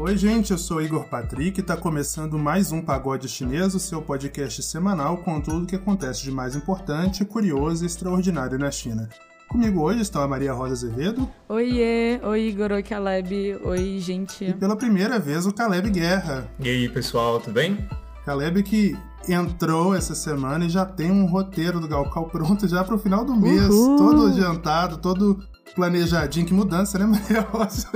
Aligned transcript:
Oi, 0.00 0.16
gente, 0.16 0.50
eu 0.50 0.56
sou 0.56 0.80
Igor 0.80 1.04
Patrick 1.04 1.58
e 1.58 1.60
está 1.60 1.76
começando 1.76 2.38
mais 2.38 2.72
um 2.72 2.80
Pagode 2.80 3.28
Chinês, 3.28 3.74
o 3.74 3.78
seu 3.78 4.00
podcast 4.00 4.62
semanal 4.62 5.18
com 5.18 5.38
tudo 5.42 5.64
o 5.64 5.66
que 5.66 5.76
acontece 5.76 6.22
de 6.22 6.30
mais 6.30 6.56
importante, 6.56 7.22
curioso 7.22 7.84
e 7.84 7.86
extraordinário 7.86 8.58
na 8.58 8.70
China. 8.70 9.10
Comigo 9.46 9.82
hoje 9.82 10.00
estão 10.00 10.22
a 10.22 10.26
Maria 10.28 10.54
Rosa 10.54 10.72
Azevedo. 10.72 11.28
Oiê, 11.46 12.18
oi 12.22 12.48
Igor, 12.48 12.72
oi 12.72 12.82
Caleb, 12.82 13.58
oi 13.62 13.98
gente. 14.00 14.42
E 14.42 14.54
pela 14.54 14.74
primeira 14.74 15.18
vez 15.18 15.44
o 15.44 15.52
Caleb 15.52 15.90
Guerra. 15.90 16.50
E 16.58 16.68
aí, 16.70 16.88
pessoal, 16.88 17.38
tudo 17.38 17.52
bem? 17.52 17.86
Caleb 18.24 18.62
que 18.62 18.96
entrou 19.28 19.94
essa 19.94 20.14
semana 20.14 20.64
e 20.64 20.70
já 20.70 20.86
tem 20.86 21.10
um 21.10 21.26
roteiro 21.26 21.78
do 21.78 21.86
Galcal 21.86 22.24
pronto 22.30 22.66
já 22.66 22.82
para 22.82 22.94
o 22.94 22.98
final 22.98 23.22
do 23.22 23.36
mês, 23.36 23.68
Uhul. 23.68 23.96
todo 23.98 24.26
adiantado, 24.28 24.96
todo 24.96 25.40
planejadinho. 25.74 26.46
Que 26.46 26.54
mudança, 26.54 26.98
né, 26.98 27.06
Maria 27.06 27.40
Rosa? 27.40 27.88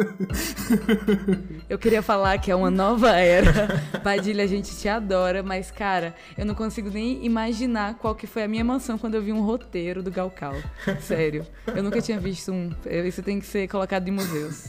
Eu 1.69 1.79
queria 1.79 2.03
falar 2.03 2.39
que 2.39 2.51
é 2.51 2.55
uma 2.55 2.71
nova 2.71 3.11
era. 3.11 3.81
Padilha, 4.03 4.45
a 4.45 4.47
gente 4.47 4.77
te 4.77 4.89
adora, 4.89 5.43
mas 5.43 5.71
cara, 5.71 6.15
eu 6.37 6.45
não 6.45 6.55
consigo 6.55 6.91
nem 6.91 7.25
imaginar 7.25 7.95
qual 7.95 8.15
que 8.15 8.27
foi 8.27 8.43
a 8.43 8.49
minha 8.49 8.61
emoção 8.61 8.99
quando 8.99 9.15
eu 9.15 9.23
vi 9.23 9.33
um 9.33 9.43
roteiro 9.43 10.03
do 10.03 10.11
Galcal. 10.11 10.55
Sério, 11.01 11.47
eu 11.67 11.83
nunca 11.83 12.01
tinha 12.01 12.19
visto 12.19 12.53
um. 12.53 12.71
Isso 13.07 13.23
tem 13.23 13.41
que 13.41 13.47
ser 13.47 13.69
colocado 13.69 14.07
em 14.09 14.13
museus. 14.13 14.67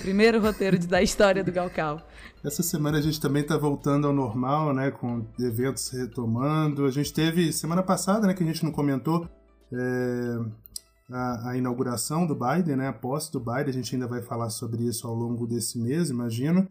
Primeiro 0.00 0.40
roteiro 0.40 0.78
da 0.86 1.02
história 1.02 1.42
do 1.42 1.52
Galcal. 1.52 2.06
Essa 2.44 2.62
semana 2.62 2.98
a 2.98 3.00
gente 3.00 3.18
também 3.20 3.42
está 3.42 3.56
voltando 3.56 4.06
ao 4.06 4.12
normal, 4.12 4.74
né? 4.74 4.90
Com 4.90 5.24
eventos 5.40 5.88
retomando. 5.90 6.84
A 6.84 6.90
gente 6.90 7.12
teve 7.12 7.50
semana 7.52 7.82
passada, 7.82 8.26
né? 8.26 8.34
Que 8.34 8.44
a 8.44 8.46
gente 8.46 8.62
não 8.62 8.70
comentou 8.70 9.26
é, 9.72 10.38
a, 11.10 11.50
a 11.50 11.56
inauguração 11.56 12.26
do 12.26 12.34
Biden, 12.34 12.76
né? 12.76 12.88
A 12.88 12.92
posse 12.92 13.30
do 13.32 13.40
Biden. 13.40 13.68
A 13.68 13.72
gente 13.72 13.94
ainda 13.94 14.06
vai 14.06 14.22
falar 14.22 14.50
sobre 14.50 14.84
isso 14.84 15.06
ao 15.06 15.14
longo 15.14 15.46
desse 15.46 15.78
mês, 15.78 16.10
imagino. 16.10 16.68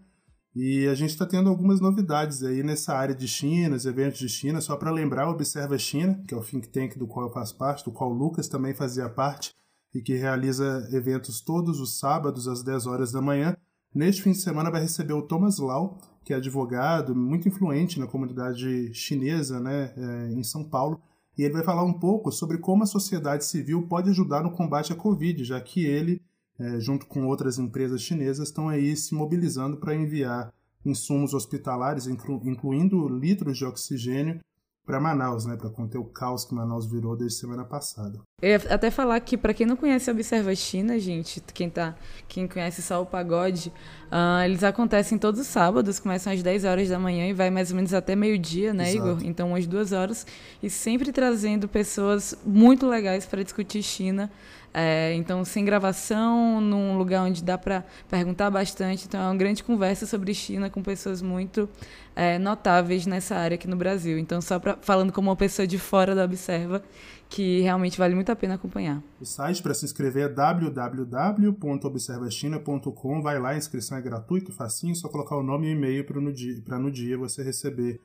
E 0.55 0.87
a 0.87 0.93
gente 0.93 1.09
está 1.09 1.25
tendo 1.25 1.49
algumas 1.49 1.81
novidades 1.81 2.43
aí 2.43 2.61
nessa 2.61 2.93
área 2.93 3.15
de 3.15 3.27
China, 3.27 3.75
os 3.75 3.85
eventos 3.85 4.19
de 4.19 4.29
China. 4.29 4.61
Só 4.61 4.75
para 4.75 4.91
lembrar, 4.91 5.27
Observa 5.27 5.77
China, 5.77 6.21
que 6.27 6.33
é 6.33 6.37
o 6.37 6.43
think 6.43 6.69
tank 6.69 6.97
do 6.97 7.07
qual 7.07 7.27
eu 7.27 7.33
faço 7.33 7.57
parte, 7.57 7.83
do 7.83 7.91
qual 7.91 8.11
o 8.11 8.13
Lucas 8.13 8.47
também 8.47 8.73
fazia 8.75 9.09
parte, 9.09 9.51
e 9.95 10.01
que 10.01 10.15
realiza 10.15 10.87
eventos 10.91 11.41
todos 11.41 11.79
os 11.79 11.97
sábados 11.97 12.47
às 12.47 12.63
10 12.63 12.85
horas 12.85 13.11
da 13.11 13.21
manhã. 13.21 13.55
Neste 13.93 14.21
fim 14.23 14.31
de 14.31 14.41
semana 14.41 14.71
vai 14.71 14.81
receber 14.81 15.13
o 15.13 15.21
Thomas 15.23 15.57
Lau, 15.57 15.97
que 16.23 16.33
é 16.33 16.35
advogado, 16.35 17.15
muito 17.15 17.47
influente 17.47 17.99
na 17.99 18.07
comunidade 18.07 18.93
chinesa 18.93 19.59
né, 19.59 19.93
eh, 19.95 20.33
em 20.33 20.43
São 20.43 20.63
Paulo. 20.63 21.01
E 21.37 21.43
ele 21.43 21.53
vai 21.53 21.63
falar 21.63 21.83
um 21.83 21.93
pouco 21.93 22.31
sobre 22.31 22.57
como 22.57 22.83
a 22.83 22.87
sociedade 22.87 23.45
civil 23.45 23.83
pode 23.87 24.09
ajudar 24.09 24.43
no 24.43 24.51
combate 24.51 24.93
à 24.93 24.95
Covid, 24.95 25.43
já 25.43 25.59
que 25.59 25.83
ele, 25.85 26.21
eh, 26.59 26.79
junto 26.79 27.05
com 27.07 27.25
outras 27.25 27.57
empresas 27.57 28.01
chinesas, 28.01 28.49
estão 28.49 28.69
aí 28.69 28.95
se 28.95 29.15
mobilizando 29.15 29.77
para 29.77 29.95
enviar 29.95 30.53
insumos 30.85 31.33
hospitalares, 31.33 32.07
inclu- 32.07 32.41
incluindo 32.45 33.07
litros 33.07 33.57
de 33.57 33.65
oxigênio, 33.65 34.39
para 34.85 34.99
Manaus, 34.99 35.45
né, 35.45 35.55
para 35.55 35.69
conter 35.69 35.97
o 35.97 36.03
caos 36.03 36.43
que 36.43 36.53
Manaus 36.53 36.85
virou 36.85 37.15
desde 37.15 37.39
semana 37.39 37.63
passada. 37.63 38.19
Eu 38.41 38.49
ia 38.49 38.55
até 38.69 38.91
falar 38.91 39.17
que, 39.21 39.37
pra 39.37 39.53
quem 39.53 39.65
não 39.65 39.77
conhece 39.77 40.09
a 40.09 40.13
Observa 40.13 40.53
China, 40.53 40.99
gente, 40.99 41.41
quem, 41.53 41.69
tá, 41.69 41.95
quem 42.27 42.47
conhece 42.47 42.81
só 42.81 43.01
o 43.01 43.05
pagode, 43.05 43.71
ah, 44.11 44.45
eles 44.45 44.63
acontecem 44.63 45.17
todos 45.17 45.39
os 45.39 45.47
sábados, 45.47 45.99
começam 45.99 46.33
às 46.33 46.43
10 46.43 46.65
horas 46.65 46.89
da 46.89 46.99
manhã 46.99 47.27
e 47.27 47.33
vai 47.33 47.49
mais 47.49 47.69
ou 47.69 47.77
menos 47.77 47.93
até 47.93 48.15
meio-dia, 48.15 48.73
né, 48.73 48.91
Exato. 48.91 49.07
Igor? 49.07 49.23
Então, 49.23 49.49
umas 49.49 49.65
duas 49.65 49.93
horas. 49.93 50.27
E 50.61 50.69
sempre 50.69 51.13
trazendo 51.13 51.69
pessoas 51.69 52.35
muito 52.45 52.85
legais 52.85 53.25
para 53.25 53.41
discutir 53.41 53.81
China. 53.81 54.29
É, 54.73 55.13
então, 55.13 55.45
sem 55.45 55.63
gravação, 55.63 56.59
num 56.59 56.97
lugar 56.97 57.23
onde 57.23 57.43
dá 57.43 57.59
para 57.59 57.85
perguntar 58.09 58.49
bastante. 58.49 59.05
Então, 59.05 59.21
é 59.21 59.25
uma 59.25 59.35
grande 59.35 59.63
conversa 59.63 60.07
sobre 60.07 60.33
China 60.33 60.67
com 60.69 60.81
pessoas 60.81 61.21
muito 61.21 61.69
é, 62.15 62.39
notáveis 62.39 63.05
nessa 63.05 63.35
área 63.35 63.53
aqui 63.53 63.67
no 63.67 63.75
Brasil. 63.75 64.17
Então, 64.17 64.41
só 64.41 64.57
pra, 64.57 64.75
falando 64.81 65.13
como 65.13 65.29
uma 65.29 65.35
pessoa 65.35 65.67
de 65.67 65.77
fora 65.77 66.15
da 66.15 66.25
Observa, 66.25 66.81
que 67.29 67.61
realmente 67.61 67.99
vale 67.99 68.15
muito 68.15 68.31
a 68.31 68.35
pena 68.35 68.55
acompanhar. 68.55 69.03
O 69.21 69.25
site 69.25 69.61
para 69.61 69.75
se 69.75 69.85
inscrever 69.85 70.25
é 70.25 70.29
www.observachina.com. 70.29 73.21
Vai 73.21 73.39
lá, 73.39 73.49
a 73.49 73.57
inscrição 73.57 73.95
é 73.97 74.01
gratuita, 74.01 74.51
facinho, 74.51 74.95
só 74.95 75.07
colocar 75.07 75.37
o 75.37 75.43
nome 75.43 75.67
e 75.67 75.71
e-mail 75.71 76.03
para 76.03 76.19
no 76.79 76.91
dia 76.91 77.17
você 77.17 77.43
receber 77.43 78.01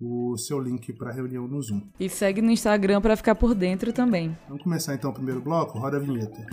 o 0.00 0.36
seu 0.36 0.60
link 0.60 0.92
para 0.92 1.10
a 1.10 1.12
reunião 1.12 1.46
no 1.48 1.60
Zoom. 1.60 1.82
E 1.98 2.08
segue 2.08 2.42
no 2.42 2.50
Instagram 2.50 3.00
para 3.00 3.16
ficar 3.16 3.34
por 3.34 3.54
dentro 3.54 3.92
também. 3.92 4.36
Vamos 4.48 4.62
começar 4.62 4.94
então 4.94 5.10
o 5.10 5.14
primeiro 5.14 5.40
bloco? 5.40 5.78
Roda 5.78 5.96
a 5.96 6.00
vinheta. 6.00 6.46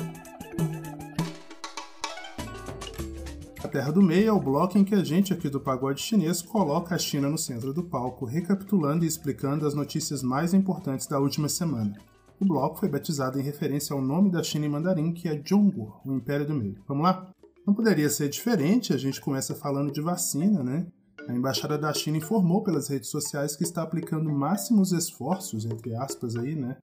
A 3.64 3.68
Terra 3.68 3.92
do 3.92 4.02
Meio 4.02 4.28
é 4.28 4.31
o 4.34 4.40
bloco 4.40 4.78
em 4.78 4.84
que 4.84 4.94
a 4.94 5.04
gente 5.04 5.34
aqui 5.34 5.50
do 5.50 5.59
Pagode 5.59 6.02
Chinês 6.02 6.42
coloca 6.42 6.96
a 6.96 6.98
China 6.98 7.30
no 7.30 7.38
centro 7.38 7.74
do 7.74 7.84
palco, 7.84 8.26
recapitulando 8.26 9.06
e 9.06 9.08
explicando 9.08 9.66
as 9.66 9.74
notícias 9.74 10.22
mais 10.22 10.54
importantes 10.54 11.08
da 11.08 11.20
última 11.20 11.48
semana. 11.48 11.98
O 12.40 12.46
bloco 12.46 12.80
foi 12.80 12.90
batizado 12.90 13.40
em 13.40 13.44
referência 13.44 13.94
ao 13.94 14.02
nome 14.02 14.30
da 14.30 14.44
China 14.44 14.66
em 14.66 14.70
mandarim, 14.70 15.14
que 15.14 15.30
é 15.30 15.42
Zhongguo, 15.42 15.94
o 16.06 16.14
Império 16.14 16.46
do 16.46 16.54
Meio. 16.54 16.75
Vamos 16.86 17.04
lá? 17.04 17.31
Não 17.66 17.74
poderia 17.74 18.10
ser 18.10 18.28
diferente, 18.28 18.92
a 18.92 18.98
gente 18.98 19.22
começa 19.22 19.56
falando 19.56 19.94
de 19.94 20.02
vacina, 20.02 20.62
né? 20.62 20.86
A 21.28 21.34
Embaixada 21.34 21.78
da 21.78 21.94
China 21.94 22.18
informou 22.18 22.64
pelas 22.64 22.90
redes 22.90 23.10
sociais 23.10 23.56
que 23.56 23.64
está 23.64 23.82
aplicando 23.82 24.32
máximos 24.32 24.92
esforços, 24.92 25.66
entre 25.66 25.96
aspas 25.96 26.36
aí, 26.36 26.56
né? 26.56 26.78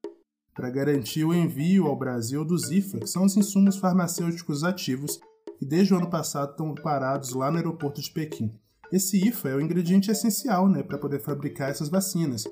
para 0.61 0.69
garantir 0.69 1.25
o 1.25 1.33
envio 1.33 1.87
ao 1.87 1.97
Brasil 1.97 2.45
dos 2.45 2.71
IFA, 2.71 3.01
que 3.01 3.06
são 3.06 3.25
os 3.25 3.34
insumos 3.37 3.77
farmacêuticos 3.77 4.62
ativos 4.62 5.19
que 5.59 5.65
desde 5.65 5.95
o 5.95 5.97
ano 5.97 6.11
passado 6.11 6.51
estão 6.51 6.75
parados 6.75 7.33
lá 7.33 7.51
no 7.51 7.56
aeroporto 7.56 8.01
de 8.01 8.11
Pequim. 8.11 8.53
Esse 8.93 9.27
IFA 9.27 9.49
é 9.51 9.55
o 9.55 9.61
ingrediente 9.61 10.11
essencial 10.11 10.69
né, 10.69 10.83
para 10.83 10.99
poder 10.99 11.21
fabricar 11.21 11.71
essas 11.71 11.89
vacinas, 11.89 12.45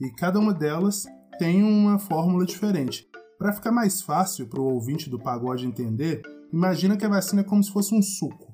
e 0.00 0.10
cada 0.10 0.38
uma 0.38 0.54
delas 0.54 1.06
tem 1.38 1.62
uma 1.62 1.98
fórmula 1.98 2.44
diferente. 2.44 3.08
Para 3.38 3.52
ficar 3.52 3.72
mais 3.72 4.00
fácil 4.00 4.46
para 4.46 4.60
o 4.60 4.74
ouvinte 4.74 5.10
do 5.10 5.18
pagode 5.18 5.66
entender, 5.66 6.22
imagina 6.52 6.96
que 6.96 7.04
a 7.04 7.08
vacina 7.08 7.40
é 7.40 7.44
como 7.44 7.64
se 7.64 7.72
fosse 7.72 7.94
um 7.94 8.02
suco. 8.02 8.45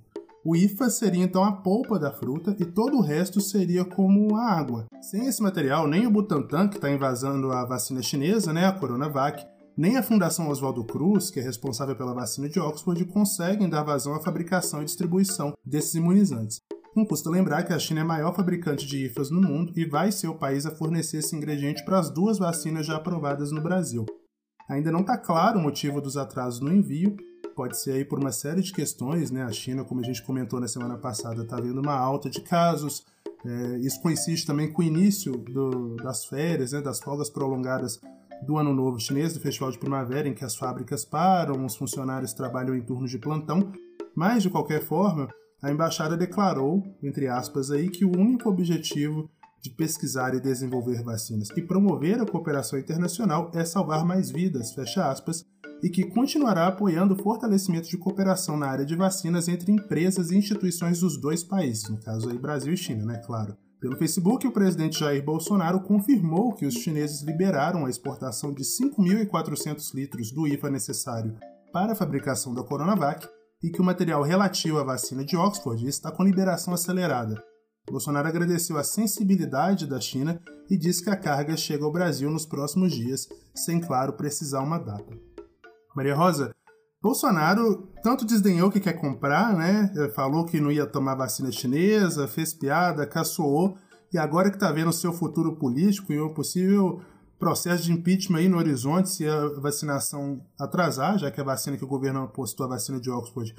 O 0.44 0.56
IFA 0.56 0.90
seria 0.90 1.22
então 1.22 1.44
a 1.44 1.52
polpa 1.52 2.00
da 2.00 2.10
fruta 2.10 2.56
e 2.58 2.64
todo 2.64 2.96
o 2.96 3.00
resto 3.00 3.40
seria 3.40 3.84
como 3.84 4.34
a 4.34 4.50
água. 4.50 4.86
Sem 5.00 5.26
esse 5.28 5.40
material, 5.40 5.86
nem 5.86 6.04
o 6.04 6.10
Butantan, 6.10 6.66
que 6.66 6.76
está 6.76 6.90
invasando 6.90 7.52
a 7.52 7.64
vacina 7.64 8.02
chinesa, 8.02 8.52
né, 8.52 8.66
a 8.66 8.72
Coronavac, 8.72 9.46
nem 9.76 9.96
a 9.96 10.02
Fundação 10.02 10.48
Oswaldo 10.48 10.84
Cruz, 10.84 11.30
que 11.30 11.38
é 11.38 11.42
responsável 11.42 11.94
pela 11.94 12.12
vacina 12.12 12.48
de 12.48 12.58
Oxford, 12.58 13.04
conseguem 13.04 13.68
dar 13.68 13.84
vazão 13.84 14.14
à 14.14 14.20
fabricação 14.20 14.82
e 14.82 14.84
distribuição 14.84 15.52
desses 15.64 15.94
imunizantes. 15.94 16.58
Não 16.96 17.06
custa 17.06 17.30
lembrar 17.30 17.62
que 17.62 17.72
a 17.72 17.78
China 17.78 18.00
é 18.00 18.02
a 18.02 18.06
maior 18.06 18.34
fabricante 18.34 18.84
de 18.84 19.06
IFAs 19.06 19.30
no 19.30 19.40
mundo 19.40 19.72
e 19.76 19.88
vai 19.88 20.10
ser 20.10 20.26
o 20.26 20.34
país 20.34 20.66
a 20.66 20.72
fornecer 20.72 21.18
esse 21.18 21.36
ingrediente 21.36 21.84
para 21.84 22.00
as 22.00 22.10
duas 22.10 22.38
vacinas 22.38 22.84
já 22.84 22.96
aprovadas 22.96 23.52
no 23.52 23.62
Brasil. 23.62 24.04
Ainda 24.68 24.90
não 24.90 25.00
está 25.02 25.16
claro 25.16 25.60
o 25.60 25.62
motivo 25.62 26.00
dos 26.00 26.16
atrasos 26.16 26.60
no 26.60 26.72
envio, 26.72 27.16
pode 27.54 27.78
ser 27.78 27.92
aí 27.92 28.04
por 28.04 28.18
uma 28.18 28.32
série 28.32 28.62
de 28.62 28.72
questões, 28.72 29.30
né? 29.30 29.42
A 29.42 29.52
China, 29.52 29.84
como 29.84 30.00
a 30.00 30.04
gente 30.04 30.22
comentou 30.22 30.60
na 30.60 30.68
semana 30.68 30.96
passada, 30.96 31.42
está 31.42 31.56
vendo 31.56 31.80
uma 31.80 31.94
alta 31.94 32.28
de 32.28 32.40
casos. 32.40 33.04
É, 33.44 33.78
isso 33.78 34.00
coincide 34.00 34.46
também 34.46 34.72
com 34.72 34.82
o 34.82 34.84
início 34.84 35.32
do- 35.32 35.96
das 35.96 36.24
férias, 36.24 36.72
né? 36.72 36.80
Das 36.80 37.00
folgas 37.00 37.28
prolongadas 37.28 38.00
do 38.46 38.56
Ano 38.56 38.74
Novo 38.74 38.98
Chinês, 38.98 39.34
do 39.34 39.40
Festival 39.40 39.70
de 39.70 39.78
Primavera, 39.78 40.28
em 40.28 40.34
que 40.34 40.44
as 40.44 40.56
fábricas 40.56 41.04
param, 41.04 41.64
os 41.64 41.76
funcionários 41.76 42.32
trabalham 42.32 42.74
em 42.74 42.82
turnos 42.82 43.10
de 43.10 43.18
plantão. 43.18 43.72
Mas, 44.14 44.42
de 44.42 44.50
qualquer 44.50 44.82
forma, 44.82 45.28
a 45.62 45.70
embaixada 45.70 46.16
declarou, 46.16 46.82
entre 47.02 47.28
aspas, 47.28 47.70
aí, 47.70 47.88
que 47.88 48.04
o 48.04 48.10
único 48.16 48.48
objetivo 48.48 49.30
de 49.60 49.70
pesquisar 49.70 50.34
e 50.34 50.40
desenvolver 50.40 51.02
vacinas 51.04 51.48
e 51.56 51.62
promover 51.62 52.20
a 52.20 52.26
cooperação 52.26 52.78
internacional 52.78 53.50
é 53.54 53.64
salvar 53.64 54.04
mais 54.04 54.28
vidas, 54.28 54.72
fecha 54.72 55.08
aspas, 55.08 55.44
e 55.82 55.90
que 55.90 56.04
continuará 56.04 56.68
apoiando 56.68 57.14
o 57.14 57.22
fortalecimento 57.22 57.88
de 57.88 57.98
cooperação 57.98 58.56
na 58.56 58.68
área 58.68 58.86
de 58.86 58.94
vacinas 58.94 59.48
entre 59.48 59.72
empresas 59.72 60.30
e 60.30 60.36
instituições 60.36 61.00
dos 61.00 61.20
dois 61.20 61.42
países, 61.42 61.88
no 61.90 62.00
caso 62.00 62.30
aí 62.30 62.38
Brasil 62.38 62.72
e 62.72 62.76
China, 62.76 63.04
né, 63.04 63.20
claro. 63.26 63.56
Pelo 63.80 63.96
Facebook, 63.96 64.46
o 64.46 64.52
presidente 64.52 65.00
Jair 65.00 65.24
Bolsonaro 65.24 65.80
confirmou 65.80 66.54
que 66.54 66.64
os 66.64 66.74
chineses 66.74 67.22
liberaram 67.22 67.84
a 67.84 67.90
exportação 67.90 68.54
de 68.54 68.62
5.400 68.62 69.92
litros 69.92 70.30
do 70.30 70.46
IFA 70.46 70.70
necessário 70.70 71.36
para 71.72 71.92
a 71.92 71.96
fabricação 71.96 72.54
da 72.54 72.62
Coronavac 72.62 73.26
e 73.60 73.70
que 73.70 73.80
o 73.80 73.84
material 73.84 74.22
relativo 74.22 74.78
à 74.78 74.84
vacina 74.84 75.24
de 75.24 75.36
Oxford 75.36 75.84
está 75.84 76.12
com 76.12 76.22
liberação 76.22 76.72
acelerada. 76.72 77.42
Bolsonaro 77.90 78.28
agradeceu 78.28 78.78
a 78.78 78.84
sensibilidade 78.84 79.88
da 79.88 80.00
China 80.00 80.40
e 80.70 80.78
disse 80.78 81.02
que 81.02 81.10
a 81.10 81.16
carga 81.16 81.56
chega 81.56 81.84
ao 81.84 81.92
Brasil 81.92 82.30
nos 82.30 82.46
próximos 82.46 82.92
dias, 82.92 83.26
sem, 83.52 83.80
claro, 83.80 84.12
precisar 84.12 84.60
uma 84.60 84.78
data. 84.78 85.31
Maria 85.94 86.14
Rosa, 86.14 86.54
Bolsonaro 87.02 87.88
tanto 88.02 88.24
desdenhou 88.24 88.70
que 88.70 88.80
quer 88.80 88.94
comprar, 88.94 89.56
né? 89.56 89.92
Falou 90.14 90.46
que 90.46 90.60
não 90.60 90.70
ia 90.70 90.86
tomar 90.86 91.16
vacina 91.16 91.50
chinesa, 91.50 92.28
fez 92.28 92.54
piada, 92.54 93.06
caçoou, 93.06 93.76
e 94.12 94.18
agora 94.18 94.50
que 94.50 94.56
está 94.56 94.70
vendo 94.70 94.90
o 94.90 94.92
seu 94.92 95.12
futuro 95.12 95.56
político 95.56 96.12
e 96.12 96.20
um 96.20 96.32
possível 96.32 97.00
processo 97.38 97.82
de 97.82 97.92
impeachment 97.92 98.38
aí 98.38 98.48
no 98.48 98.58
horizonte 98.58 99.08
se 99.08 99.26
a 99.26 99.48
vacinação 99.60 100.40
atrasar, 100.60 101.18
já 101.18 101.28
que 101.28 101.40
a 101.40 101.44
vacina 101.44 101.76
que 101.76 101.84
o 101.84 101.88
governo 101.88 102.22
apostou, 102.22 102.66
a 102.66 102.68
vacina 102.68 103.00
de 103.00 103.10
Oxford, 103.10 103.52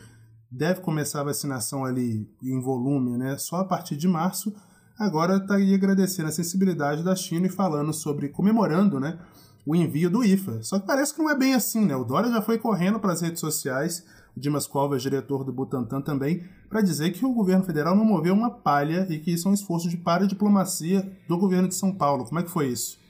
deve 0.50 0.80
começar 0.80 1.20
a 1.20 1.26
vacinação 1.26 1.84
ali 1.84 2.30
em 2.42 2.62
volume, 2.62 3.18
né, 3.18 3.38
só 3.38 3.58
a 3.58 3.66
partir 3.66 3.98
de 3.98 4.08
março, 4.08 4.54
agora 4.98 5.36
está 5.36 5.56
aí 5.56 5.74
agradecendo 5.74 6.30
a 6.30 6.32
sensibilidade 6.32 7.04
da 7.04 7.14
China 7.14 7.48
e 7.48 7.50
falando 7.50 7.92
sobre, 7.92 8.30
comemorando, 8.30 9.02
né, 9.02 9.20
o 9.66 9.76
envio 9.76 10.10
do 10.10 10.24
IFA. 10.24 10.62
Só 10.62 10.80
que 10.80 10.88
parece 10.88 11.14
que 11.14 11.22
não 11.22 11.30
é 11.30 11.38
bem 11.38 11.54
assim, 11.54 11.86
né? 11.86 11.96
O 11.96 12.04
Dória 12.04 12.30
já 12.30 12.42
foi 12.42 12.58
correndo 12.58 13.00
para 13.00 13.14
as 13.14 13.22
redes 13.22 13.40
sociais, 13.40 14.06
o 14.36 14.40
Dimas 14.40 14.68
Covas, 14.68 15.02
diretor 15.02 15.44
do 15.44 15.54
Butantan 15.54 16.02
também, 16.02 16.44
para 16.70 16.82
dizer 16.82 17.12
que 17.12 17.26
o 17.26 17.34
governo 17.34 17.64
federal 17.64 17.96
não 17.96 18.06
moveu 18.06 18.34
uma 18.34 18.50
palha 18.50 19.06
e 19.10 19.20
que 19.20 19.32
isso 19.32 19.48
é 19.48 19.52
um 19.52 19.54
esforço 19.54 19.90
de 19.90 19.98
paradiplomacia 19.98 21.12
do 21.28 21.38
governo 21.38 21.68
de 21.68 21.76
São 21.76 21.94
Paulo. 21.94 22.26
Como 22.26 22.40
é 22.40 22.44
que 22.44 22.50
foi 22.50 22.68
isso? 22.68 23.02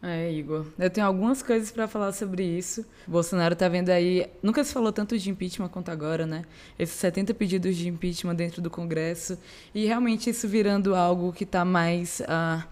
É, 0.00 0.32
Igor. 0.32 0.64
Eu 0.78 0.88
tenho 0.88 1.08
algumas 1.08 1.42
coisas 1.42 1.72
para 1.72 1.88
falar 1.88 2.12
sobre 2.12 2.44
isso. 2.44 2.86
O 3.06 3.10
Bolsonaro 3.10 3.56
tá 3.56 3.68
vendo 3.68 3.90
aí. 3.90 4.28
Nunca 4.40 4.62
se 4.62 4.72
falou 4.72 4.92
tanto 4.92 5.18
de 5.18 5.28
impeachment 5.28 5.68
quanto 5.68 5.90
agora, 5.90 6.24
né? 6.24 6.44
Esses 6.78 6.94
70 6.94 7.34
pedidos 7.34 7.74
de 7.76 7.88
impeachment 7.88 8.36
dentro 8.36 8.62
do 8.62 8.70
Congresso. 8.70 9.36
E 9.74 9.86
realmente 9.86 10.30
isso 10.30 10.46
virando 10.46 10.94
algo 10.94 11.32
que 11.32 11.42
está 11.42 11.64
mais. 11.64 12.20
Uh, 12.20 12.62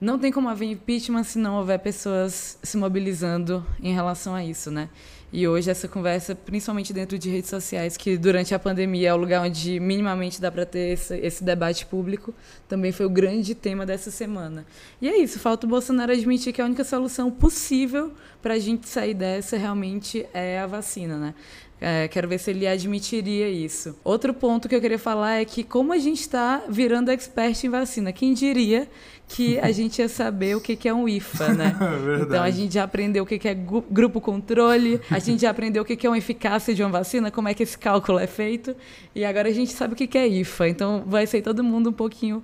não 0.00 0.18
tem 0.18 0.30
como 0.30 0.48
haver 0.48 0.70
impeachment 0.70 1.24
se 1.24 1.38
não 1.38 1.56
houver 1.56 1.78
pessoas 1.78 2.58
se 2.62 2.76
mobilizando 2.76 3.64
em 3.82 3.92
relação 3.92 4.34
a 4.34 4.44
isso, 4.44 4.70
né? 4.70 4.88
E 5.30 5.46
hoje 5.46 5.70
essa 5.70 5.86
conversa, 5.86 6.34
principalmente 6.34 6.90
dentro 6.90 7.18
de 7.18 7.28
redes 7.28 7.50
sociais, 7.50 7.98
que 7.98 8.16
durante 8.16 8.54
a 8.54 8.58
pandemia 8.58 9.10
é 9.10 9.14
o 9.14 9.16
lugar 9.16 9.42
onde 9.42 9.78
minimamente 9.78 10.40
dá 10.40 10.50
para 10.50 10.64
ter 10.64 10.92
esse, 10.94 11.14
esse, 11.18 11.44
debate 11.44 11.84
público, 11.84 12.32
também 12.66 12.92
foi 12.92 13.04
o 13.04 13.10
grande 13.10 13.54
tema 13.54 13.84
dessa 13.84 14.10
semana. 14.10 14.64
E 15.02 15.08
é 15.08 15.18
isso, 15.18 15.38
falta 15.38 15.66
o 15.66 15.68
Bolsonaro 15.68 16.12
admitir 16.12 16.54
que 16.54 16.62
a 16.62 16.64
única 16.64 16.82
solução 16.82 17.30
possível 17.30 18.12
para 18.40 18.54
a 18.54 18.58
gente 18.58 18.88
sair 18.88 19.12
dessa 19.12 19.58
realmente 19.58 20.26
é 20.32 20.60
a 20.60 20.66
vacina, 20.66 21.18
né? 21.18 21.34
É, 21.80 22.08
quero 22.08 22.28
ver 22.28 22.38
se 22.38 22.50
ele 22.50 22.66
admitiria 22.66 23.48
isso. 23.48 23.96
Outro 24.02 24.34
ponto 24.34 24.68
que 24.68 24.74
eu 24.74 24.80
queria 24.80 24.98
falar 24.98 25.36
é 25.36 25.44
que 25.44 25.62
como 25.62 25.92
a 25.92 25.98
gente 25.98 26.20
está 26.20 26.62
virando 26.68 27.10
expert 27.10 27.62
em 27.64 27.68
vacina, 27.68 28.12
quem 28.12 28.34
diria 28.34 28.88
que 29.28 29.58
a 29.60 29.70
gente 29.70 29.98
ia 29.98 30.08
saber 30.08 30.56
o 30.56 30.60
que, 30.60 30.74
que 30.74 30.88
é 30.88 30.94
um 30.94 31.08
IFA, 31.08 31.52
né? 31.52 31.76
É 32.18 32.22
então 32.22 32.42
a 32.42 32.50
gente 32.50 32.74
já 32.74 32.84
aprendeu 32.84 33.22
o 33.22 33.26
que, 33.26 33.38
que 33.38 33.48
é 33.48 33.54
grupo 33.54 34.20
controle, 34.20 35.00
a 35.10 35.18
gente 35.18 35.42
já 35.42 35.50
aprendeu 35.50 35.82
o 35.82 35.86
que, 35.86 35.96
que 35.96 36.06
é 36.06 36.10
uma 36.10 36.18
eficácia 36.18 36.74
de 36.74 36.82
uma 36.82 36.90
vacina, 36.90 37.30
como 37.30 37.48
é 37.48 37.54
que 37.54 37.62
esse 37.62 37.76
cálculo 37.76 38.18
é 38.18 38.26
feito, 38.26 38.74
e 39.14 39.24
agora 39.24 39.48
a 39.48 39.52
gente 39.52 39.72
sabe 39.72 39.92
o 39.92 39.96
que, 39.96 40.06
que 40.06 40.16
é 40.16 40.26
IFA. 40.26 40.68
Então 40.68 41.04
vai 41.06 41.26
ser 41.26 41.42
todo 41.42 41.62
mundo 41.62 41.90
um 41.90 41.92
pouquinho 41.92 42.42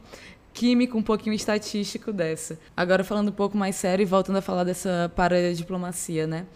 químico, 0.52 0.96
um 0.96 1.02
pouquinho 1.02 1.34
estatístico 1.34 2.12
dessa. 2.12 2.58
Agora 2.76 3.02
falando 3.02 3.28
um 3.28 3.32
pouco 3.32 3.56
mais 3.56 3.74
sério 3.76 4.02
e 4.02 4.06
voltando 4.06 4.36
a 4.36 4.42
falar 4.42 4.64
dessa 4.64 5.10
paradiplomacia, 5.16 6.26
né? 6.26 6.46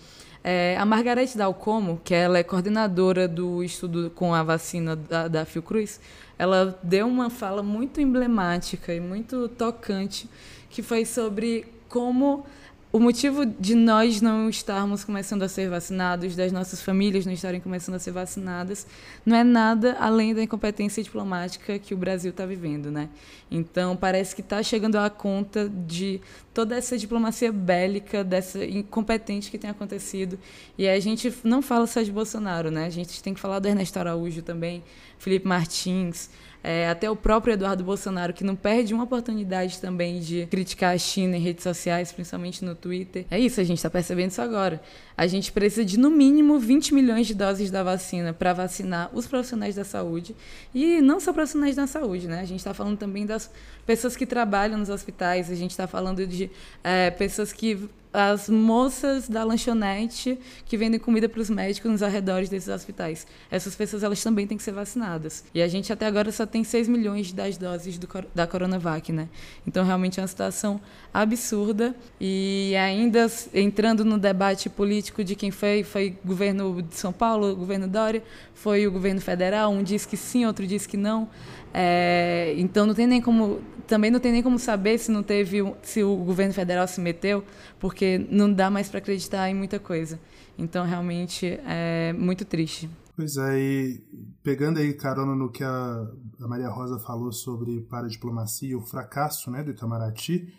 É, 0.51 0.79
a 0.79 0.87
Margarete 0.87 1.37
Dalcomo, 1.37 2.01
que 2.03 2.15
ela 2.15 2.39
é 2.39 2.43
coordenadora 2.43 3.29
do 3.29 3.63
estudo 3.63 4.11
com 4.15 4.33
a 4.33 4.43
vacina 4.43 4.97
da, 4.97 5.29
da 5.29 5.45
Fiocruz, 5.45 6.01
ela 6.39 6.81
deu 6.83 7.07
uma 7.07 7.29
fala 7.29 7.63
muito 7.63 8.01
emblemática 8.01 8.95
e 8.95 8.99
muito 8.99 9.47
tocante, 9.47 10.27
que 10.71 10.83
foi 10.83 11.05
sobre 11.05 11.67
como 11.87 12.47
o 12.91 12.99
motivo 12.99 13.45
de 13.45 13.75
nós 13.75 14.23
não 14.23 14.49
estarmos 14.49 15.05
começando 15.05 15.43
a 15.43 15.49
ser 15.49 15.69
vacinados, 15.69 16.35
das 16.35 16.51
nossas 16.51 16.81
famílias 16.81 17.27
não 17.27 17.33
estarem 17.33 17.61
começando 17.61 17.97
a 17.97 17.99
ser 17.99 18.13
vacinadas, 18.13 18.87
não 19.27 19.37
é 19.37 19.45
nada 19.45 19.97
além 20.01 20.35
da 20.35 20.43
incompetência 20.43 21.03
diplomática 21.03 21.79
que 21.79 21.93
o 21.93 21.99
Brasil 21.99 22.31
está 22.31 22.47
vivendo, 22.47 22.91
né? 22.91 23.11
Então 23.51 23.95
parece 23.95 24.35
que 24.35 24.41
está 24.41 24.63
chegando 24.63 24.97
à 24.97 25.11
conta 25.11 25.69
de 25.69 26.19
toda 26.55 26.77
essa 26.77 26.97
diplomacia 26.97 27.53
bélica, 27.53 28.25
dessa 28.25 28.65
incompetente 28.65 29.51
que 29.51 29.59
tem 29.59 29.69
acontecido. 29.69 30.39
E 30.79 30.89
a 30.89 30.99
gente 30.99 31.33
não 31.45 31.61
fala 31.61 31.87
só 31.87 32.01
de 32.01 32.11
Bolsonaro, 32.11 32.71
né? 32.71 32.87
A 32.87 32.91
gente 32.91 33.23
tem 33.23 33.35
que 33.35 33.41
falar 33.41 33.59
do 33.59 33.69
Ernesto 33.69 33.99
Araújo 33.99 34.41
também, 34.41 34.83
Felipe 35.19 35.47
Martins. 35.47 36.31
É, 36.71 36.87
até 36.87 37.11
o 37.11 37.17
próprio 37.17 37.55
Eduardo 37.55 37.83
Bolsonaro, 37.83 38.35
que 38.35 38.45
não 38.45 38.55
perde 38.55 38.93
uma 38.93 39.05
oportunidade 39.05 39.81
também 39.81 40.21
de 40.21 40.47
criticar 40.51 40.95
a 40.95 40.99
China 40.99 41.35
em 41.35 41.41
redes 41.41 41.63
sociais, 41.63 42.13
principalmente 42.13 42.63
no 42.63 42.75
Twitter. 42.75 43.25
É 43.31 43.41
isso, 43.41 43.59
a 43.59 43.65
gente 43.65 43.79
está 43.79 43.89
percebendo 43.89 44.33
isso 44.33 44.43
agora. 44.43 44.79
A 45.17 45.27
gente 45.27 45.51
precisa 45.51 45.83
de, 45.83 45.99
no 45.99 46.11
mínimo, 46.11 46.59
20 46.59 46.93
milhões 46.93 47.27
de 47.27 47.35
doses 47.35 47.71
da 47.71 47.83
vacina 47.83 48.35
para 48.35 48.53
vacinar 48.53 49.09
os 49.15 49.27
profissionais 49.27 49.77
da 49.77 49.85
saúde. 49.85 50.37
E 50.75 51.01
não 51.01 51.21
só 51.21 51.33
profissionais 51.33 51.75
da 51.75 51.87
saúde, 51.87 52.29
né? 52.29 52.41
A 52.41 52.45
gente 52.45 52.59
está 52.59 52.75
falando 52.75 52.99
também 52.99 53.25
das 53.25 53.51
pessoas 53.87 54.15
que 54.15 54.27
trabalham 54.27 54.77
nos 54.77 54.91
hospitais, 54.91 55.51
a 55.51 55.55
gente 55.55 55.71
está 55.71 55.87
falando 55.87 56.27
de 56.27 56.51
é, 56.85 57.11
pessoas 57.11 57.51
que 57.51 57.89
as 58.19 58.49
moças 58.49 59.29
da 59.29 59.45
lanchonete 59.45 60.39
que 60.67 60.77
vendem 60.77 60.99
comida 60.99 61.29
para 61.29 61.41
os 61.41 61.49
médicos 61.49 61.91
nos 61.91 62.03
arredores 62.03 62.49
desses 62.49 62.69
hospitais. 62.69 63.27
Essas 63.51 63.75
pessoas 63.75 64.03
elas 64.03 64.23
também 64.23 64.47
têm 64.47 64.57
que 64.57 64.63
ser 64.63 64.73
vacinadas. 64.73 65.45
E 65.55 65.63
a 65.63 65.69
gente 65.69 65.93
até 65.93 66.07
agora 66.07 66.33
só 66.33 66.45
tem 66.45 66.65
6 66.65 66.89
milhões 66.89 67.33
das 67.33 67.57
doses 67.57 67.99
do, 67.99 68.09
da 68.35 68.47
Coronavac, 68.47 69.13
né? 69.13 69.29
Então 69.67 69.85
realmente 69.85 70.19
é 70.19 70.23
uma 70.23 70.29
situação 70.29 70.81
absurda 71.13 71.95
e 72.21 72.75
ainda 72.77 73.27
entrando 73.55 74.05
no 74.05 74.19
debate 74.19 74.69
político 74.69 75.23
de 75.23 75.35
quem 75.35 75.51
foi, 75.51 75.83
foi 75.83 76.17
governo 76.25 76.83
de 76.83 76.97
São 76.97 77.13
Paulo, 77.13 77.55
governo 77.55 77.87
Dória, 77.87 78.23
foi 78.55 78.87
o 78.87 78.93
governo 78.93 79.21
federal, 79.21 79.71
um 79.71 79.83
diz 79.83 80.05
que 80.05 80.17
sim, 80.17 80.45
outro 80.45 80.67
diz 80.67 80.87
que 80.87 80.97
não. 80.97 81.29
É, 81.73 82.55
então 82.57 82.87
não 82.87 82.95
tem 82.95 83.07
nem 83.07 83.21
como, 83.21 83.61
também 83.89 84.11
não 84.11 84.21
tem 84.21 84.31
nem 84.31 84.43
como 84.43 84.59
saber 84.59 84.99
se 84.99 85.11
não 85.11 85.23
teve, 85.23 85.59
se 85.83 86.03
o 86.05 86.17
governo 86.17 86.53
federal 86.53 86.87
se 86.87 87.01
meteu, 87.01 87.43
porque 87.81 88.19
não 88.31 88.53
dá 88.53 88.71
mais 88.71 88.89
para 88.89 88.99
acreditar 88.99 89.49
em 89.49 89.55
muita 89.55 89.79
coisa. 89.79 90.21
Então 90.57 90.85
realmente 90.85 91.59
é 91.67 92.13
muito 92.13 92.45
triste. 92.45 92.89
Pois 93.17 93.37
é, 93.37 93.59
e 93.59 94.01
pegando 94.45 94.79
aí 94.79 94.93
carona 94.93 95.35
no 95.35 95.51
que 95.51 95.65
a, 95.65 96.07
Maria 96.41 96.69
Rosa 96.69 97.01
falou 97.01 97.33
sobre 97.33 97.81
paradiplomacia 97.81 98.71
e 98.71 98.77
o 98.77 98.81
fracasso 98.81 99.51
né, 99.51 99.63
do 99.65 99.73
Itamaraty, 99.73 100.53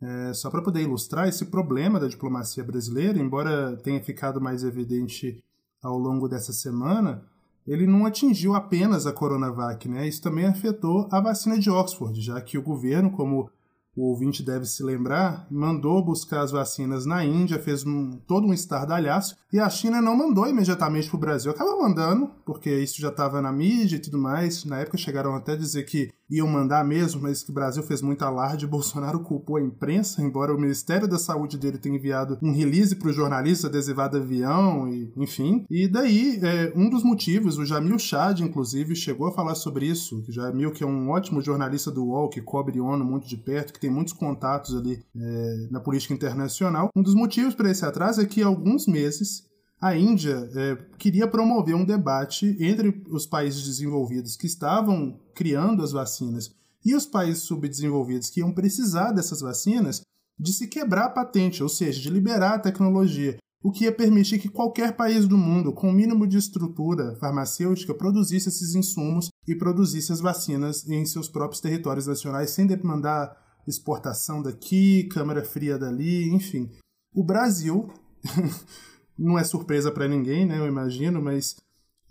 é, 0.00 0.32
só 0.32 0.50
para 0.50 0.62
poder 0.62 0.82
ilustrar 0.82 1.26
esse 1.26 1.46
problema 1.46 1.98
da 1.98 2.06
diplomacia 2.06 2.62
brasileira, 2.62 3.18
embora 3.18 3.76
tenha 3.78 4.00
ficado 4.00 4.40
mais 4.40 4.62
evidente 4.62 5.42
ao 5.82 5.98
longo 5.98 6.28
dessa 6.28 6.52
semana, 6.52 7.24
ele 7.66 7.86
não 7.86 8.04
atingiu 8.04 8.54
apenas 8.54 9.06
a 9.06 9.12
Coronavac, 9.12 9.88
né? 9.88 10.06
Isso 10.06 10.22
também 10.22 10.46
afetou 10.46 11.08
a 11.10 11.20
vacina 11.20 11.58
de 11.58 11.70
Oxford, 11.70 12.20
já 12.20 12.40
que 12.40 12.58
o 12.58 12.62
governo, 12.62 13.10
como 13.10 13.50
o 13.96 14.08
ouvinte 14.08 14.42
deve 14.42 14.66
se 14.66 14.82
lembrar, 14.82 15.46
mandou 15.50 16.04
buscar 16.04 16.42
as 16.42 16.50
vacinas 16.50 17.06
na 17.06 17.24
Índia, 17.24 17.58
fez 17.58 17.84
um, 17.86 18.18
todo 18.26 18.46
um 18.46 18.52
estardalhaço, 18.52 19.36
e 19.52 19.60
a 19.60 19.70
China 19.70 20.02
não 20.02 20.16
mandou 20.16 20.48
imediatamente 20.48 21.08
para 21.08 21.16
o 21.16 21.20
Brasil. 21.20 21.52
Acabou 21.52 21.80
mandando, 21.80 22.30
porque 22.44 22.70
isso 22.70 23.00
já 23.00 23.08
estava 23.08 23.40
na 23.40 23.52
mídia 23.52 23.96
e 23.96 24.00
tudo 24.00 24.18
mais. 24.18 24.64
Na 24.64 24.80
época 24.80 24.98
chegaram 24.98 25.34
até 25.34 25.52
a 25.52 25.56
dizer 25.56 25.84
que 25.84 26.10
iam 26.28 26.48
mandar 26.48 26.84
mesmo, 26.84 27.22
mas 27.22 27.44
que 27.44 27.50
o 27.50 27.54
Brasil 27.54 27.82
fez 27.82 28.02
muito 28.02 28.22
alarde. 28.22 28.66
Bolsonaro 28.74 29.20
culpou 29.20 29.56
a 29.56 29.62
imprensa, 29.62 30.22
embora 30.22 30.52
o 30.52 30.60
Ministério 30.60 31.06
da 31.06 31.18
Saúde 31.18 31.56
dele 31.56 31.78
tenha 31.78 31.94
enviado 31.94 32.36
um 32.42 32.52
release 32.52 32.96
para 32.96 33.08
os 33.08 33.14
jornalistas 33.14 33.66
adesivado 33.66 34.16
avião, 34.16 34.88
e, 34.88 35.12
enfim. 35.16 35.64
E 35.70 35.86
daí, 35.86 36.40
é, 36.42 36.72
um 36.74 36.90
dos 36.90 37.04
motivos, 37.04 37.56
o 37.56 37.64
Jamil 37.64 37.98
Chad, 37.98 38.40
inclusive, 38.40 38.96
chegou 38.96 39.28
a 39.28 39.32
falar 39.32 39.54
sobre 39.54 39.86
isso. 39.86 40.24
O 40.28 40.32
Jamil, 40.32 40.72
que 40.72 40.82
é 40.82 40.86
um 40.86 41.10
ótimo 41.10 41.40
jornalista 41.40 41.90
do 41.90 42.04
UOL, 42.04 42.28
que 42.28 42.42
cobre 42.42 42.80
ONU 42.80 43.04
muito 43.04 43.28
de 43.28 43.36
perto, 43.36 43.72
que 43.72 43.80
tem 43.84 43.90
muitos 43.90 44.14
contatos 44.14 44.74
ali 44.74 45.04
é, 45.14 45.68
na 45.70 45.78
política 45.78 46.14
internacional. 46.14 46.88
Um 46.96 47.02
dos 47.02 47.14
motivos 47.14 47.54
para 47.54 47.70
esse 47.70 47.84
atraso 47.84 48.22
é 48.22 48.24
que 48.24 48.42
há 48.42 48.46
alguns 48.46 48.86
meses 48.86 49.44
a 49.78 49.94
Índia 49.94 50.48
é, 50.54 50.76
queria 50.96 51.28
promover 51.28 51.74
um 51.74 51.84
debate 51.84 52.56
entre 52.58 53.04
os 53.10 53.26
países 53.26 53.62
desenvolvidos 53.62 54.36
que 54.36 54.46
estavam 54.46 55.20
criando 55.34 55.82
as 55.82 55.92
vacinas 55.92 56.50
e 56.82 56.94
os 56.94 57.04
países 57.04 57.42
subdesenvolvidos 57.42 58.30
que 58.30 58.40
iam 58.40 58.54
precisar 58.54 59.12
dessas 59.12 59.42
vacinas 59.42 60.00
de 60.38 60.50
se 60.50 60.66
quebrar 60.66 61.04
a 61.04 61.10
patente, 61.10 61.62
ou 61.62 61.68
seja, 61.68 62.00
de 62.00 62.08
liberar 62.08 62.54
a 62.54 62.58
tecnologia, 62.58 63.36
o 63.62 63.70
que 63.70 63.84
ia 63.84 63.92
permitir 63.92 64.38
que 64.38 64.48
qualquer 64.48 64.96
país 64.96 65.28
do 65.28 65.36
mundo, 65.36 65.74
com 65.74 65.90
o 65.90 65.92
mínimo 65.92 66.26
de 66.26 66.38
estrutura 66.38 67.14
farmacêutica, 67.16 67.94
produzisse 67.94 68.48
esses 68.48 68.74
insumos 68.74 69.28
e 69.46 69.54
produzisse 69.54 70.10
as 70.10 70.20
vacinas 70.20 70.88
em 70.88 71.04
seus 71.04 71.28
próprios 71.28 71.60
territórios 71.60 72.06
nacionais, 72.06 72.50
sem 72.50 72.66
demandar 72.66 73.43
exportação 73.66 74.42
daqui, 74.42 75.04
câmara 75.04 75.44
fria 75.44 75.78
dali, 75.78 76.28
enfim. 76.30 76.70
O 77.14 77.22
Brasil 77.22 77.90
não 79.18 79.38
é 79.38 79.44
surpresa 79.44 79.90
para 79.90 80.08
ninguém, 80.08 80.44
né, 80.46 80.58
eu 80.58 80.66
imagino, 80.66 81.22
mas 81.22 81.56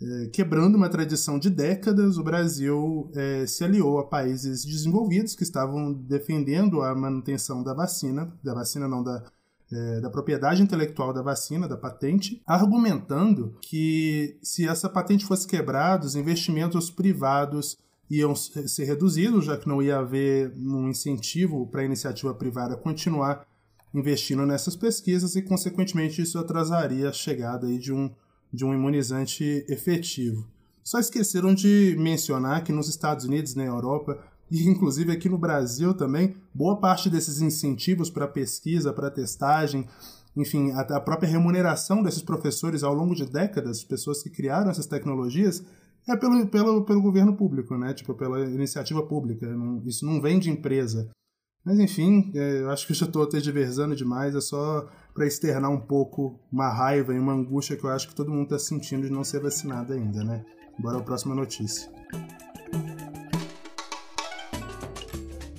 é, 0.00 0.26
quebrando 0.26 0.74
uma 0.74 0.88
tradição 0.88 1.38
de 1.38 1.48
décadas, 1.48 2.18
o 2.18 2.24
Brasil 2.24 3.10
é, 3.14 3.46
se 3.46 3.62
aliou 3.62 3.98
a 3.98 4.06
países 4.06 4.64
desenvolvidos 4.64 5.34
que 5.34 5.44
estavam 5.44 5.92
defendendo 5.92 6.82
a 6.82 6.94
manutenção 6.94 7.62
da 7.62 7.72
vacina, 7.72 8.32
da 8.42 8.54
vacina 8.54 8.88
não, 8.88 9.02
da, 9.02 9.22
é, 9.72 10.00
da 10.00 10.10
propriedade 10.10 10.62
intelectual 10.62 11.12
da 11.12 11.22
vacina, 11.22 11.68
da 11.68 11.76
patente, 11.76 12.42
argumentando 12.44 13.56
que 13.60 14.36
se 14.42 14.68
essa 14.68 14.88
patente 14.88 15.24
fosse 15.24 15.46
quebrada, 15.46 16.06
os 16.06 16.16
investimentos 16.16 16.90
privados 16.90 17.78
iam 18.10 18.34
ser 18.34 18.84
reduzidos, 18.84 19.46
já 19.46 19.56
que 19.56 19.68
não 19.68 19.82
ia 19.82 19.98
haver 19.98 20.52
um 20.56 20.88
incentivo 20.88 21.66
para 21.66 21.82
a 21.82 21.84
iniciativa 21.84 22.34
privada 22.34 22.76
continuar 22.76 23.46
investindo 23.94 24.44
nessas 24.44 24.76
pesquisas 24.76 25.36
e, 25.36 25.42
consequentemente, 25.42 26.20
isso 26.20 26.38
atrasaria 26.38 27.08
a 27.08 27.12
chegada 27.12 27.66
aí 27.66 27.78
de, 27.78 27.92
um, 27.92 28.10
de 28.52 28.64
um 28.64 28.74
imunizante 28.74 29.64
efetivo. 29.68 30.46
Só 30.82 30.98
esqueceram 30.98 31.54
de 31.54 31.96
mencionar 31.98 32.62
que 32.62 32.72
nos 32.72 32.88
Estados 32.88 33.24
Unidos, 33.24 33.54
na 33.54 33.64
Europa 33.64 34.18
e 34.50 34.68
inclusive 34.68 35.10
aqui 35.10 35.28
no 35.28 35.38
Brasil 35.38 35.94
também, 35.94 36.36
boa 36.52 36.76
parte 36.76 37.08
desses 37.08 37.40
incentivos 37.40 38.10
para 38.10 38.28
pesquisa, 38.28 38.92
para 38.92 39.10
testagem, 39.10 39.86
enfim, 40.36 40.72
a, 40.72 40.80
a 40.80 41.00
própria 41.00 41.28
remuneração 41.28 42.02
desses 42.02 42.22
professores 42.22 42.82
ao 42.82 42.92
longo 42.92 43.14
de 43.14 43.24
décadas, 43.24 43.82
pessoas 43.82 44.22
que 44.22 44.30
criaram 44.30 44.70
essas 44.70 44.86
tecnologias, 44.86 45.64
é 46.08 46.16
pelo, 46.16 46.46
pelo, 46.48 46.84
pelo 46.84 47.02
governo 47.02 47.36
público, 47.36 47.76
né? 47.76 47.94
Tipo, 47.94 48.14
pela 48.14 48.40
iniciativa 48.44 49.02
pública. 49.02 49.46
Não, 49.46 49.82
isso 49.86 50.04
não 50.04 50.20
vem 50.20 50.38
de 50.38 50.50
empresa. 50.50 51.10
Mas 51.64 51.78
enfim, 51.78 52.30
é, 52.34 52.60
eu 52.60 52.70
acho 52.70 52.86
que 52.86 52.92
eu 52.92 52.96
já 52.96 53.06
estou 53.06 53.26
diversando 53.26 53.96
demais, 53.96 54.34
é 54.34 54.40
só 54.40 54.86
para 55.14 55.26
externar 55.26 55.70
um 55.70 55.80
pouco 55.80 56.38
uma 56.52 56.68
raiva 56.68 57.14
e 57.14 57.18
uma 57.18 57.32
angústia 57.32 57.76
que 57.76 57.84
eu 57.84 57.90
acho 57.90 58.08
que 58.08 58.14
todo 58.14 58.30
mundo 58.30 58.44
está 58.44 58.58
sentindo 58.58 59.06
de 59.06 59.12
não 59.12 59.24
ser 59.24 59.40
vacinado 59.40 59.94
ainda, 59.94 60.22
né? 60.22 60.44
Bora 60.78 60.98
à 60.98 61.02
próxima 61.02 61.34
notícia. 61.34 61.90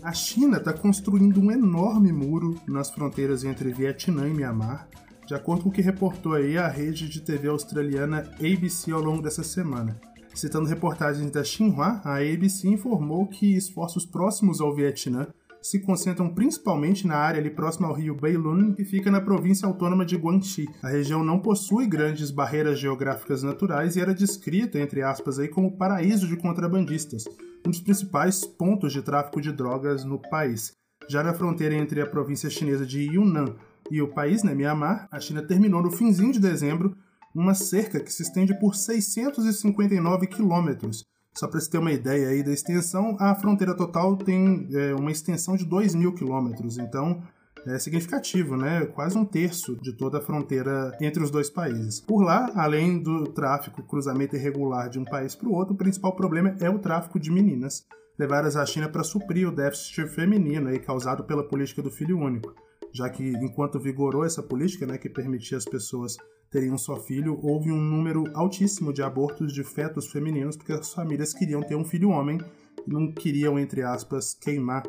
A 0.03 0.13
China 0.13 0.57
está 0.57 0.71
construindo 0.71 1.41
um 1.41 1.51
enorme 1.51 2.11
muro 2.11 2.53
nas 2.67 2.91
fronteiras 2.91 3.43
entre 3.43 3.73
Vietnã 3.73 4.29
e 4.29 4.33
Mianmar, 4.33 4.87
de 5.25 5.33
acordo 5.33 5.63
com 5.63 5.69
o 5.69 5.71
que 5.71 5.81
reportou 5.81 6.33
aí 6.33 6.55
a 6.55 6.67
rede 6.67 7.09
de 7.09 7.19
TV 7.21 7.47
australiana 7.47 8.29
ABC 8.39 8.91
ao 8.91 9.01
longo 9.01 9.23
dessa 9.23 9.43
semana. 9.43 9.99
Citando 10.35 10.67
reportagens 10.67 11.31
da 11.31 11.45
Xinhua, 11.45 12.01
a 12.03 12.17
ABC 12.17 12.67
informou 12.67 13.25
que 13.25 13.55
esforços 13.55 14.05
próximos 14.05 14.59
ao 14.59 14.75
Vietnã 14.75 15.27
se 15.61 15.79
concentram 15.79 16.27
principalmente 16.27 17.07
na 17.07 17.15
área 17.15 17.39
ali 17.39 17.49
próxima 17.49 17.87
ao 17.87 17.93
rio 17.93 18.13
Beilun, 18.13 18.73
que 18.73 18.83
fica 18.83 19.09
na 19.09 19.21
província 19.21 19.65
autônoma 19.65 20.05
de 20.05 20.17
Guangxi. 20.17 20.67
A 20.83 20.89
região 20.89 21.23
não 21.23 21.39
possui 21.39 21.87
grandes 21.87 22.31
barreiras 22.31 22.77
geográficas 22.77 23.43
naturais 23.43 23.95
e 23.95 24.01
era 24.01 24.13
descrita, 24.13 24.77
entre 24.77 25.01
aspas, 25.01 25.39
aí, 25.39 25.47
como 25.47 25.77
paraíso 25.77 26.27
de 26.27 26.35
contrabandistas, 26.35 27.23
um 27.65 27.71
dos 27.71 27.79
principais 27.79 28.45
pontos 28.45 28.91
de 28.91 29.01
tráfico 29.01 29.39
de 29.39 29.53
drogas 29.53 30.03
no 30.03 30.19
país. 30.29 30.73
Já 31.09 31.23
na 31.23 31.33
fronteira 31.33 31.75
entre 31.75 32.01
a 32.01 32.05
província 32.05 32.49
chinesa 32.49 32.85
de 32.85 33.03
Yunnan 33.03 33.55
e 33.89 34.01
o 34.01 34.09
país, 34.09 34.43
né, 34.43 34.53
Myanmar, 34.53 35.07
a 35.09 35.19
China 35.19 35.41
terminou 35.41 35.81
no 35.81 35.91
finzinho 35.91 36.33
de 36.33 36.39
dezembro 36.41 36.95
uma 37.35 37.53
cerca 37.53 37.99
que 37.99 38.11
se 38.11 38.23
estende 38.23 38.57
por 38.59 38.75
659 38.75 40.27
quilômetros, 40.27 41.05
só 41.37 41.47
para 41.47 41.59
você 41.59 41.69
ter 41.69 41.79
uma 41.79 41.91
ideia 41.91 42.29
aí 42.29 42.41
da 42.41 42.53
extensão, 42.53 43.17
a 43.19 43.35
fronteira 43.35 43.75
total 43.75 44.15
tem 44.15 44.69
é, 44.71 44.95
uma 44.95 45.11
extensão 45.11 45.57
de 45.57 45.65
2 45.65 45.93
mil 45.93 46.13
quilômetros, 46.13 46.77
então 46.77 47.21
é 47.67 47.77
significativo, 47.79 48.55
né? 48.55 48.85
Quase 48.85 49.17
um 49.17 49.25
terço 49.25 49.75
de 49.81 49.91
toda 49.91 50.19
a 50.19 50.21
fronteira 50.21 50.95
entre 51.01 51.21
os 51.21 51.31
dois 51.31 51.49
países. 51.49 51.99
Por 51.99 52.21
lá, 52.21 52.51
além 52.55 53.01
do 53.01 53.25
tráfico, 53.25 53.83
cruzamento 53.83 54.35
irregular 54.35 54.87
de 54.87 54.99
um 54.99 55.03
país 55.03 55.35
para 55.35 55.49
o 55.49 55.53
outro, 55.53 55.73
o 55.73 55.77
principal 55.77 56.15
problema 56.15 56.55
é 56.59 56.69
o 56.69 56.79
tráfico 56.79 57.19
de 57.19 57.31
meninas, 57.31 57.85
levadas 58.17 58.55
à 58.55 58.65
China 58.65 58.87
para 58.87 59.03
suprir 59.03 59.47
o 59.47 59.51
déficit 59.51 60.07
feminino 60.07 60.69
aí, 60.69 60.79
causado 60.79 61.23
pela 61.23 61.43
política 61.43 61.81
do 61.81 61.91
filho 61.91 62.17
único, 62.17 62.53
já 62.93 63.09
que 63.09 63.23
enquanto 63.23 63.79
vigorou 63.79 64.23
essa 64.23 64.43
política, 64.43 64.85
né, 64.85 64.97
que 64.97 65.09
permitia 65.09 65.57
as 65.57 65.65
pessoas 65.65 66.15
teriam 66.49 66.77
só 66.77 66.95
filho, 66.97 67.39
houve 67.41 67.71
um 67.71 67.79
número 67.79 68.23
altíssimo 68.33 68.93
de 68.93 69.01
abortos 69.01 69.53
de 69.53 69.63
fetos 69.63 70.07
femininos 70.07 70.55
porque 70.55 70.73
as 70.73 70.93
famílias 70.93 71.33
queriam 71.33 71.61
ter 71.61 71.75
um 71.75 71.83
filho 71.83 72.09
homem 72.09 72.39
e 72.85 72.91
não 72.91 73.11
queriam, 73.11 73.57
entre 73.59 73.81
aspas, 73.81 74.33
queimar 74.33 74.83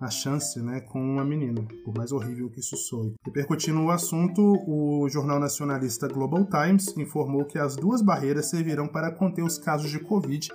a 0.00 0.08
chance 0.08 0.58
né, 0.62 0.80
com 0.80 0.98
uma 0.98 1.24
menina, 1.24 1.62
por 1.84 1.94
mais 1.94 2.10
horrível 2.10 2.48
que 2.48 2.60
isso 2.60 2.76
soe. 2.76 3.14
Repercutindo 3.22 3.80
o 3.82 3.90
assunto, 3.90 4.40
o 4.66 5.06
jornal 5.10 5.38
nacionalista 5.38 6.08
Global 6.08 6.46
Times 6.46 6.96
informou 6.96 7.44
que 7.44 7.58
as 7.58 7.76
duas 7.76 8.00
barreiras 8.00 8.48
servirão 8.48 8.88
para 8.88 9.12
conter 9.12 9.42
os 9.42 9.58
casos 9.58 9.90
de 9.90 9.98
Covid 9.98 10.48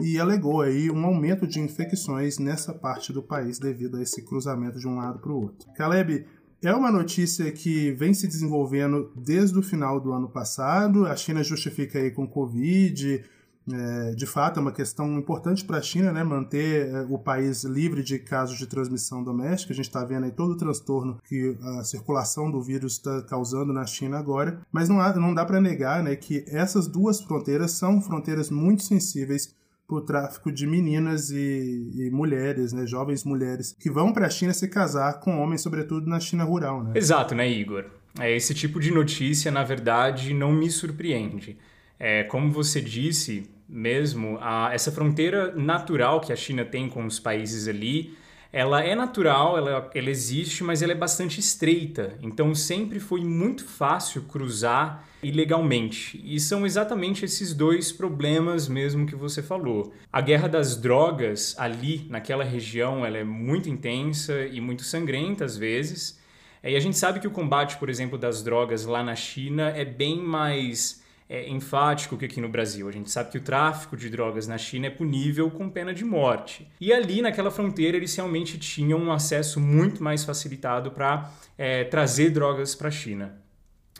e 0.00 0.18
alegou 0.18 0.62
aí 0.62 0.90
um 0.90 1.04
aumento 1.04 1.46
de 1.46 1.60
infecções 1.60 2.38
nessa 2.38 2.74
parte 2.74 3.12
do 3.12 3.22
país 3.22 3.58
devido 3.58 3.96
a 3.96 4.02
esse 4.02 4.24
cruzamento 4.24 4.78
de 4.78 4.88
um 4.88 4.96
lado 4.96 5.20
para 5.20 5.32
o 5.32 5.42
outro. 5.42 5.70
Caleb, 5.74 6.26
é 6.62 6.74
uma 6.74 6.90
notícia 6.90 7.50
que 7.52 7.92
vem 7.92 8.12
se 8.12 8.26
desenvolvendo 8.26 9.12
desde 9.14 9.58
o 9.58 9.62
final 9.62 10.00
do 10.00 10.12
ano 10.12 10.28
passado. 10.28 11.06
A 11.06 11.14
China 11.14 11.42
justifica 11.42 11.98
aí 11.98 12.10
com 12.10 12.26
Covid. 12.26 13.24
É, 13.70 14.14
de 14.14 14.24
fato, 14.26 14.58
é 14.58 14.62
uma 14.62 14.72
questão 14.72 15.18
importante 15.18 15.64
para 15.64 15.76
a 15.76 15.82
China, 15.82 16.10
né? 16.10 16.24
Manter 16.24 16.88
é, 16.88 17.00
o 17.02 17.18
país 17.18 17.64
livre 17.64 18.02
de 18.02 18.18
casos 18.18 18.58
de 18.58 18.66
transmissão 18.66 19.22
doméstica. 19.22 19.72
A 19.72 19.76
gente 19.76 19.88
está 19.88 20.04
vendo 20.04 20.24
aí 20.24 20.32
todo 20.32 20.52
o 20.52 20.56
transtorno 20.56 21.18
que 21.28 21.56
a 21.62 21.84
circulação 21.84 22.50
do 22.50 22.62
vírus 22.62 22.94
está 22.94 23.22
causando 23.22 23.72
na 23.72 23.86
China 23.86 24.18
agora. 24.18 24.60
Mas 24.72 24.88
não, 24.88 25.00
há, 25.00 25.14
não 25.14 25.34
dá 25.34 25.44
para 25.44 25.60
negar 25.60 26.02
né, 26.02 26.16
que 26.16 26.44
essas 26.48 26.88
duas 26.88 27.20
fronteiras 27.20 27.72
são 27.72 28.00
fronteiras 28.00 28.50
muito 28.50 28.82
sensíveis 28.82 29.54
por 29.88 30.02
tráfico 30.02 30.52
de 30.52 30.66
meninas 30.66 31.30
e, 31.30 31.90
e, 31.94 32.10
mulheres, 32.10 32.74
né, 32.74 32.86
jovens 32.86 33.24
mulheres, 33.24 33.74
que 33.80 33.90
vão 33.90 34.12
para 34.12 34.26
a 34.26 34.30
China 34.30 34.52
se 34.52 34.68
casar 34.68 35.18
com 35.18 35.40
homens, 35.40 35.62
sobretudo 35.62 36.06
na 36.06 36.20
China 36.20 36.44
rural. 36.44 36.84
Né? 36.84 36.92
Exato, 36.94 37.34
né, 37.34 37.50
Igor? 37.50 37.86
É, 38.20 38.30
esse 38.36 38.52
tipo 38.54 38.78
de 38.78 38.90
notícia, 38.90 39.50
na 39.50 39.64
verdade, 39.64 40.34
não 40.34 40.52
me 40.52 40.70
surpreende. 40.70 41.56
É, 41.98 42.22
como 42.24 42.52
você 42.52 42.82
disse 42.82 43.48
mesmo, 43.66 44.38
a, 44.42 44.70
essa 44.74 44.92
fronteira 44.92 45.54
natural 45.54 46.20
que 46.20 46.32
a 46.34 46.36
China 46.36 46.66
tem 46.66 46.88
com 46.88 47.06
os 47.06 47.18
países 47.18 47.66
ali 47.66 48.14
ela 48.52 48.82
é 48.82 48.94
natural, 48.94 49.58
ela, 49.58 49.90
ela 49.94 50.10
existe, 50.10 50.64
mas 50.64 50.80
ela 50.80 50.92
é 50.92 50.96
bastante 50.96 51.38
estreita. 51.38 52.18
Então 52.22 52.54
sempre 52.54 52.98
foi 52.98 53.22
muito 53.22 53.64
fácil 53.64 54.22
cruzar 54.22 55.04
ilegalmente. 55.22 56.20
E 56.24 56.40
são 56.40 56.64
exatamente 56.64 57.24
esses 57.24 57.52
dois 57.52 57.92
problemas 57.92 58.68
mesmo 58.68 59.06
que 59.06 59.14
você 59.14 59.42
falou. 59.42 59.92
A 60.12 60.20
guerra 60.20 60.48
das 60.48 60.76
drogas 60.76 61.54
ali 61.58 62.06
naquela 62.08 62.44
região, 62.44 63.04
ela 63.04 63.18
é 63.18 63.24
muito 63.24 63.68
intensa 63.68 64.46
e 64.46 64.60
muito 64.60 64.82
sangrenta 64.82 65.44
às 65.44 65.56
vezes. 65.56 66.18
E 66.62 66.74
a 66.74 66.80
gente 66.80 66.96
sabe 66.96 67.20
que 67.20 67.26
o 67.26 67.30
combate, 67.30 67.76
por 67.76 67.88
exemplo, 67.88 68.18
das 68.18 68.42
drogas 68.42 68.84
lá 68.84 69.02
na 69.02 69.14
China 69.14 69.68
é 69.68 69.84
bem 69.84 70.22
mais 70.22 71.02
é, 71.28 71.48
enfático 71.48 72.16
que 72.16 72.24
aqui 72.24 72.40
no 72.40 72.48
Brasil. 72.48 72.88
A 72.88 72.92
gente 72.92 73.10
sabe 73.10 73.30
que 73.30 73.38
o 73.38 73.42
tráfico 73.42 73.96
de 73.96 74.08
drogas 74.08 74.46
na 74.46 74.56
China 74.56 74.86
é 74.86 74.90
punível 74.90 75.50
com 75.50 75.68
pena 75.68 75.92
de 75.92 76.04
morte. 76.04 76.66
E 76.80 76.92
ali, 76.92 77.20
naquela 77.20 77.50
fronteira, 77.50 77.96
eles 77.96 78.14
realmente 78.16 78.58
tinham 78.58 78.98
um 78.98 79.12
acesso 79.12 79.60
muito 79.60 80.02
mais 80.02 80.24
facilitado 80.24 80.90
para 80.90 81.30
é, 81.56 81.84
trazer 81.84 82.30
drogas 82.30 82.74
para 82.74 82.88
a 82.88 82.92
China. 82.92 83.38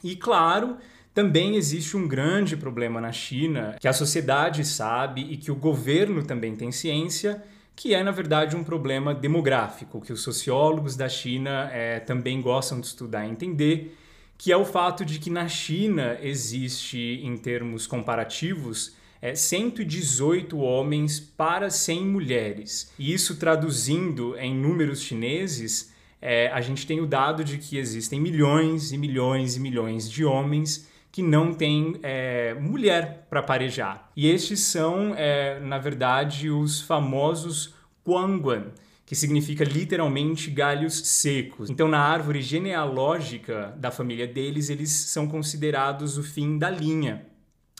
E 0.03 0.17
claro, 0.17 0.77
também 1.13 1.57
existe 1.57 1.97
um 1.97 2.07
grande 2.07 2.57
problema 2.57 3.01
na 3.01 3.13
China 3.13 3.77
que 3.81 3.89
a 3.89 3.93
sociedade 3.93 4.65
sabe 4.65 5.27
e 5.29 5.37
que 5.37 5.51
o 5.51 5.57
governo 5.57 6.23
também 6.23 6.55
tem 6.55 6.71
ciência, 6.71 7.43
que 7.75 7.95
é, 7.95 8.03
na 8.03 8.11
verdade, 8.11 8.57
um 8.57 8.65
problema 8.65 9.15
demográfico, 9.15 10.01
que 10.01 10.13
os 10.13 10.23
sociólogos 10.23 10.97
da 10.97 11.09
China 11.09 11.69
é, 11.73 12.01
também 12.01 12.41
gostam 12.41 12.81
de 12.81 12.87
estudar 12.87 13.27
e 13.27 13.31
entender, 13.31 13.97
que 14.39 14.53
é 14.53 14.57
o 14.57 14.65
fato 14.65 15.05
de 15.05 15.19
que 15.19 15.29
na 15.29 15.49
China 15.49 16.17
existe, 16.23 17.21
em 17.25 17.37
termos 17.37 17.89
comparativos, 17.89 18.97
é, 19.21 19.35
118 19.35 20.57
homens 20.57 21.19
para 21.19 21.69
100 21.69 22.07
mulheres. 22.07 22.93
E 22.97 23.13
isso 23.13 23.37
traduzindo 23.37 24.39
em 24.39 24.55
números 24.55 25.03
chineses, 25.03 25.93
é, 26.23 26.49
a 26.53 26.61
gente 26.61 26.87
tem 26.87 27.01
o 27.01 27.07
dado 27.07 27.43
de 27.43 27.59
que 27.59 27.77
existem 27.77 28.21
milhões 28.21 28.93
e 28.93 28.97
milhões 28.97 29.57
e 29.57 29.61
milhões 29.61 30.09
de 30.09 30.25
homens 30.25 30.89
que 31.11 31.23
não 31.23 31.53
têm 31.53 31.97
é, 32.05 32.55
mulher 32.55 33.27
para 33.29 33.43
parejar. 33.43 34.09
E 34.17 34.29
estes 34.29 34.61
são, 34.61 35.15
é, 35.17 35.59
na 35.59 35.79
verdade, 35.79 36.49
os 36.49 36.81
famosos 36.81 37.75
Guangguan, 38.07 38.67
que 39.09 39.17
significa 39.17 39.65
literalmente 39.65 40.51
galhos 40.51 41.09
secos. 41.09 41.71
Então, 41.71 41.89
na 41.89 41.99
árvore 41.99 42.43
genealógica 42.43 43.75
da 43.79 43.91
família 43.91 44.27
deles, 44.27 44.69
eles 44.69 44.91
são 44.91 45.27
considerados 45.27 46.19
o 46.19 46.23
fim 46.23 46.59
da 46.59 46.69
linha. 46.69 47.25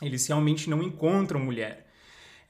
Eles 0.01 0.25
realmente 0.25 0.67
não 0.67 0.81
encontram 0.81 1.39
mulher. 1.39 1.85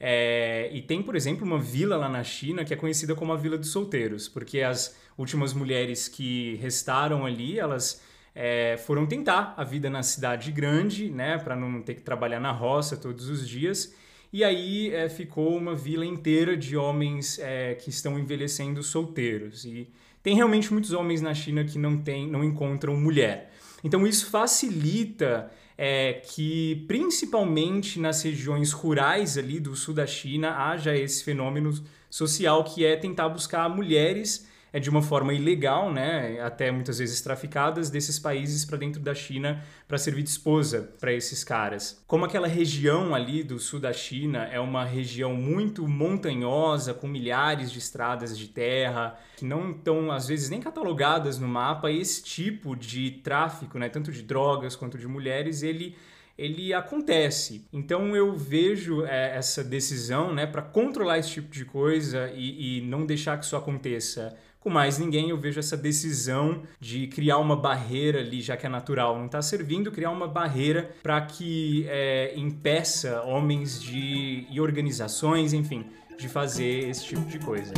É, 0.00 0.70
e 0.72 0.80
tem, 0.80 1.02
por 1.02 1.14
exemplo, 1.14 1.46
uma 1.46 1.58
vila 1.58 1.98
lá 1.98 2.08
na 2.08 2.24
China 2.24 2.64
que 2.64 2.72
é 2.72 2.76
conhecida 2.76 3.14
como 3.14 3.34
a 3.34 3.36
Vila 3.36 3.58
dos 3.58 3.68
Solteiros, 3.68 4.30
porque 4.30 4.62
as 4.62 4.98
últimas 5.18 5.52
mulheres 5.52 6.08
que 6.08 6.54
restaram 6.54 7.26
ali, 7.26 7.58
elas 7.58 8.02
é, 8.34 8.78
foram 8.86 9.04
tentar 9.04 9.52
a 9.58 9.62
vida 9.62 9.90
na 9.90 10.02
cidade 10.02 10.50
grande, 10.50 11.10
né, 11.10 11.36
para 11.36 11.54
não 11.54 11.82
ter 11.82 11.96
que 11.96 12.00
trabalhar 12.00 12.40
na 12.40 12.50
roça 12.50 12.96
todos 12.96 13.28
os 13.28 13.46
dias 13.46 13.94
e 14.32 14.44
aí 14.44 14.94
é, 14.94 15.08
ficou 15.08 15.56
uma 15.56 15.74
vila 15.74 16.06
inteira 16.06 16.56
de 16.56 16.76
homens 16.76 17.38
é, 17.38 17.74
que 17.74 17.90
estão 17.90 18.18
envelhecendo 18.18 18.82
solteiros. 18.82 19.64
E 19.64 19.88
tem 20.22 20.36
realmente 20.36 20.72
muitos 20.72 20.92
homens 20.92 21.20
na 21.20 21.34
China 21.34 21.64
que 21.64 21.78
não, 21.78 21.98
tem, 21.98 22.28
não 22.28 22.44
encontram 22.44 22.96
mulher. 22.96 23.52
Então 23.82 24.06
isso 24.06 24.30
facilita 24.30 25.50
é, 25.76 26.12
que, 26.12 26.84
principalmente 26.86 27.98
nas 27.98 28.22
regiões 28.22 28.70
rurais 28.70 29.38
ali 29.38 29.58
do 29.58 29.74
sul 29.74 29.94
da 29.94 30.06
China, 30.06 30.50
haja 30.50 30.96
esse 30.96 31.24
fenômeno 31.24 31.72
social 32.08 32.62
que 32.64 32.84
é 32.84 32.96
tentar 32.96 33.28
buscar 33.30 33.68
mulheres 33.68 34.48
é 34.72 34.80
de 34.80 34.88
uma 34.88 35.02
forma 35.02 35.32
ilegal, 35.32 35.92
né, 35.92 36.40
até 36.40 36.70
muitas 36.70 36.98
vezes 36.98 37.20
traficadas 37.20 37.90
desses 37.90 38.18
países 38.18 38.64
para 38.64 38.78
dentro 38.78 39.00
da 39.00 39.14
China 39.14 39.62
para 39.88 39.98
servir 39.98 40.22
de 40.22 40.30
esposa 40.30 40.92
para 41.00 41.12
esses 41.12 41.42
caras. 41.42 42.02
Como 42.06 42.24
aquela 42.24 42.46
região 42.46 43.14
ali 43.14 43.42
do 43.42 43.58
sul 43.58 43.80
da 43.80 43.92
China 43.92 44.44
é 44.44 44.60
uma 44.60 44.84
região 44.84 45.34
muito 45.34 45.86
montanhosa, 45.88 46.94
com 46.94 47.08
milhares 47.08 47.70
de 47.70 47.78
estradas 47.78 48.36
de 48.38 48.48
terra, 48.48 49.18
que 49.36 49.44
não 49.44 49.70
estão 49.70 50.10
às 50.10 50.28
vezes 50.28 50.50
nem 50.50 50.60
catalogadas 50.60 51.38
no 51.38 51.48
mapa, 51.48 51.90
esse 51.90 52.22
tipo 52.22 52.76
de 52.76 53.10
tráfico, 53.22 53.78
né, 53.78 53.88
tanto 53.88 54.12
de 54.12 54.22
drogas 54.22 54.76
quanto 54.76 54.98
de 54.98 55.08
mulheres, 55.08 55.62
ele 55.62 55.96
ele 56.40 56.72
acontece. 56.72 57.66
Então 57.70 58.16
eu 58.16 58.34
vejo 58.34 59.04
é, 59.04 59.36
essa 59.36 59.62
decisão, 59.62 60.32
né, 60.32 60.46
para 60.46 60.62
controlar 60.62 61.18
esse 61.18 61.32
tipo 61.32 61.50
de 61.50 61.66
coisa 61.66 62.30
e, 62.34 62.78
e 62.78 62.80
não 62.80 63.04
deixar 63.04 63.38
que 63.38 63.44
isso 63.44 63.54
aconteça 63.56 64.34
com 64.60 64.68
mais 64.68 64.98
ninguém, 64.98 65.30
eu 65.30 65.38
vejo 65.38 65.58
essa 65.58 65.74
decisão 65.74 66.62
de 66.78 67.06
criar 67.06 67.38
uma 67.38 67.56
barreira 67.56 68.20
ali, 68.20 68.42
já 68.42 68.58
que 68.58 68.66
é 68.66 68.68
natural, 68.68 69.18
não 69.18 69.24
está 69.24 69.40
servindo, 69.40 69.90
criar 69.90 70.10
uma 70.10 70.28
barreira 70.28 70.94
para 71.02 71.18
que 71.22 71.86
é, 71.88 72.34
impeça 72.36 73.22
homens 73.22 73.82
de, 73.82 74.46
e 74.50 74.60
organizações, 74.60 75.54
enfim, 75.54 75.86
de 76.18 76.28
fazer 76.28 76.90
esse 76.90 77.06
tipo 77.06 77.24
de 77.24 77.38
coisa. 77.38 77.72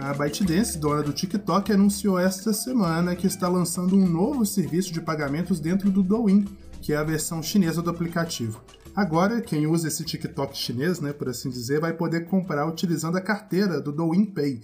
A 0.00 0.14
ByteDance, 0.14 0.78
dona 0.78 1.02
do 1.02 1.12
TikTok, 1.12 1.72
anunciou 1.72 2.16
esta 2.16 2.52
semana 2.52 3.16
que 3.16 3.26
está 3.26 3.48
lançando 3.48 3.96
um 3.96 4.06
novo 4.06 4.46
serviço 4.46 4.92
de 4.92 5.00
pagamentos 5.00 5.58
dentro 5.58 5.90
do 5.90 6.04
Douyin, 6.04 6.46
que 6.80 6.92
é 6.92 6.96
a 6.96 7.04
versão 7.04 7.42
chinesa 7.42 7.82
do 7.82 7.90
aplicativo. 7.90 8.62
Agora, 8.94 9.40
quem 9.40 9.66
usa 9.66 9.88
esse 9.88 10.04
TikTok 10.04 10.56
chinês, 10.56 11.00
né, 11.00 11.12
por 11.12 11.28
assim 11.28 11.48
dizer, 11.48 11.80
vai 11.80 11.92
poder 11.92 12.26
comprar 12.26 12.66
utilizando 12.66 13.16
a 13.16 13.20
carteira 13.20 13.80
do 13.80 13.92
Douyin 13.92 14.26
Pay. 14.26 14.62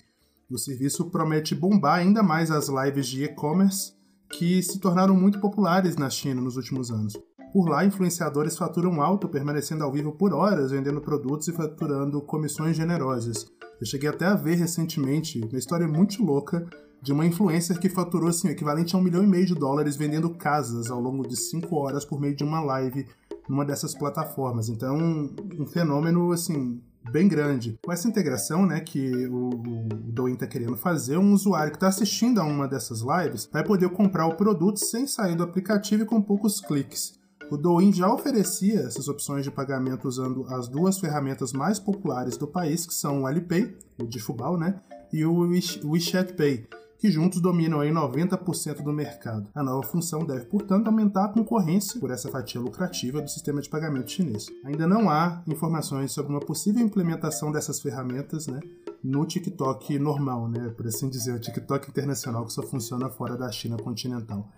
O 0.50 0.59
serviço 0.59 1.11
promete 1.11 1.54
bombar 1.54 1.99
ainda 1.99 2.23
mais 2.23 2.50
as 2.50 2.68
lives 2.68 3.06
de 3.06 3.25
e-commerce 3.25 3.92
que 4.30 4.62
se 4.62 4.78
tornaram 4.80 5.14
muito 5.14 5.40
populares 5.40 5.97
na 5.97 6.11
China 6.11 6.40
nos 6.40 6.56
últimos 6.56 6.90
anos. 6.90 7.16
Por 7.52 7.68
lá, 7.68 7.85
influenciadores 7.85 8.56
faturam 8.56 9.00
alto 9.00 9.28
permanecendo 9.28 9.85
ao 9.85 9.92
vivo 9.92 10.12
por 10.12 10.33
horas, 10.33 10.73
vendendo 10.73 11.00
produtos 11.00 11.49
e 11.49 11.52
faturando 11.52 12.21
comissões 12.21 12.76
generosas. 12.76 13.47
Eu 13.80 13.87
cheguei 13.87 14.09
até 14.09 14.26
a 14.26 14.35
ver 14.35 14.56
recentemente 14.56 15.40
uma 15.40 15.59
história 15.59 15.87
muito 15.87 16.23
louca 16.23 16.66
de 17.00 17.12
uma 17.12 17.25
influencer 17.26 17.78
que 17.78 17.88
faturou 17.88 18.28
assim, 18.28 18.49
o 18.49 18.50
equivalente 18.50 18.95
a 18.95 18.99
um 18.99 19.02
milhão 19.02 19.23
e 19.23 19.26
meio 19.26 19.47
de 19.47 19.54
dólares 19.54 19.97
vendendo 19.97 20.30
casas 20.30 20.90
ao 20.90 21.00
longo 21.00 21.26
de 21.26 21.37
cinco 21.37 21.76
horas 21.76 22.04
por 22.04 22.21
meio 22.21 22.35
de 22.35 22.42
uma 22.42 22.61
live 22.61 23.06
numa 23.49 23.65
dessas 23.65 23.95
plataformas. 23.95 24.69
Então, 24.69 24.97
um, 24.97 25.37
um 25.61 25.67
fenômeno 25.67 26.33
assim 26.33 26.81
bem 27.11 27.29
grande. 27.29 27.79
Com 27.85 27.93
essa 27.93 28.09
integração, 28.09 28.67
né, 28.67 28.81
que 28.81 29.26
o, 29.26 29.49
o 29.49 29.88
Douyin 29.88 30.35
está 30.35 30.47
querendo 30.47 30.76
fazer, 30.76 31.17
um 31.17 31.33
usuário 31.33 31.71
que 31.71 31.76
está 31.76 31.88
assistindo 31.88 32.41
a 32.41 32.45
uma 32.45 32.67
dessas 32.67 33.00
lives 33.00 33.49
vai 33.53 33.65
poder 33.65 33.88
comprar 33.91 34.26
o 34.26 34.35
produto 34.35 34.79
sem 34.79 35.07
sair 35.07 35.37
do 35.37 35.43
aplicativo 35.43 36.03
e 36.03 36.07
com 36.07 36.21
poucos 36.21 36.61
cliques. 36.61 37.19
O 37.50 37.57
Douyin 37.57 37.93
já 37.93 38.12
oferecia 38.12 38.81
essas 38.81 39.07
opções 39.07 39.45
de 39.45 39.53
pagamento 39.53 40.09
usando 40.09 40.45
as 40.49 40.67
duas 40.67 40.99
ferramentas 40.99 41.53
mais 41.53 41.79
populares 41.79 42.37
do 42.37 42.47
país, 42.47 42.85
que 42.85 42.95
são 42.95 43.23
o 43.23 43.26
Alipay, 43.26 43.76
o 44.00 44.07
de 44.07 44.19
Fubao, 44.19 44.57
né, 44.57 44.81
e 45.12 45.25
o 45.25 45.49
WeChat 45.85 46.33
Pay, 46.33 46.67
que 46.99 47.11
juntos 47.11 47.41
dominam 47.41 47.81
aí 47.81 47.91
90% 47.91 48.83
do 48.83 48.93
mercado. 48.93 49.49
A 49.55 49.62
nova 49.62 49.87
função 49.87 50.25
deve, 50.25 50.47
portanto, 50.47 50.87
aumentar 50.87 51.26
a 51.26 51.29
concorrência 51.29 52.00
por 52.00 52.11
essa 52.11 52.31
fatia 52.31 52.61
lucrativa 52.61 53.21
do 53.21 53.29
sistema 53.29 53.61
de 53.61 53.69
pagamento 53.69 54.11
chinês. 54.11 54.47
Ainda 54.65 54.87
não 54.87 55.11
há 55.11 55.43
informações 55.47 56.12
sobre 56.12 56.33
uma 56.33 56.41
possível 56.41 56.83
implementação 56.83 57.53
dessas 57.53 57.81
ferramentas, 57.81 58.47
né, 58.47 58.61
no 59.03 59.25
TikTok 59.25 59.99
normal, 59.99 60.49
né, 60.49 60.71
por 60.76 60.87
assim 60.87 61.09
dizer, 61.09 61.35
o 61.35 61.41
TikTok 61.41 61.91
internacional 61.91 62.45
que 62.45 62.53
só 62.53 62.62
funciona 62.62 63.09
fora 63.09 63.37
da 63.37 63.50
China 63.50 63.76
continental. 63.76 64.49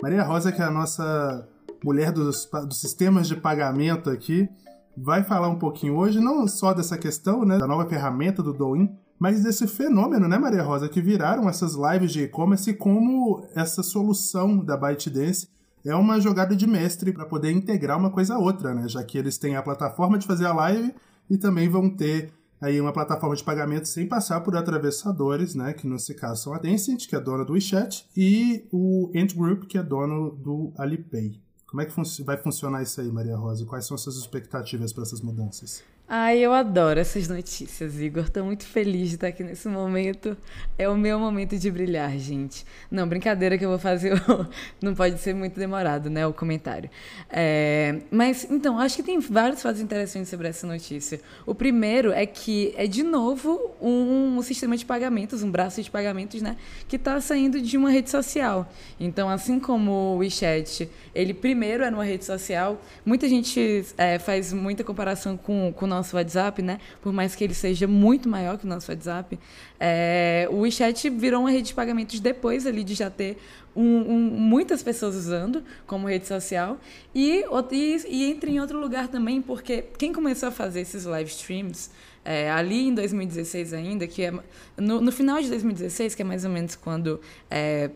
Maria 0.00 0.22
Rosa, 0.22 0.52
que 0.52 0.62
é 0.62 0.64
a 0.64 0.70
nossa 0.70 1.48
mulher 1.84 2.12
dos, 2.12 2.48
dos 2.66 2.80
sistemas 2.80 3.26
de 3.26 3.36
pagamento 3.36 4.10
aqui, 4.10 4.48
vai 4.96 5.22
falar 5.22 5.48
um 5.48 5.58
pouquinho 5.58 5.96
hoje, 5.96 6.20
não 6.20 6.46
só 6.46 6.72
dessa 6.72 6.98
questão, 6.98 7.44
né, 7.44 7.58
da 7.58 7.66
nova 7.66 7.88
ferramenta 7.88 8.42
do 8.42 8.52
Douyin, 8.52 8.96
mas 9.18 9.42
desse 9.42 9.66
fenômeno, 9.66 10.28
né, 10.28 10.38
Maria 10.38 10.62
Rosa, 10.62 10.88
que 10.88 11.02
viraram 11.02 11.48
essas 11.48 11.74
lives 11.74 12.12
de 12.12 12.22
e-commerce 12.22 12.70
e 12.70 12.74
como 12.74 13.44
essa 13.54 13.82
solução 13.82 14.64
da 14.64 14.76
ByteDance 14.76 15.48
é 15.84 15.94
uma 15.94 16.20
jogada 16.20 16.54
de 16.54 16.66
mestre 16.66 17.12
para 17.12 17.24
poder 17.24 17.50
integrar 17.50 17.98
uma 17.98 18.10
coisa 18.10 18.34
a 18.34 18.38
outra, 18.38 18.74
né? 18.74 18.88
Já 18.88 19.02
que 19.02 19.16
eles 19.16 19.38
têm 19.38 19.56
a 19.56 19.62
plataforma 19.62 20.18
de 20.18 20.26
fazer 20.26 20.46
a 20.46 20.52
live 20.52 20.94
e 21.30 21.36
também 21.36 21.68
vão 21.68 21.88
ter 21.88 22.32
aí 22.60 22.80
uma 22.80 22.92
plataforma 22.92 23.34
de 23.34 23.44
pagamento 23.44 23.86
sem 23.86 24.06
passar 24.06 24.40
por 24.40 24.56
atravessadores, 24.56 25.54
né? 25.54 25.72
Que 25.72 25.86
nesse 25.86 26.14
caso 26.14 26.42
são 26.42 26.52
a 26.52 26.58
Tencent, 26.58 27.06
que 27.08 27.16
é 27.16 27.20
dona 27.20 27.44
do 27.44 27.52
WeChat, 27.52 28.06
e 28.16 28.66
o 28.72 29.10
Ant 29.14 29.34
Group, 29.34 29.64
que 29.64 29.78
é 29.78 29.82
dono 29.82 30.30
do 30.30 30.72
Alipay. 30.76 31.40
Como 31.66 31.80
é 31.80 31.86
que 31.86 31.92
fun 31.92 32.02
vai 32.24 32.36
funcionar 32.36 32.82
isso 32.82 33.00
aí, 33.00 33.10
Maria 33.12 33.36
Rosa? 33.36 33.64
Quais 33.64 33.86
são 33.86 33.94
as 33.94 34.00
suas 34.00 34.16
expectativas 34.16 34.92
para 34.92 35.02
essas 35.02 35.20
mudanças? 35.20 35.82
Ai, 36.10 36.38
eu 36.38 36.54
adoro 36.54 36.98
essas 36.98 37.28
notícias, 37.28 38.00
Igor. 38.00 38.24
Estou 38.24 38.42
muito 38.42 38.64
feliz 38.64 39.10
de 39.10 39.16
estar 39.16 39.26
aqui 39.26 39.44
nesse 39.44 39.68
momento. 39.68 40.34
É 40.78 40.88
o 40.88 40.96
meu 40.96 41.18
momento 41.18 41.58
de 41.58 41.70
brilhar, 41.70 42.16
gente. 42.16 42.64
Não, 42.90 43.06
brincadeira 43.06 43.58
que 43.58 43.64
eu 43.66 43.68
vou 43.68 43.78
fazer. 43.78 44.14
Não 44.80 44.94
pode 44.94 45.18
ser 45.18 45.34
muito 45.34 45.60
demorado, 45.60 46.08
né? 46.08 46.26
O 46.26 46.32
comentário. 46.32 46.88
É... 47.28 48.00
Mas, 48.10 48.46
então, 48.50 48.78
acho 48.78 48.96
que 48.96 49.02
tem 49.02 49.20
vários 49.20 49.60
fatos 49.60 49.82
interessantes 49.82 50.30
sobre 50.30 50.48
essa 50.48 50.66
notícia. 50.66 51.20
O 51.44 51.54
primeiro 51.54 52.10
é 52.10 52.24
que 52.24 52.72
é, 52.78 52.86
de 52.86 53.02
novo, 53.02 53.70
um, 53.78 54.40
sistema 54.40 54.78
de 54.78 54.86
pagamentos, 54.86 55.42
um 55.42 55.50
braço 55.50 55.82
de 55.82 55.90
pagamentos, 55.90 56.40
né? 56.40 56.56
Que 56.88 56.96
está 56.96 57.20
saindo 57.20 57.60
de 57.60 57.76
uma 57.76 57.90
rede 57.90 58.08
social. 58.08 58.66
Então, 58.98 59.28
assim 59.28 59.60
como 59.60 59.90
o 59.90 60.16
WeChat, 60.16 60.88
ele 61.14 61.34
primeiro 61.34 61.84
era 61.84 61.94
uma 61.94 62.04
rede 62.04 62.24
social, 62.24 62.80
muita 63.04 63.28
gente 63.28 63.84
é, 63.98 64.18
faz 64.18 64.54
muita 64.54 64.82
comparação 64.82 65.36
com 65.36 65.68
o 65.68 65.72
nosso 65.98 66.16
WhatsApp, 66.16 66.62
né? 66.62 66.78
Por 67.02 67.12
mais 67.12 67.34
que 67.34 67.44
ele 67.44 67.54
seja 67.54 67.86
muito 67.86 68.28
maior 68.28 68.56
que 68.56 68.64
o 68.64 68.68
nosso 68.68 68.90
WhatsApp, 68.90 69.38
é, 69.78 70.48
o 70.50 70.60
WeChat 70.60 71.10
virou 71.10 71.40
uma 71.40 71.50
rede 71.50 71.68
de 71.68 71.74
pagamentos 71.74 72.20
depois 72.20 72.66
ali 72.66 72.82
de 72.82 72.94
já 72.94 73.10
ter 73.10 73.36
um, 73.76 73.82
um, 73.82 74.18
muitas 74.18 74.82
pessoas 74.82 75.14
usando 75.14 75.62
como 75.86 76.08
rede 76.08 76.26
social 76.26 76.78
e, 77.14 77.44
e, 77.70 77.96
e 78.08 78.30
entra 78.30 78.50
em 78.50 78.58
outro 78.60 78.80
lugar 78.80 79.08
também 79.08 79.40
porque 79.40 79.84
quem 79.96 80.12
começou 80.12 80.48
a 80.48 80.52
fazer 80.52 80.80
esses 80.80 81.04
live 81.04 81.30
streams 81.30 81.90
é, 82.28 82.50
ali 82.50 82.88
em 82.88 82.94
2016 82.94 83.72
ainda, 83.72 84.06
que 84.06 84.22
é 84.22 84.30
no, 84.76 85.00
no, 85.00 85.10
final 85.10 85.40
de 85.40 85.48
2016, 85.48 86.14
que 86.14 86.20
é 86.20 86.24
mais 86.26 86.44
ou 86.44 86.50
menos 86.50 86.76
quando 86.76 87.18
é, 87.50 87.88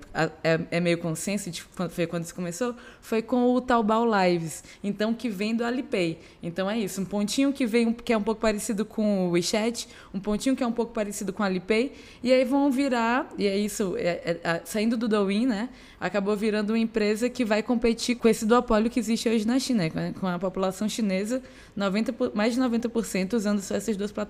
é, 0.42 0.61
é 0.71 0.81
meio 0.81 0.97
consenso 0.97 1.51
de 1.51 1.62
quando, 1.77 1.90
foi 1.90 2.07
quando 2.07 2.25
isso 2.25 2.35
começou, 2.35 2.75
foi 3.03 3.21
com 3.21 3.53
o 3.53 3.61
Taobao 3.61 4.07
Lives, 4.07 4.64
então 4.83 5.12
que 5.12 5.29
vem 5.29 5.55
do 5.55 5.62
Alipay. 5.62 6.18
Então 6.42 6.71
é 6.71 6.79
isso, 6.79 7.03
um 7.03 7.05
pontinho 7.05 7.53
que 7.53 7.66
vem 7.66 7.92
que 7.92 8.11
é 8.11 8.16
um 8.16 8.23
pouco 8.23 8.40
parecido 8.40 8.87
com 8.87 9.29
o 9.29 9.33
WeChat, 9.33 9.87
um 10.14 10.18
pontinho 10.18 10.57
que 10.57 10.64
é 10.64 10.66
um 10.66 10.73
pouco 10.73 10.95
parecido 10.95 11.31
com 11.31 11.42
o 11.42 11.47
Alipay, 11.47 11.92
e 12.23 12.33
aí 12.33 12.47
vão 12.47 12.71
virar, 12.71 13.31
e 13.37 13.47
é 13.47 13.59
isso, 13.59 13.95
é, 13.99 14.38
é, 14.42 14.62
saindo 14.64 14.97
do 14.97 15.09
Douyin, 15.09 15.45
né? 15.45 15.68
acabou 16.01 16.35
virando 16.35 16.71
uma 16.71 16.79
empresa 16.79 17.31
que 17.31 17.45
vai 17.45 17.62
competir 17.62 18.16
com 18.16 18.27
esse 18.27 18.45
duopólio 18.45 18.90
que 18.90 18.99
existe 18.99 19.29
hoje 19.29 19.47
na 19.47 19.61
China, 19.61 19.88
né? 19.95 20.12
com 20.18 20.27
a 20.27 20.37
população 20.37 20.88
chinesa, 20.88 21.40
90, 21.77 22.33
mais 22.35 22.55
de 22.55 22.61
90% 22.61 23.35
usando 23.35 23.61
só 23.61 23.77
essas 23.77 23.97
duas 23.97 24.11
plataformas 24.11 24.22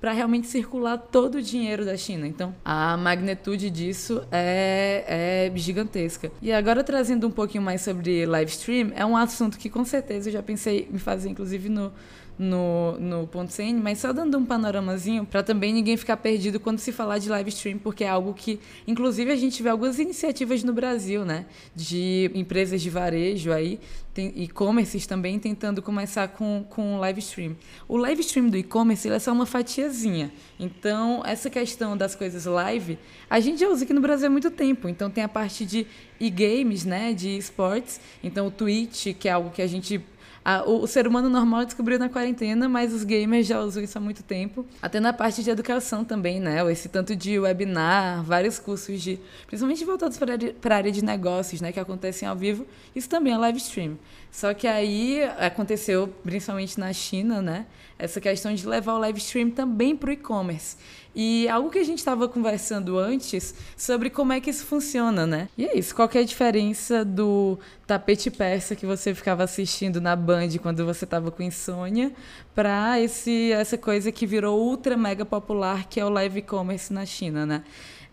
para 0.00 0.12
realmente 0.12 0.46
circular 0.46 0.98
todo 0.98 1.36
o 1.36 1.42
dinheiro 1.42 1.84
da 1.84 1.96
China. 1.96 2.26
Então, 2.26 2.54
a 2.64 2.96
magnitude 2.96 3.70
disso 3.70 4.22
é, 4.30 5.50
é 5.50 5.52
gigantesca. 5.58 6.30
E 6.40 6.52
agora, 6.52 6.82
trazendo 6.82 7.26
um 7.26 7.30
pouquinho 7.30 7.62
mais 7.62 7.80
sobre 7.80 8.26
live 8.26 8.50
stream, 8.50 8.92
é 8.94 9.04
um 9.04 9.16
assunto 9.16 9.58
que 9.58 9.70
com 9.70 9.84
certeza 9.84 10.28
eu 10.28 10.32
já 10.32 10.42
pensei 10.42 10.88
em 10.92 10.98
fazer, 10.98 11.28
inclusive, 11.28 11.68
no 11.68 11.92
no, 12.38 12.98
no 12.98 13.26
ponto 13.26 13.52
CN, 13.52 13.80
mas 13.80 13.98
só 13.98 14.12
dando 14.12 14.36
um 14.36 14.44
panoramazinho 14.44 15.24
para 15.24 15.42
também 15.42 15.72
ninguém 15.72 15.96
ficar 15.96 16.16
perdido 16.16 16.58
quando 16.58 16.78
se 16.78 16.92
falar 16.92 17.18
de 17.18 17.28
live 17.28 17.48
stream, 17.50 17.78
porque 17.78 18.04
é 18.04 18.08
algo 18.08 18.34
que, 18.34 18.58
inclusive, 18.86 19.30
a 19.30 19.36
gente 19.36 19.62
vê 19.62 19.68
algumas 19.68 19.98
iniciativas 19.98 20.64
no 20.64 20.72
Brasil, 20.72 21.24
né? 21.24 21.46
De 21.74 22.30
empresas 22.34 22.82
de 22.82 22.90
varejo 22.90 23.52
aí, 23.52 23.78
e-commerces 24.16 25.06
também 25.06 25.38
tentando 25.38 25.82
começar 25.82 26.28
com, 26.28 26.64
com 26.68 26.98
live 26.98 27.18
stream. 27.20 27.56
O 27.88 27.96
live 27.96 28.20
stream 28.20 28.48
do 28.48 28.56
e-commerce 28.56 29.08
é 29.08 29.18
só 29.18 29.32
uma 29.32 29.46
fatiazinha. 29.46 30.32
Então, 30.58 31.22
essa 31.24 31.50
questão 31.50 31.96
das 31.96 32.14
coisas 32.14 32.44
live, 32.44 32.98
a 33.28 33.40
gente 33.40 33.60
já 33.60 33.68
usa 33.68 33.84
aqui 33.84 33.92
no 33.92 34.00
Brasil 34.00 34.28
há 34.28 34.30
muito 34.30 34.50
tempo. 34.50 34.88
Então, 34.88 35.10
tem 35.10 35.24
a 35.24 35.28
parte 35.28 35.64
de 35.64 35.86
e-games, 36.20 36.84
né? 36.84 37.12
De 37.12 37.36
esportes. 37.36 38.00
Então, 38.22 38.46
o 38.46 38.50
Twitch, 38.50 39.14
que 39.18 39.28
é 39.28 39.32
algo 39.32 39.50
que 39.50 39.62
a 39.62 39.66
gente 39.66 40.00
a, 40.44 40.62
o, 40.68 40.82
o, 40.82 40.86
ser 40.86 41.06
humano 41.06 41.30
normal 41.30 41.64
descobriu 41.64 41.98
na 41.98 42.08
quarentena, 42.08 42.68
mas 42.68 42.92
os 42.92 43.02
gamers 43.02 43.46
já 43.46 43.60
usam 43.60 43.82
isso 43.82 43.96
há 43.96 44.00
muito 44.00 44.22
tempo. 44.22 44.66
Até 44.82 45.00
na 45.00 45.10
parte 45.10 45.42
de 45.42 45.48
educação 45.48 46.04
também, 46.04 46.38
né? 46.38 46.70
Esse 46.70 46.88
tanto 46.88 47.16
de 47.16 47.38
webinar, 47.38 48.22
vários 48.22 48.58
cursos 48.58 49.00
de. 49.00 49.18
Principalmente 49.46 49.82
voltados 49.86 50.18
para 50.18 50.74
a 50.74 50.76
área 50.76 50.92
de 50.92 51.02
negócios, 51.02 51.62
né? 51.62 51.72
Que 51.72 51.80
acontecem 51.80 52.28
ao 52.28 52.36
vivo. 52.36 52.66
Isso 52.94 53.08
também 53.08 53.32
é 53.32 53.38
live 53.38 53.58
stream. 53.58 53.96
Só 54.30 54.52
que 54.52 54.66
aí 54.66 55.22
aconteceu, 55.38 56.08
principalmente 56.22 56.78
na 56.78 56.92
China, 56.92 57.40
né? 57.40 57.64
Essa 57.98 58.20
questão 58.20 58.54
de 58.54 58.66
levar 58.66 58.94
o 58.94 58.98
live 58.98 59.18
stream 59.18 59.50
também 59.50 59.96
para 59.96 60.10
o 60.10 60.12
e-commerce. 60.12 60.76
E 61.14 61.48
algo 61.48 61.70
que 61.70 61.78
a 61.78 61.84
gente 61.84 61.98
estava 61.98 62.28
conversando 62.28 62.98
antes 62.98 63.54
sobre 63.76 64.10
como 64.10 64.32
é 64.32 64.40
que 64.40 64.50
isso 64.50 64.66
funciona, 64.66 65.26
né? 65.26 65.48
E 65.56 65.64
é 65.64 65.78
isso. 65.78 65.94
Qual 65.94 66.10
é 66.12 66.18
a 66.18 66.24
diferença 66.24 67.04
do 67.04 67.58
tapete 67.86 68.30
persa 68.30 68.74
que 68.74 68.84
você 68.84 69.14
ficava 69.14 69.44
assistindo 69.44 70.00
na 70.00 70.16
Band 70.16 70.48
quando 70.60 70.84
você 70.84 71.04
estava 71.04 71.30
com 71.30 71.42
insônia 71.42 72.12
para 72.54 73.00
esse 73.00 73.52
essa 73.52 73.76
coisa 73.76 74.10
que 74.10 74.26
virou 74.26 74.58
ultra 74.58 74.96
mega 74.96 75.24
popular 75.24 75.84
que 75.88 76.00
é 76.00 76.04
o 76.04 76.08
live 76.08 76.42
commerce 76.42 76.92
na 76.92 77.04
China, 77.04 77.44
né? 77.44 77.62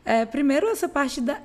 É, 0.04 0.26
primeiro, 0.26 0.68
essa 0.68 0.90
parte 0.90 1.22
da. 1.22 1.40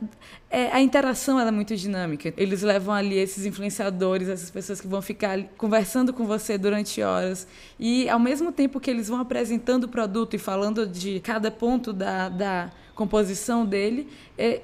É, 0.51 0.73
a 0.73 0.81
interação 0.81 1.39
é 1.39 1.51
muito 1.51 1.77
dinâmica. 1.77 2.33
Eles 2.37 2.63
levam 2.63 2.95
ali 2.95 3.17
esses 3.19 3.45
influenciadores, 3.45 4.29
essas 4.29 4.51
pessoas 4.51 4.81
que 4.81 4.87
vão 4.87 5.03
ficar 5.03 5.43
conversando 5.59 6.13
com 6.13 6.27
você 6.27 6.57
durante 6.57 7.03
horas. 7.03 7.47
E, 7.79 8.09
ao 8.09 8.19
mesmo 8.19 8.51
tempo 8.51 8.81
que 8.81 8.91
eles 8.91 9.09
vão 9.09 9.21
apresentando 9.21 9.85
o 9.85 9.89
produto 9.89 10.35
e 10.35 10.39
falando 10.39 10.87
de 10.87 11.21
cada 11.21 11.51
ponto 11.51 11.93
da, 11.93 12.31
da 12.31 12.71
composição 12.95 13.67
dele, 13.67 14.09
é, 14.39 14.63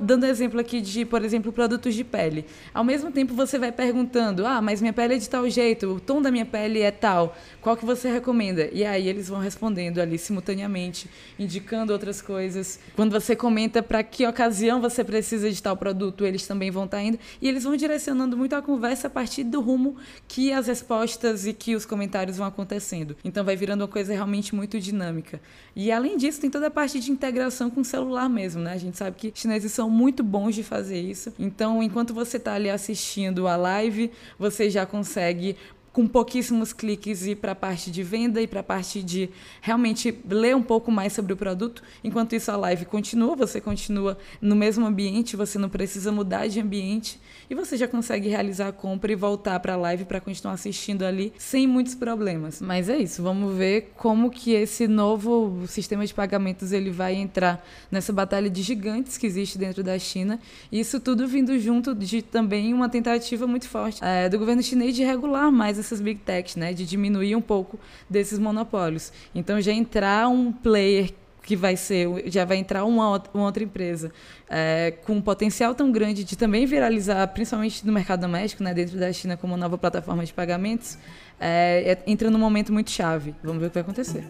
dando 0.00 0.26
exemplo 0.26 0.58
aqui 0.60 0.80
de, 0.80 1.04
por 1.04 1.24
exemplo, 1.24 1.52
produtos 1.52 1.94
de 1.94 2.02
pele. 2.04 2.44
Ao 2.74 2.82
mesmo 2.82 3.10
tempo 3.12 3.34
você 3.34 3.58
vai 3.58 3.70
perguntando: 3.70 4.46
"Ah, 4.46 4.60
mas 4.60 4.80
minha 4.80 4.92
pele 4.92 5.14
é 5.14 5.18
de 5.18 5.28
tal 5.28 5.48
jeito, 5.48 5.86
o 5.94 6.00
tom 6.00 6.20
da 6.20 6.30
minha 6.30 6.46
pele 6.46 6.80
é 6.80 6.90
tal. 6.90 7.36
Qual 7.60 7.76
que 7.76 7.84
você 7.84 8.10
recomenda?" 8.10 8.68
E 8.72 8.84
aí 8.84 9.08
eles 9.08 9.28
vão 9.28 9.38
respondendo 9.38 10.00
ali 10.00 10.18
simultaneamente, 10.18 11.08
indicando 11.38 11.92
outras 11.92 12.20
coisas. 12.20 12.80
Quando 12.96 13.12
você 13.12 13.36
comenta 13.36 13.82
para 13.82 14.02
que 14.02 14.26
ocasião 14.26 14.80
você 14.80 15.04
precisa 15.04 15.50
de 15.50 15.62
tal 15.62 15.76
produto, 15.76 16.24
eles 16.24 16.46
também 16.46 16.70
vão 16.70 16.84
estar 16.84 16.98
tá 16.98 17.02
indo 17.02 17.18
e 17.40 17.48
eles 17.48 17.64
vão 17.64 17.76
direcionando 17.76 18.36
muito 18.36 18.54
a 18.54 18.62
conversa 18.62 19.06
a 19.06 19.10
partir 19.10 19.44
do 19.44 19.60
rumo 19.60 19.96
que 20.26 20.52
as 20.52 20.66
respostas 20.66 21.46
e 21.46 21.52
que 21.52 21.74
os 21.74 21.86
comentários 21.86 22.36
vão 22.36 22.46
acontecendo. 22.46 23.16
Então 23.24 23.44
vai 23.44 23.56
virando 23.56 23.82
uma 23.82 23.88
coisa 23.88 24.12
realmente 24.12 24.54
muito 24.54 24.78
dinâmica. 24.80 25.40
E 25.74 25.92
além 25.92 26.16
disso, 26.16 26.40
tem 26.40 26.50
toda 26.50 26.66
a 26.66 26.70
parte 26.70 26.98
de 26.98 27.10
integração 27.10 27.70
com 27.70 27.80
o 27.80 27.84
celular 27.84 28.28
mesmo, 28.28 28.60
né? 28.62 28.72
A 28.72 28.78
gente 28.78 28.96
sabe 28.96 29.16
que 29.16 29.32
chinês 29.34 29.59
chineses 29.60 29.72
são 29.72 29.90
muito 29.90 30.22
bons 30.22 30.54
de 30.54 30.62
fazer 30.62 31.00
isso. 31.00 31.32
Então, 31.38 31.82
enquanto 31.82 32.14
você 32.14 32.38
está 32.38 32.54
ali 32.54 32.70
assistindo 32.70 33.46
a 33.46 33.56
live, 33.56 34.10
você 34.38 34.70
já 34.70 34.86
consegue 34.86 35.56
com 35.92 36.06
pouquíssimos 36.06 36.72
cliques 36.72 37.26
ir 37.26 37.36
para 37.36 37.50
a 37.50 37.54
parte 37.54 37.90
de 37.90 38.02
venda 38.02 38.40
e 38.40 38.46
para 38.46 38.60
a 38.60 38.62
parte 38.62 39.02
de 39.02 39.28
realmente 39.60 40.16
ler 40.28 40.54
um 40.54 40.62
pouco 40.62 40.90
mais 40.90 41.12
sobre 41.12 41.32
o 41.32 41.36
produto. 41.36 41.82
Enquanto 42.02 42.34
isso, 42.34 42.50
a 42.50 42.56
live 42.56 42.84
continua, 42.84 43.34
você 43.34 43.60
continua 43.60 44.16
no 44.40 44.54
mesmo 44.54 44.86
ambiente, 44.86 45.36
você 45.36 45.58
não 45.58 45.68
precisa 45.68 46.12
mudar 46.12 46.46
de 46.46 46.60
ambiente 46.60 47.20
e 47.50 47.54
você 47.54 47.76
já 47.76 47.88
consegue 47.88 48.28
realizar 48.28 48.68
a 48.68 48.72
compra 48.72 49.10
e 49.10 49.16
voltar 49.16 49.58
para 49.58 49.74
a 49.74 49.76
live 49.76 50.04
para 50.04 50.20
continuar 50.20 50.54
assistindo 50.54 51.04
ali 51.04 51.32
sem 51.36 51.66
muitos 51.66 51.96
problemas. 51.96 52.60
Mas 52.60 52.88
é 52.88 52.96
isso, 52.96 53.24
vamos 53.24 53.56
ver 53.56 53.92
como 53.96 54.30
que 54.30 54.52
esse 54.52 54.86
novo 54.86 55.66
sistema 55.66 56.06
de 56.06 56.14
pagamentos 56.14 56.72
ele 56.72 56.90
vai 56.90 57.14
entrar 57.14 57.66
nessa 57.90 58.12
batalha 58.12 58.48
de 58.48 58.62
gigantes 58.62 59.18
que 59.18 59.26
existe 59.26 59.58
dentro 59.58 59.82
da 59.82 59.98
China. 59.98 60.38
Isso 60.70 61.00
tudo 61.00 61.26
vindo 61.26 61.58
junto 61.58 61.92
de 61.92 62.22
também 62.22 62.72
uma 62.72 62.88
tentativa 62.88 63.48
muito 63.48 63.68
forte 63.68 63.98
é, 64.04 64.28
do 64.28 64.38
governo 64.38 64.62
chinês 64.62 64.94
de 64.94 65.02
regular 65.02 65.50
mais 65.50 65.76
essas 65.76 66.00
big 66.00 66.20
techs, 66.20 66.54
né, 66.54 66.72
de 66.72 66.86
diminuir 66.86 67.34
um 67.34 67.42
pouco 67.42 67.80
desses 68.08 68.38
monopólios. 68.38 69.12
Então 69.34 69.60
já 69.60 69.72
entrar 69.72 70.28
um 70.28 70.52
player 70.52 71.10
que 71.42 71.56
vai 71.56 71.76
ser, 71.76 72.08
já 72.26 72.44
vai 72.44 72.56
entrar 72.56 72.84
uma, 72.84 73.22
uma 73.32 73.44
outra 73.44 73.62
empresa 73.62 74.12
é, 74.48 74.92
com 75.04 75.14
um 75.14 75.20
potencial 75.20 75.74
tão 75.74 75.90
grande 75.90 76.24
de 76.24 76.36
também 76.36 76.66
viralizar, 76.66 77.26
principalmente 77.28 77.86
no 77.86 77.92
mercado 77.92 78.20
doméstico, 78.20 78.62
né, 78.62 78.74
dentro 78.74 78.98
da 78.98 79.12
China 79.12 79.36
como 79.36 79.56
nova 79.56 79.78
plataforma 79.78 80.24
de 80.24 80.32
pagamentos, 80.32 80.98
é, 81.38 81.92
é, 81.92 82.10
entra 82.10 82.30
num 82.30 82.38
momento 82.38 82.72
muito 82.72 82.90
chave. 82.90 83.34
Vamos 83.42 83.60
ver 83.60 83.66
o 83.66 83.70
que 83.70 83.74
vai 83.74 83.82
acontecer. 83.82 84.24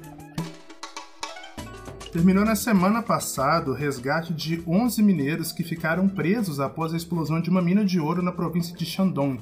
Terminou 2.13 2.45
na 2.45 2.57
semana 2.57 3.03
passada 3.03 3.71
o 3.71 3.75
resgate 3.75 4.35
de 4.35 4.63
11 4.67 5.01
mineiros 5.01 5.53
que 5.53 5.63
ficaram 5.63 6.09
presos 6.09 6.59
após 6.59 6.93
a 6.93 6.97
explosão 6.97 7.41
de 7.41 7.49
uma 7.49 7.63
mina 7.63 7.85
de 7.85 8.01
ouro 8.01 8.21
na 8.21 8.33
província 8.33 8.77
de 8.77 8.85
Shandong. 8.85 9.41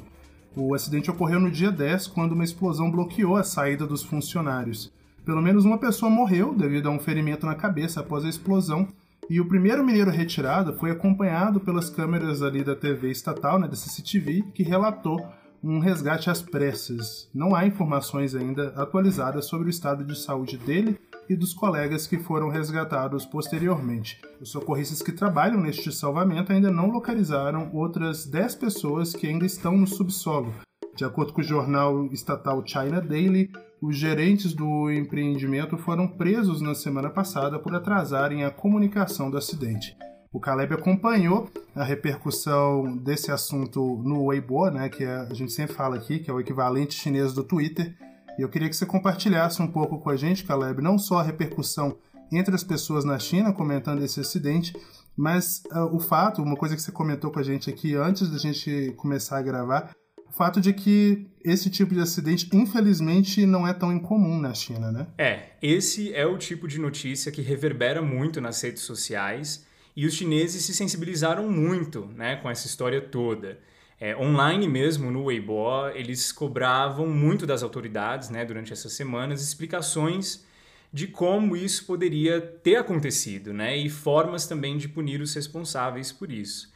O 0.54 0.74
acidente 0.74 1.10
ocorreu 1.10 1.40
no 1.40 1.50
dia 1.50 1.72
10, 1.72 2.08
quando 2.08 2.32
uma 2.32 2.44
explosão 2.44 2.90
bloqueou 2.90 3.36
a 3.36 3.44
saída 3.44 3.86
dos 3.86 4.02
funcionários. 4.02 4.92
Pelo 5.28 5.42
menos 5.42 5.66
uma 5.66 5.76
pessoa 5.76 6.10
morreu 6.10 6.54
devido 6.54 6.88
a 6.88 6.90
um 6.90 6.98
ferimento 6.98 7.44
na 7.44 7.54
cabeça 7.54 8.00
após 8.00 8.24
a 8.24 8.30
explosão, 8.30 8.88
e 9.28 9.38
o 9.42 9.46
primeiro 9.46 9.84
mineiro 9.84 10.10
retirado 10.10 10.72
foi 10.72 10.90
acompanhado 10.90 11.60
pelas 11.60 11.90
câmeras 11.90 12.40
ali 12.40 12.64
da 12.64 12.74
TV 12.74 13.10
estatal, 13.10 13.58
né, 13.58 13.68
da 13.68 13.76
CCTV, 13.76 14.44
que 14.54 14.62
relatou 14.62 15.22
um 15.62 15.80
resgate 15.80 16.30
às 16.30 16.40
pressas. 16.40 17.28
Não 17.34 17.54
há 17.54 17.66
informações 17.66 18.34
ainda 18.34 18.68
atualizadas 18.68 19.44
sobre 19.44 19.66
o 19.66 19.70
estado 19.70 20.02
de 20.02 20.18
saúde 20.18 20.56
dele 20.56 20.98
e 21.28 21.36
dos 21.36 21.52
colegas 21.52 22.06
que 22.06 22.16
foram 22.16 22.48
resgatados 22.48 23.26
posteriormente. 23.26 24.22
Os 24.40 24.50
socorristas 24.50 25.02
que 25.02 25.12
trabalham 25.12 25.60
neste 25.60 25.92
salvamento 25.92 26.54
ainda 26.54 26.70
não 26.70 26.88
localizaram 26.88 27.68
outras 27.74 28.24
10 28.24 28.54
pessoas 28.54 29.12
que 29.12 29.26
ainda 29.26 29.44
estão 29.44 29.76
no 29.76 29.86
subsolo. 29.86 30.54
De 30.96 31.04
acordo 31.04 31.34
com 31.34 31.42
o 31.42 31.44
jornal 31.44 32.06
estatal 32.06 32.62
China 32.66 33.02
Daily, 33.02 33.50
os 33.80 33.96
gerentes 33.96 34.52
do 34.52 34.90
empreendimento 34.90 35.76
foram 35.78 36.08
presos 36.08 36.60
na 36.60 36.74
semana 36.74 37.10
passada 37.10 37.58
por 37.58 37.74
atrasarem 37.74 38.44
a 38.44 38.50
comunicação 38.50 39.30
do 39.30 39.36
acidente. 39.36 39.96
O 40.32 40.40
Caleb 40.40 40.74
acompanhou 40.74 41.48
a 41.74 41.82
repercussão 41.82 42.96
desse 42.96 43.32
assunto 43.32 44.02
no 44.04 44.26
Weibo, 44.26 44.70
né, 44.70 44.88
que 44.88 45.04
a 45.04 45.32
gente 45.32 45.52
sempre 45.52 45.74
fala 45.74 45.96
aqui, 45.96 46.18
que 46.18 46.30
é 46.30 46.34
o 46.34 46.40
equivalente 46.40 46.94
chinês 46.94 47.32
do 47.32 47.42
Twitter, 47.42 47.96
e 48.38 48.42
eu 48.42 48.48
queria 48.48 48.68
que 48.68 48.76
você 48.76 48.86
compartilhasse 48.86 49.60
um 49.62 49.66
pouco 49.66 49.98
com 49.98 50.10
a 50.10 50.16
gente, 50.16 50.44
Caleb, 50.44 50.82
não 50.82 50.98
só 50.98 51.18
a 51.18 51.22
repercussão 51.22 51.96
entre 52.30 52.54
as 52.54 52.62
pessoas 52.62 53.04
na 53.04 53.18
China 53.18 53.52
comentando 53.52 54.02
esse 54.04 54.20
acidente, 54.20 54.76
mas 55.16 55.62
uh, 55.72 55.94
o 55.94 55.98
fato, 55.98 56.42
uma 56.42 56.56
coisa 56.56 56.76
que 56.76 56.82
você 56.82 56.92
comentou 56.92 57.30
com 57.32 57.40
a 57.40 57.42
gente 57.42 57.68
aqui 57.70 57.94
antes 57.96 58.30
da 58.30 58.38
gente 58.38 58.92
começar 58.96 59.38
a 59.38 59.42
gravar, 59.42 59.90
o 60.28 60.32
fato 60.32 60.60
de 60.60 60.72
que 60.72 61.26
esse 61.50 61.70
tipo 61.70 61.94
de 61.94 62.00
acidente, 62.00 62.48
infelizmente, 62.52 63.44
não 63.46 63.66
é 63.66 63.72
tão 63.72 63.92
incomum 63.92 64.38
na 64.40 64.54
China, 64.54 64.90
né? 64.90 65.06
É, 65.16 65.50
esse 65.62 66.12
é 66.14 66.26
o 66.26 66.38
tipo 66.38 66.66
de 66.66 66.78
notícia 66.78 67.32
que 67.32 67.42
reverbera 67.42 68.02
muito 68.02 68.40
nas 68.40 68.60
redes 68.60 68.82
sociais 68.82 69.66
e 69.96 70.06
os 70.06 70.14
chineses 70.14 70.64
se 70.64 70.74
sensibilizaram 70.74 71.50
muito 71.50 72.06
né, 72.14 72.36
com 72.36 72.48
essa 72.48 72.66
história 72.66 73.00
toda. 73.00 73.58
É, 74.00 74.16
online 74.16 74.68
mesmo, 74.68 75.10
no 75.10 75.24
Weibo, 75.24 75.88
eles 75.92 76.30
cobravam 76.30 77.08
muito 77.08 77.44
das 77.44 77.64
autoridades 77.64 78.30
né, 78.30 78.44
durante 78.44 78.72
essas 78.72 78.92
semanas 78.92 79.42
explicações 79.42 80.46
de 80.92 81.08
como 81.08 81.56
isso 81.56 81.84
poderia 81.84 82.40
ter 82.40 82.76
acontecido 82.76 83.52
né, 83.52 83.76
e 83.76 83.90
formas 83.90 84.46
também 84.46 84.78
de 84.78 84.88
punir 84.88 85.20
os 85.20 85.34
responsáveis 85.34 86.12
por 86.12 86.30
isso. 86.30 86.72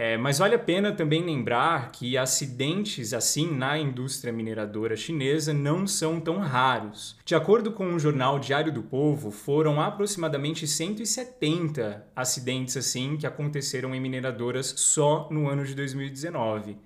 É, 0.00 0.16
mas 0.16 0.38
vale 0.38 0.54
a 0.54 0.58
pena 0.60 0.92
também 0.92 1.24
lembrar 1.24 1.90
que 1.90 2.16
acidentes 2.16 3.12
assim 3.12 3.50
na 3.50 3.76
indústria 3.76 4.32
mineradora 4.32 4.94
chinesa 4.94 5.52
não 5.52 5.88
são 5.88 6.20
tão 6.20 6.38
raros. 6.38 7.16
De 7.24 7.34
acordo 7.34 7.72
com 7.72 7.92
o 7.92 7.98
jornal 7.98 8.38
Diário 8.38 8.72
do 8.72 8.80
Povo, 8.80 9.32
foram 9.32 9.80
aproximadamente 9.80 10.68
170 10.68 12.06
acidentes 12.14 12.76
assim 12.76 13.16
que 13.16 13.26
aconteceram 13.26 13.92
em 13.92 13.98
mineradoras 13.98 14.72
só 14.76 15.26
no 15.32 15.48
ano 15.48 15.64
de 15.64 15.74
2019. 15.74 16.78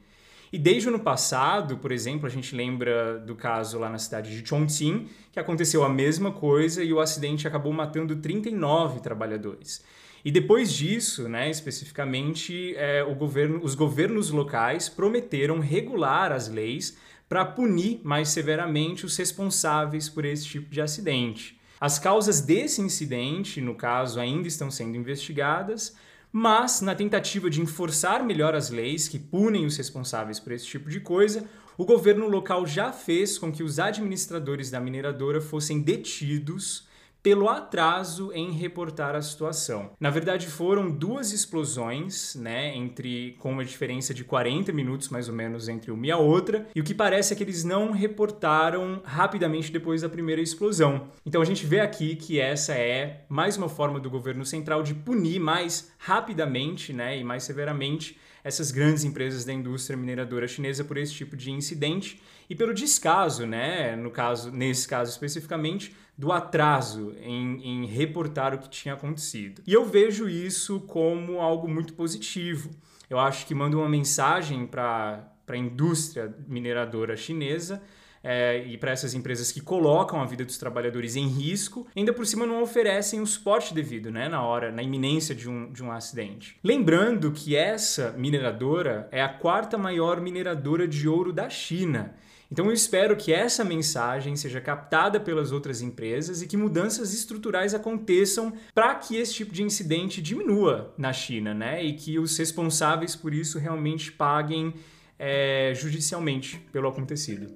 E 0.51 0.57
desde 0.57 0.89
o 0.89 0.95
ano 0.95 1.05
passado, 1.05 1.77
por 1.77 1.93
exemplo, 1.93 2.27
a 2.27 2.31
gente 2.31 2.57
lembra 2.57 3.19
do 3.19 3.37
caso 3.37 3.79
lá 3.79 3.91
na 3.91 3.99
cidade 3.99 4.35
de 4.35 4.49
Chongqing, 4.49 5.07
que 5.31 5.39
aconteceu 5.39 5.85
a 5.85 5.89
mesma 5.91 6.33
coisa 6.33 6.83
e 6.83 6.95
o 6.95 6.99
acidente 6.99 7.47
acabou 7.47 7.75
matando 7.75 8.17
39 8.17 9.01
trabalhadores. 9.01 9.85
E 10.25 10.31
depois 10.31 10.73
disso, 10.73 11.29
né, 11.29 11.51
especificamente, 11.51 12.75
é, 12.77 13.03
governo, 13.15 13.61
os 13.63 13.75
governos 13.75 14.31
locais 14.31 14.89
prometeram 14.89 15.59
regular 15.59 16.31
as 16.31 16.49
leis 16.49 16.97
para 17.29 17.45
punir 17.45 18.01
mais 18.05 18.29
severamente 18.29 19.05
os 19.05 19.17
responsáveis 19.17 20.09
por 20.09 20.25
esse 20.25 20.45
tipo 20.45 20.71
de 20.71 20.81
acidente. 20.81 21.59
As 21.81 21.99
causas 21.99 22.41
desse 22.41 22.81
incidente, 22.81 23.61
no 23.61 23.75
caso, 23.75 24.21
ainda 24.21 24.47
estão 24.47 24.71
sendo 24.71 24.97
investigadas, 24.97 25.97
mas 26.31 26.81
na 26.81 26.95
tentativa 26.95 27.51
de 27.51 27.61
enforçar 27.61 28.25
melhor 28.25 28.55
as 28.55 28.71
leis 28.71 29.09
que 29.09 29.19
punem 29.19 29.67
os 29.67 29.77
responsáveis 29.77 30.39
por 30.39 30.53
esse 30.53 30.67
tipo 30.67 30.89
de 30.89 31.01
coisa, 31.01 31.45
o 31.77 31.85
governo 31.85 32.29
local 32.29 32.67
já 32.67 32.93
fez 32.93 33.37
com 33.37 33.51
que 33.51 33.63
os 33.63 33.79
administradores 33.79 34.71
da 34.71 34.79
mineradora 34.79 35.41
fossem 35.41 35.81
detidos 35.81 36.87
pelo 37.23 37.49
atraso 37.49 38.33
em 38.33 38.51
reportar 38.51 39.15
a 39.15 39.23
situação. 39.23 39.93
Na 40.01 40.11
verdade, 40.11 40.49
foram 40.49 40.91
duas 40.91 41.33
explosões, 41.33 42.35
né, 42.35 42.75
entre 42.75 43.37
com 43.39 43.53
uma 43.53 43.65
diferença 43.65 44.13
de 44.13 44.25
40 44.25 44.73
minutos 44.73 45.09
mais 45.09 45.29
ou 45.29 45.35
menos 45.35 45.69
entre 45.69 45.91
uma 45.91 46.07
e 46.07 46.11
a 46.11 46.17
outra, 46.17 46.67
e 46.75 46.81
o 46.81 46.85
que 46.85 46.95
parece 46.95 47.33
é 47.33 47.37
que 47.37 47.45
eles 47.45 47.63
não 47.63 47.93
reportaram 47.93 49.01
rapidamente 49.05 49.71
depois 49.71 50.03
da 50.03 50.09
primeira 50.09 50.43
explosão. 50.43 51.09
Então 51.25 51.41
a 51.41 51.45
gente 51.45 51.65
vê 51.65 51.81
aqui 51.81 52.17
que 52.17 52.41
essa 52.41 52.75
é 52.75 53.25
mais 53.29 53.57
uma 53.57 53.69
forma 53.69 54.01
do 54.01 54.11
governo 54.11 54.45
central 54.45 54.83
de 54.83 54.95
punir 54.95 55.39
mais 55.39 55.93
rapidamente, 55.99 56.93
né, 56.93 57.19
e 57.19 57.23
mais 57.23 57.45
severamente 57.45 58.19
essas 58.45 58.73
grandes 58.73 59.05
empresas 59.05 59.45
da 59.45 59.53
indústria 59.53 59.97
mineradora 59.97 60.49
chinesa 60.49 60.83
por 60.83 60.97
esse 60.97 61.15
tipo 61.15 61.37
de 61.37 61.53
incidente 61.53 62.21
e 62.51 62.57
pelo 62.57 62.75
descaso, 62.75 63.47
né, 63.47 63.95
no 63.95 64.11
caso, 64.11 64.51
nesse 64.51 64.89
caso 64.89 65.13
especificamente, 65.13 65.95
do 66.23 66.31
atraso 66.31 67.17
em, 67.21 67.61
em 67.65 67.85
reportar 67.85 68.55
o 68.55 68.59
que 68.59 68.71
tinha 68.71 68.95
acontecido. 68.95 69.61
E 69.67 69.73
eu 69.73 69.85
vejo 69.85 70.29
isso 70.29 70.79
como 70.83 71.41
algo 71.41 71.67
muito 71.67 71.95
positivo. 71.95 72.71
Eu 73.11 73.19
acho 73.19 73.45
que 73.45 73.53
manda 73.53 73.77
uma 73.77 73.89
mensagem 73.89 74.65
para 74.65 75.29
a 75.49 75.57
indústria 75.57 76.33
mineradora 76.47 77.17
chinesa 77.17 77.83
é, 78.23 78.65
e 78.69 78.79
para 78.79 78.93
essas 78.93 79.15
empresas 79.15 79.51
que 79.51 79.61
colocam 79.61 80.21
a 80.21 80.25
vida 80.25 80.45
dos 80.45 80.59
trabalhadores 80.59 81.17
em 81.17 81.27
risco, 81.27 81.89
ainda 81.97 82.13
por 82.13 82.25
cima 82.25 82.47
não 82.47 82.63
oferecem 82.63 83.21
o 83.21 83.27
suporte 83.27 83.75
devido, 83.75 84.13
né, 84.13 84.29
na 84.29 84.45
hora, 84.45 84.71
na 84.71 84.81
iminência 84.81 85.35
de 85.35 85.51
um, 85.51 85.73
de 85.73 85.83
um 85.83 85.91
acidente. 85.91 86.57
Lembrando 86.63 87.33
que 87.33 87.57
essa 87.57 88.13
mineradora 88.13 89.09
é 89.11 89.21
a 89.21 89.29
quarta 89.29 89.77
maior 89.77 90.21
mineradora 90.21 90.87
de 90.87 91.09
ouro 91.09 91.33
da 91.33 91.51
China. 91.51 92.15
Então 92.53 92.67
eu 92.67 92.73
espero 92.75 93.17
que 93.17 93.33
essa 93.33 93.65
mensagem 93.65 94.37
seja 94.37 94.61
captada 94.61 95.19
pelas 95.19 95.53
outras 95.53 95.81
empresas 95.81 96.43
e 96.43 96.47
que 96.47 96.55
mudanças 96.55 97.15
estruturais 97.15 97.73
aconteçam 97.73 98.53
para 98.75 98.95
que 98.95 99.17
esse 99.17 99.33
tipo 99.33 99.55
de 99.55 99.63
incidente 99.63 100.21
diminua 100.21 100.93
na 100.99 101.15
China, 101.15 101.55
né? 101.55 101.83
E 101.83 101.95
que 101.95 102.19
os 102.19 102.37
responsáveis 102.37 103.17
por 103.17 103.33
isso 103.33 103.59
realmente 103.59 104.13
paguem 104.13 104.75
é, 105.19 105.73
judicialmente 105.75 106.59
pelo 106.71 106.89
acontecido. 106.89 107.51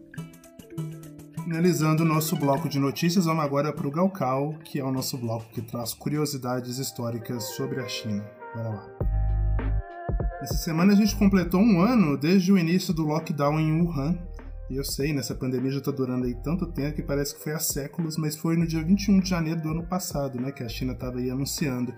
Finalizando 1.44 2.02
o 2.02 2.06
nosso 2.06 2.34
bloco 2.34 2.66
de 2.66 2.78
notícias, 2.78 3.26
vamos 3.26 3.44
agora 3.44 3.74
para 3.74 3.86
o 3.86 3.90
Galcal, 3.90 4.54
que 4.64 4.80
é 4.80 4.84
o 4.84 4.90
nosso 4.90 5.18
bloco 5.18 5.44
que 5.52 5.60
traz 5.60 5.92
curiosidades 5.92 6.78
históricas 6.78 7.44
sobre 7.54 7.80
a 7.80 7.86
China. 7.86 8.24
Bora 8.54 8.68
lá. 8.70 8.96
Essa 10.40 10.54
semana 10.54 10.94
a 10.94 10.96
gente 10.96 11.14
completou 11.16 11.60
um 11.60 11.82
ano 11.82 12.16
desde 12.16 12.50
o 12.50 12.56
início 12.56 12.94
do 12.94 13.02
lockdown 13.02 13.60
em 13.60 13.82
Wuhan. 13.82 14.18
E 14.68 14.76
eu 14.76 14.84
sei, 14.84 15.12
nessa 15.12 15.34
pandemia 15.34 15.70
já 15.70 15.78
está 15.78 15.92
durando 15.92 16.26
aí 16.26 16.34
tanto 16.34 16.66
tempo 16.66 16.96
que 16.96 17.02
parece 17.02 17.34
que 17.34 17.42
foi 17.42 17.52
há 17.52 17.58
séculos, 17.58 18.16
mas 18.16 18.36
foi 18.36 18.56
no 18.56 18.66
dia 18.66 18.82
21 18.82 19.20
de 19.20 19.28
janeiro 19.28 19.60
do 19.60 19.70
ano 19.70 19.86
passado, 19.86 20.40
né, 20.40 20.50
que 20.50 20.64
a 20.64 20.68
China 20.68 20.92
estava 20.92 21.18
aí 21.18 21.30
anunciando 21.30 21.94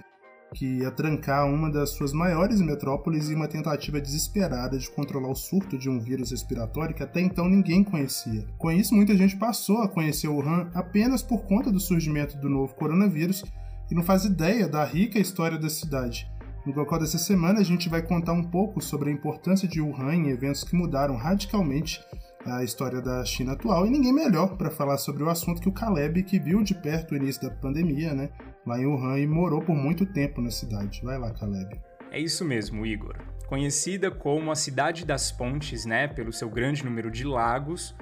que 0.54 0.78
ia 0.78 0.90
trancar 0.90 1.46
uma 1.46 1.70
das 1.70 1.90
suas 1.90 2.12
maiores 2.12 2.60
metrópoles 2.60 3.30
em 3.30 3.34
uma 3.34 3.48
tentativa 3.48 4.00
desesperada 4.00 4.78
de 4.78 4.90
controlar 4.90 5.28
o 5.28 5.34
surto 5.34 5.76
de 5.76 5.88
um 5.88 6.00
vírus 6.00 6.30
respiratório 6.30 6.94
que 6.94 7.02
até 7.02 7.20
então 7.20 7.48
ninguém 7.48 7.84
conhecia. 7.84 8.46
Com 8.56 8.70
isso, 8.70 8.94
muita 8.94 9.16
gente 9.16 9.36
passou 9.36 9.82
a 9.82 9.88
conhecer 9.88 10.28
Wuhan 10.28 10.70
apenas 10.74 11.22
por 11.22 11.44
conta 11.44 11.70
do 11.70 11.80
surgimento 11.80 12.36
do 12.38 12.48
novo 12.48 12.74
coronavírus 12.74 13.44
e 13.90 13.94
não 13.94 14.02
faz 14.02 14.24
ideia 14.24 14.68
da 14.68 14.84
rica 14.84 15.18
história 15.18 15.58
da 15.58 15.68
cidade. 15.68 16.30
No 16.66 16.74
local 16.74 16.98
dessa 16.98 17.18
semana, 17.18 17.60
a 17.60 17.64
gente 17.64 17.88
vai 17.88 18.02
contar 18.02 18.32
um 18.32 18.44
pouco 18.44 18.80
sobre 18.80 19.10
a 19.10 19.12
importância 19.12 19.68
de 19.68 19.80
Wuhan 19.80 20.14
em 20.14 20.28
eventos 20.28 20.64
que 20.64 20.76
mudaram 20.76 21.16
radicalmente 21.16 22.00
a 22.56 22.64
história 22.64 23.00
da 23.00 23.24
China 23.24 23.52
atual 23.52 23.86
e 23.86 23.90
ninguém 23.90 24.12
melhor 24.12 24.56
para 24.56 24.70
falar 24.70 24.98
sobre 24.98 25.22
o 25.22 25.28
assunto 25.28 25.60
que 25.60 25.68
o 25.68 25.72
Caleb, 25.72 26.22
que 26.22 26.38
viu 26.38 26.62
de 26.62 26.74
perto 26.74 27.12
o 27.12 27.16
início 27.16 27.42
da 27.42 27.54
pandemia, 27.54 28.14
né, 28.14 28.30
lá 28.66 28.78
em 28.80 28.86
Wuhan 28.86 29.18
e 29.18 29.26
morou 29.26 29.60
por 29.60 29.76
muito 29.76 30.06
tempo 30.06 30.40
na 30.40 30.50
cidade. 30.50 31.00
Vai 31.02 31.18
lá, 31.18 31.30
Caleb. 31.32 31.80
É 32.10 32.18
isso 32.18 32.44
mesmo, 32.44 32.86
Igor. 32.86 33.16
Conhecida 33.46 34.10
como 34.10 34.50
a 34.50 34.56
cidade 34.56 35.04
das 35.04 35.30
pontes, 35.30 35.84
né, 35.84 36.08
pelo 36.08 36.32
seu 36.32 36.48
grande 36.48 36.84
número 36.84 37.10
de 37.10 37.24
lagos, 37.24 37.94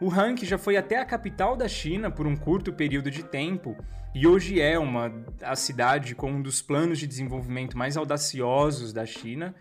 Wuhan, 0.00 0.34
que 0.34 0.44
já 0.44 0.58
foi 0.58 0.76
até 0.76 0.98
a 0.98 1.04
capital 1.04 1.56
da 1.56 1.68
China 1.68 2.10
por 2.10 2.26
um 2.26 2.36
curto 2.36 2.72
período 2.72 3.10
de 3.10 3.22
tempo 3.22 3.76
e 4.14 4.28
hoje 4.28 4.60
é 4.60 4.78
uma 4.78 5.12
a 5.42 5.56
cidade 5.56 6.14
com 6.14 6.30
um 6.30 6.40
dos 6.40 6.62
planos 6.62 7.00
de 7.00 7.06
desenvolvimento 7.06 7.76
mais 7.76 7.96
audaciosos 7.96 8.92
da 8.92 9.04
China, 9.04 9.52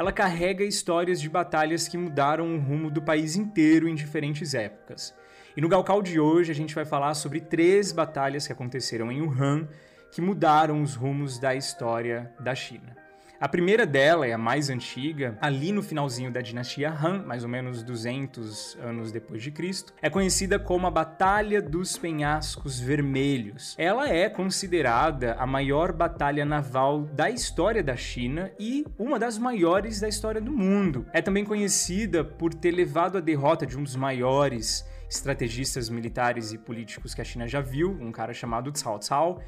ela 0.00 0.10
carrega 0.12 0.64
histórias 0.64 1.20
de 1.20 1.28
batalhas 1.28 1.86
que 1.86 1.98
mudaram 1.98 2.54
o 2.54 2.58
rumo 2.58 2.90
do 2.90 3.02
país 3.02 3.36
inteiro 3.36 3.86
em 3.86 3.94
diferentes 3.94 4.54
épocas. 4.54 5.14
E 5.54 5.60
no 5.60 5.68
Galcal 5.68 6.00
de 6.00 6.18
hoje 6.18 6.50
a 6.50 6.54
gente 6.54 6.74
vai 6.74 6.86
falar 6.86 7.12
sobre 7.12 7.38
três 7.38 7.92
batalhas 7.92 8.46
que 8.46 8.52
aconteceram 8.54 9.12
em 9.12 9.20
Wuhan 9.20 9.68
que 10.10 10.22
mudaram 10.22 10.82
os 10.82 10.94
rumos 10.94 11.38
da 11.38 11.54
história 11.54 12.32
da 12.40 12.54
China. 12.54 12.96
A 13.40 13.48
primeira 13.48 13.86
dela 13.86 14.26
é 14.26 14.34
a 14.34 14.38
mais 14.38 14.68
antiga, 14.68 15.38
ali 15.40 15.72
no 15.72 15.82
finalzinho 15.82 16.30
da 16.30 16.42
dinastia 16.42 16.90
Han, 16.90 17.22
mais 17.22 17.42
ou 17.42 17.48
menos 17.48 17.82
200 17.82 18.76
anos 18.82 19.10
depois 19.10 19.42
de 19.42 19.50
Cristo, 19.50 19.94
é 20.02 20.10
conhecida 20.10 20.58
como 20.58 20.86
a 20.86 20.90
Batalha 20.90 21.62
dos 21.62 21.96
Penhascos 21.96 22.78
Vermelhos. 22.78 23.74
Ela 23.78 24.10
é 24.10 24.28
considerada 24.28 25.36
a 25.38 25.46
maior 25.46 25.90
batalha 25.90 26.44
naval 26.44 27.06
da 27.14 27.30
história 27.30 27.82
da 27.82 27.96
China 27.96 28.52
e 28.58 28.84
uma 28.98 29.18
das 29.18 29.38
maiores 29.38 30.00
da 30.00 30.08
história 30.08 30.38
do 30.42 30.52
mundo. 30.52 31.06
É 31.10 31.22
também 31.22 31.42
conhecida 31.42 32.22
por 32.22 32.52
ter 32.52 32.72
levado 32.72 33.16
a 33.16 33.22
derrota 33.22 33.64
de 33.64 33.78
um 33.78 33.82
dos 33.82 33.96
maiores 33.96 34.84
estrategistas 35.08 35.88
militares 35.88 36.52
e 36.52 36.58
políticos 36.58 37.14
que 37.14 37.22
a 37.22 37.24
China 37.24 37.48
já 37.48 37.62
viu, 37.62 37.90
um 38.02 38.12
cara 38.12 38.34
chamado 38.34 38.70
Cao 38.70 39.00
Cao, 39.00 39.42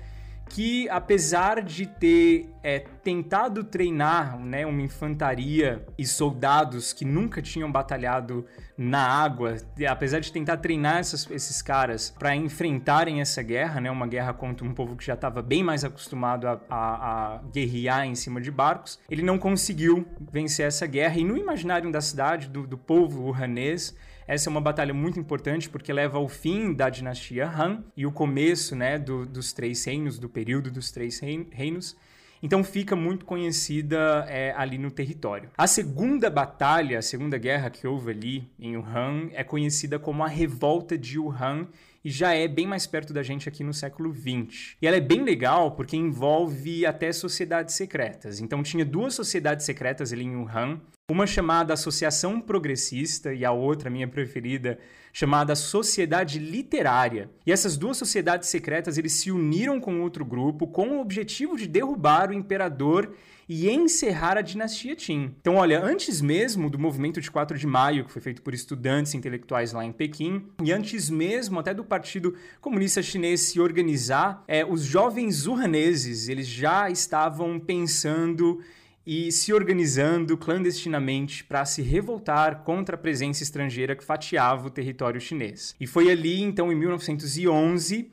que 0.52 0.86
apesar 0.90 1.62
de 1.62 1.86
ter 1.86 2.50
é, 2.62 2.78
tentado 2.78 3.64
treinar 3.64 4.38
né, 4.38 4.66
uma 4.66 4.82
infantaria 4.82 5.82
e 5.96 6.06
soldados 6.06 6.92
que 6.92 7.06
nunca 7.06 7.40
tinham 7.40 7.72
batalhado 7.72 8.44
na 8.76 9.00
água, 9.02 9.56
apesar 9.88 10.20
de 10.20 10.30
tentar 10.30 10.58
treinar 10.58 10.98
essas, 10.98 11.28
esses 11.30 11.62
caras 11.62 12.14
para 12.18 12.36
enfrentarem 12.36 13.22
essa 13.22 13.42
guerra, 13.42 13.80
né, 13.80 13.90
uma 13.90 14.06
guerra 14.06 14.34
contra 14.34 14.66
um 14.66 14.74
povo 14.74 14.94
que 14.94 15.06
já 15.06 15.14
estava 15.14 15.40
bem 15.40 15.64
mais 15.64 15.84
acostumado 15.84 16.46
a, 16.46 16.60
a, 16.68 17.36
a, 17.36 17.38
guerrear 17.50 18.04
em 18.04 18.14
cima 18.14 18.38
de 18.38 18.50
barcos, 18.50 19.00
ele 19.10 19.22
não 19.22 19.38
conseguiu 19.38 20.06
vencer 20.30 20.66
essa 20.66 20.86
guerra. 20.86 21.16
E 21.16 21.24
no 21.24 21.34
imaginário 21.34 21.90
da 21.90 22.02
cidade, 22.02 22.48
do, 22.48 22.66
do 22.66 22.76
povo 22.76 23.22
urranês, 23.22 23.96
essa 24.26 24.48
é 24.48 24.50
uma 24.50 24.60
batalha 24.60 24.94
muito 24.94 25.18
importante 25.18 25.68
porque 25.68 25.92
leva 25.92 26.18
ao 26.18 26.28
fim 26.28 26.72
da 26.72 26.88
dinastia 26.88 27.48
Han 27.48 27.84
e 27.96 28.06
o 28.06 28.12
começo 28.12 28.76
né, 28.76 28.98
do, 28.98 29.26
dos 29.26 29.52
três 29.52 29.84
reinos, 29.84 30.18
do 30.18 30.28
período 30.28 30.70
dos 30.70 30.90
três 30.90 31.20
reinos. 31.20 31.96
Então 32.42 32.64
fica 32.64 32.96
muito 32.96 33.24
conhecida 33.24 34.26
é, 34.28 34.52
ali 34.56 34.76
no 34.76 34.90
território. 34.90 35.50
A 35.56 35.68
segunda 35.68 36.28
batalha, 36.28 36.98
a 36.98 37.02
segunda 37.02 37.38
guerra 37.38 37.70
que 37.70 37.86
houve 37.86 38.10
ali 38.10 38.50
em 38.58 38.76
Wuhan, 38.76 39.28
é 39.32 39.44
conhecida 39.44 39.96
como 39.98 40.24
a 40.24 40.28
Revolta 40.28 40.98
de 40.98 41.20
Wuhan 41.20 41.68
e 42.04 42.10
já 42.10 42.34
é 42.34 42.48
bem 42.48 42.66
mais 42.66 42.84
perto 42.84 43.12
da 43.12 43.22
gente 43.22 43.48
aqui 43.48 43.62
no 43.62 43.72
século 43.72 44.12
XX. 44.12 44.76
E 44.82 44.86
ela 44.88 44.96
é 44.96 45.00
bem 45.00 45.22
legal 45.22 45.70
porque 45.72 45.96
envolve 45.96 46.84
até 46.84 47.12
sociedades 47.12 47.76
secretas. 47.76 48.40
Então 48.40 48.60
tinha 48.60 48.84
duas 48.84 49.14
sociedades 49.14 49.64
secretas 49.64 50.12
ali 50.12 50.24
em 50.24 50.34
Wuhan, 50.34 50.80
uma 51.12 51.26
chamada 51.26 51.74
Associação 51.74 52.40
Progressista 52.40 53.34
e 53.34 53.44
a 53.44 53.52
outra, 53.52 53.90
minha 53.90 54.08
preferida, 54.08 54.78
chamada 55.12 55.54
Sociedade 55.54 56.38
Literária. 56.38 57.30
E 57.46 57.52
essas 57.52 57.76
duas 57.76 57.98
sociedades 57.98 58.48
secretas 58.48 58.96
eles 58.96 59.12
se 59.12 59.30
uniram 59.30 59.78
com 59.78 60.00
outro 60.00 60.24
grupo 60.24 60.66
com 60.66 60.96
o 60.96 61.00
objetivo 61.00 61.56
de 61.56 61.68
derrubar 61.68 62.30
o 62.30 62.34
imperador 62.34 63.14
e 63.46 63.68
encerrar 63.68 64.38
a 64.38 64.40
dinastia 64.40 64.96
Qin. 64.96 65.34
Então, 65.38 65.56
olha, 65.56 65.84
antes 65.84 66.22
mesmo 66.22 66.70
do 66.70 66.78
movimento 66.78 67.20
de 67.20 67.30
4 67.30 67.58
de 67.58 67.66
maio, 67.66 68.04
que 68.06 68.12
foi 68.12 68.22
feito 68.22 68.40
por 68.40 68.54
estudantes 68.54 69.14
intelectuais 69.14 69.72
lá 69.74 69.84
em 69.84 69.92
Pequim, 69.92 70.46
e 70.62 70.72
antes 70.72 71.10
mesmo 71.10 71.60
até 71.60 71.74
do 71.74 71.84
Partido 71.84 72.34
Comunista 72.60 73.02
Chinês 73.02 73.42
se 73.42 73.60
organizar, 73.60 74.42
é, 74.48 74.64
os 74.64 74.82
jovens 74.82 75.46
urraneses 75.46 76.28
eles 76.28 76.46
já 76.46 76.88
estavam 76.88 77.60
pensando 77.60 78.60
e 79.06 79.32
se 79.32 79.52
organizando 79.52 80.36
clandestinamente 80.36 81.44
para 81.44 81.64
se 81.64 81.82
revoltar 81.82 82.62
contra 82.62 82.94
a 82.94 82.98
presença 82.98 83.42
estrangeira 83.42 83.96
que 83.96 84.04
fatiava 84.04 84.66
o 84.66 84.70
território 84.70 85.20
chinês. 85.20 85.74
E 85.80 85.86
foi 85.86 86.10
ali, 86.10 86.40
então, 86.40 86.72
em 86.72 86.76
1911, 86.76 88.10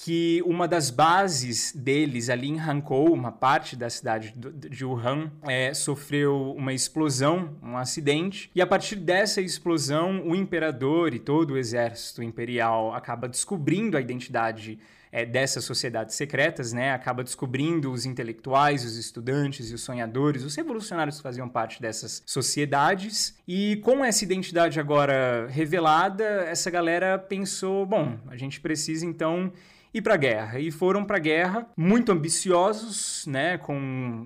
que 0.00 0.40
uma 0.46 0.68
das 0.68 0.90
bases 0.90 1.72
deles 1.74 2.30
ali 2.30 2.48
em 2.48 2.60
Hankou, 2.60 3.12
uma 3.12 3.32
parte 3.32 3.74
da 3.74 3.90
cidade 3.90 4.32
de 4.36 4.84
Wuhan, 4.84 5.32
é, 5.42 5.74
sofreu 5.74 6.54
uma 6.56 6.72
explosão, 6.72 7.56
um 7.60 7.76
acidente, 7.76 8.48
e 8.54 8.62
a 8.62 8.66
partir 8.66 8.94
dessa 8.94 9.40
explosão, 9.40 10.22
o 10.24 10.36
imperador 10.36 11.14
e 11.14 11.18
todo 11.18 11.54
o 11.54 11.58
exército 11.58 12.22
imperial 12.22 12.94
acaba 12.94 13.28
descobrindo 13.28 13.96
a 13.96 14.00
identidade 14.00 14.78
é, 15.10 15.24
dessas 15.24 15.64
sociedades 15.64 16.14
secretas, 16.14 16.72
né? 16.72 16.92
Acaba 16.92 17.24
descobrindo 17.24 17.92
os 17.92 18.04
intelectuais, 18.04 18.84
os 18.84 18.96
estudantes 18.96 19.70
e 19.70 19.74
os 19.74 19.82
sonhadores, 19.82 20.44
os 20.44 20.54
revolucionários 20.54 21.16
que 21.16 21.22
faziam 21.22 21.48
parte 21.48 21.80
dessas 21.80 22.22
sociedades. 22.26 23.36
E 23.46 23.76
com 23.76 24.04
essa 24.04 24.24
identidade 24.24 24.78
agora 24.78 25.48
revelada, 25.48 26.24
essa 26.24 26.70
galera 26.70 27.18
pensou: 27.18 27.86
bom, 27.86 28.18
a 28.28 28.36
gente 28.36 28.60
precisa 28.60 29.06
então 29.06 29.52
ir 29.92 30.02
para 30.02 30.14
a 30.14 30.16
guerra. 30.16 30.58
E 30.58 30.70
foram 30.70 31.04
para 31.04 31.16
a 31.16 31.20
guerra 31.20 31.66
muito 31.76 32.12
ambiciosos, 32.12 33.24
né, 33.26 33.58
com 33.58 33.76